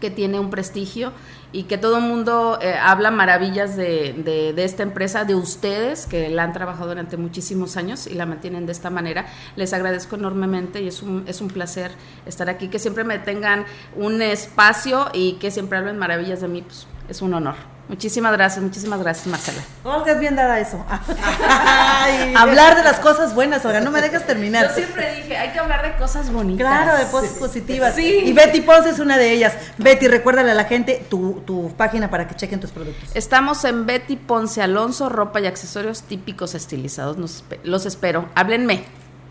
que 0.00 0.10
tiene 0.10 0.38
un 0.38 0.50
prestigio 0.50 1.10
y 1.52 1.62
que 1.62 1.78
todo 1.78 1.96
el 1.96 2.02
mundo 2.02 2.58
eh, 2.60 2.74
habla 2.74 3.10
maravillas 3.10 3.76
de, 3.76 4.12
de- 4.12 4.52
de 4.52 4.64
esta 4.64 4.82
empresa, 4.82 5.24
de 5.24 5.34
ustedes, 5.34 6.04
que 6.06 6.28
la 6.28 6.42
han 6.42 6.52
trabajado 6.52 6.88
durante 6.88 7.16
muchísimos 7.16 7.78
años 7.78 8.06
y 8.06 8.12
la 8.14 8.26
mantienen 8.26 8.66
de 8.66 8.72
esta 8.72 8.90
manera. 8.90 9.24
Les 9.56 9.72
agradezco 9.72 10.16
enormemente 10.16 10.82
y 10.82 10.88
es 10.88 11.02
un, 11.02 11.24
es 11.26 11.40
un 11.40 11.48
placer 11.48 11.92
estar 12.26 12.50
aquí, 12.50 12.68
que 12.68 12.78
siempre 12.78 13.04
me 13.04 13.18
tengan 13.18 13.64
un 13.96 14.20
espacio 14.20 15.06
y 15.14 15.34
que 15.34 15.50
siempre 15.50 15.78
hablen 15.78 15.96
maravillas 15.98 16.42
de 16.42 16.48
mí, 16.48 16.60
pues 16.60 16.86
es 17.08 17.22
un 17.22 17.34
honor. 17.34 17.54
Muchísimas 17.88 18.32
gracias, 18.32 18.64
muchísimas 18.64 18.98
gracias 18.98 19.28
Marcela. 19.28 19.62
Olga 19.84 20.10
es 20.12 20.18
bien 20.18 20.34
dada 20.34 20.58
eso. 20.58 20.84
Hablar 22.36 22.76
de 22.76 22.82
las 22.82 22.98
cosas 22.98 23.32
buenas, 23.32 23.64
Olga, 23.64 23.78
no 23.80 23.92
me 23.92 24.00
dejes 24.00 24.26
terminar. 24.26 24.66
Yo 24.68 24.74
siempre 24.74 25.14
dije, 25.14 25.36
hay 25.36 25.52
que 25.52 25.60
hablar 25.60 25.84
de 25.84 25.96
cosas 25.96 26.32
bonitas. 26.32 26.66
Claro, 26.66 26.98
de 26.98 27.06
cosas 27.10 27.38
positivas. 27.38 27.94
Sí. 27.94 28.22
Y 28.24 28.32
Betty 28.32 28.62
Ponce 28.62 28.90
es 28.90 28.98
una 28.98 29.16
de 29.18 29.30
ellas. 29.30 29.54
Betty, 29.78 30.08
recuérdale 30.08 30.50
a 30.50 30.54
la 30.54 30.64
gente 30.64 31.06
tu, 31.08 31.42
tu 31.46 31.72
página 31.76 32.10
para 32.10 32.26
que 32.26 32.34
chequen 32.34 32.58
tus 32.58 32.72
productos. 32.72 33.08
Estamos 33.14 33.64
en 33.64 33.86
Betty 33.86 34.16
Ponce 34.16 34.62
Alonso, 34.62 35.08
ropa 35.08 35.38
y 35.40 35.46
accesorios 35.46 36.02
típicos 36.02 36.56
estilizados. 36.56 37.18
Nos 37.18 37.44
los 37.62 37.86
espero. 37.86 38.28
Háblenme. 38.34 38.84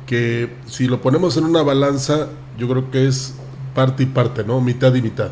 que 0.06 0.56
si 0.66 0.88
lo 0.88 1.02
ponemos 1.02 1.36
en 1.36 1.44
una 1.44 1.62
balanza, 1.62 2.30
yo 2.58 2.70
creo 2.70 2.90
que 2.90 3.06
es 3.06 3.36
parte 3.76 4.04
y 4.04 4.06
parte, 4.06 4.46
¿no? 4.46 4.62
Mitad 4.62 4.96
y 4.96 5.02
mitad. 5.02 5.32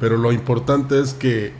Pero 0.00 0.16
lo 0.16 0.32
importante 0.32 0.98
es 0.98 1.12
que 1.12 1.52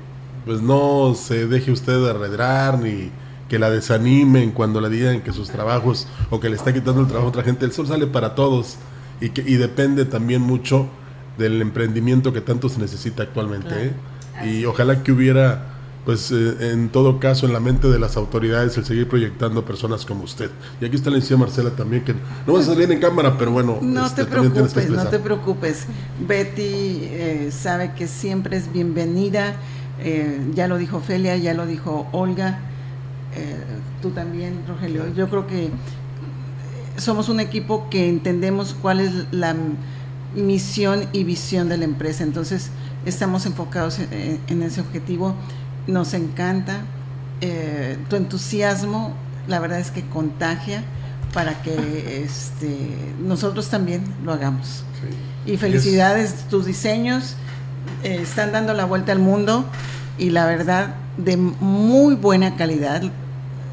pues 0.44 0.60
no 0.62 1.14
se 1.14 1.46
deje 1.46 1.72
usted 1.72 2.08
arredrar 2.08 2.78
ni 2.78 3.10
que 3.48 3.58
la 3.58 3.68
desanimen 3.68 4.52
cuando 4.52 4.80
le 4.80 4.88
digan 4.88 5.22
que 5.22 5.32
sus 5.32 5.50
trabajos 5.50 6.06
o 6.30 6.38
que 6.38 6.48
le 6.48 6.56
está 6.56 6.72
quitando 6.72 7.00
el 7.00 7.08
trabajo 7.08 7.26
a 7.26 7.30
otra 7.30 7.42
gente. 7.42 7.64
El 7.64 7.72
sol 7.72 7.88
sale 7.88 8.06
para 8.06 8.34
todos 8.34 8.76
y, 9.20 9.30
que, 9.30 9.42
y 9.42 9.56
depende 9.56 10.04
también 10.04 10.40
mucho 10.40 10.88
del 11.36 11.60
emprendimiento 11.60 12.32
que 12.32 12.40
tanto 12.40 12.68
se 12.68 12.78
necesita 12.78 13.24
actualmente. 13.24 13.86
¿eh? 13.86 13.92
Y 14.46 14.64
ojalá 14.66 15.02
que 15.02 15.10
hubiera, 15.10 15.64
pues 16.04 16.30
eh, 16.30 16.70
en 16.72 16.90
todo 16.90 17.18
caso, 17.18 17.46
en 17.46 17.52
la 17.52 17.58
mente 17.58 17.88
de 17.88 17.98
las 17.98 18.16
autoridades 18.16 18.76
el 18.78 18.84
seguir 18.84 19.08
proyectando 19.08 19.64
personas 19.64 20.06
como 20.06 20.22
usted. 20.22 20.50
Y 20.80 20.84
aquí 20.84 20.94
está 20.94 21.10
la 21.10 21.16
licenciada 21.16 21.40
Marcela 21.40 21.70
también, 21.70 22.04
que 22.04 22.14
no 22.46 22.52
vas 22.52 22.68
a 22.68 22.74
salir 22.74 22.90
en 22.92 23.00
cámara, 23.00 23.36
pero 23.36 23.50
bueno, 23.50 23.78
No 23.82 24.06
este, 24.06 24.24
te 24.24 24.30
preocupes, 24.30 24.90
no 24.90 25.08
te 25.08 25.18
preocupes. 25.18 25.86
Betty 26.26 27.00
eh, 27.02 27.50
sabe 27.50 27.94
que 27.94 28.06
siempre 28.06 28.56
es 28.56 28.72
bienvenida. 28.72 29.56
Eh, 30.02 30.40
ya 30.54 30.68
lo 30.68 30.78
dijo 30.78 31.00
Felia, 31.00 31.36
ya 31.36 31.54
lo 31.54 31.66
dijo 31.66 32.06
Olga. 32.12 32.58
eh, 33.34 33.56
tú 34.02 34.10
también, 34.10 34.62
Rogelio. 34.66 35.12
Yo 35.14 35.28
creo 35.28 35.46
que 35.46 35.70
somos 36.96 37.28
un 37.28 37.40
equipo 37.40 37.88
que 37.90 38.08
entendemos 38.08 38.74
cuál 38.80 39.00
es 39.00 39.12
la 39.30 39.54
misión 40.34 41.08
y 41.12 41.24
visión 41.24 41.68
de 41.68 41.78
la 41.78 41.84
empresa. 41.84 42.24
Entonces, 42.24 42.70
estamos 43.04 43.46
enfocados 43.46 43.98
en, 43.98 44.62
ese 44.62 44.80
objetivo. 44.80 45.34
Nos 45.86 46.14
encanta 46.14 46.80
eh, 47.40 47.98
tu 48.08 48.16
entusiasmo, 48.16 49.14
la 49.48 49.58
verdad 49.60 49.80
es 49.80 49.90
que 49.90 50.02
contagia 50.02 50.84
para 51.32 51.62
que 51.62 52.22
este, 52.24 52.90
nosotros 53.22 53.68
también 53.68 54.02
lo 54.24 54.32
hagamos. 54.32 54.84
Y 55.46 55.56
felicidades, 55.56 56.46
tus 56.50 56.66
diseños 56.66 57.36
eh, 58.02 58.20
están 58.22 58.52
dando 58.52 58.74
la 58.74 58.84
vuelta 58.84 59.12
al 59.12 59.18
mundo 59.18 59.64
y 60.18 60.30
la 60.30 60.46
verdad 60.46 60.94
de 61.16 61.36
muy 61.36 62.14
buena 62.14 62.56
calidad, 62.56 63.02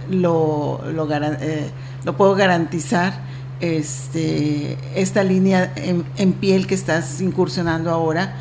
lo, 0.09 0.81
lo, 0.93 1.07
eh, 1.11 1.69
lo 2.03 2.17
puedo 2.17 2.35
garantizar. 2.35 3.25
Este, 3.59 4.77
esta 4.93 5.23
línea 5.23 5.73
en, 5.75 6.33
piel 6.33 6.67
que 6.67 6.75
estás 6.75 7.21
incursionando 7.21 7.89
ahora 7.89 8.35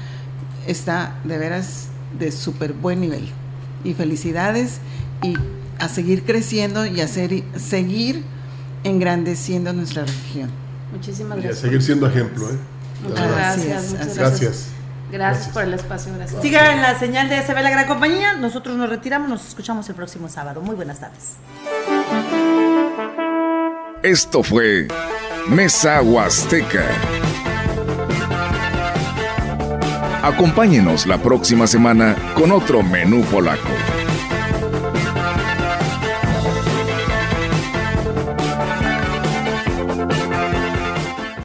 está 0.67 1.17
de 1.25 1.39
veras 1.39 1.89
de 2.19 2.31
súper 2.33 2.75
buen 2.75 3.01
nivel. 3.01 3.27
Y 3.83 3.95
felicidades 3.95 4.81
y 5.23 5.35
a 5.79 5.89
seguir 5.89 6.25
creciendo 6.25 6.85
y 6.85 7.01
a 7.01 7.09
seguir 7.09 8.25
engrandeciendo 8.85 9.73
nuestra 9.73 10.05
región. 10.05 10.51
Muchísimas 10.93 11.39
gracias. 11.39 11.57
Y 11.57 11.59
a 11.59 11.63
seguir 11.63 11.83
siendo 11.83 12.07
ejemplo. 12.07 12.51
¿eh? 12.51 12.59
Muchas 13.03 13.31
gracias. 13.31 13.91
Muchas 13.93 13.93
gracias. 13.93 14.17
Gracias. 14.19 14.76
Por 15.53 15.63
el 15.63 15.75
espacio. 15.75 16.13
Gracias. 16.17 16.43
Siga 16.43 16.73
en 16.73 16.83
la 16.83 16.99
señal 16.99 17.29
de 17.29 17.43
SB 17.43 17.63
La 17.63 17.71
Gran 17.71 17.87
Compañía. 17.87 18.35
Nosotros 18.35 18.77
nos 18.77 18.89
retiramos. 18.89 19.29
Nos 19.29 19.49
escuchamos 19.49 19.89
el 19.89 19.95
próximo 19.95 20.29
sábado. 20.29 20.61
Muy 20.61 20.75
buenas 20.75 21.01
tardes. 21.01 21.37
Esto 24.03 24.43
fue 24.43 24.89
Mesa 25.49 26.03
Huasteca. 26.03 26.85
Acompáñenos 30.23 31.07
la 31.07 31.19
próxima 31.19 31.67
semana 31.67 32.17
con 32.35 32.51
otro 32.51 32.83
menú 32.83 33.23
polaco. 33.25 33.69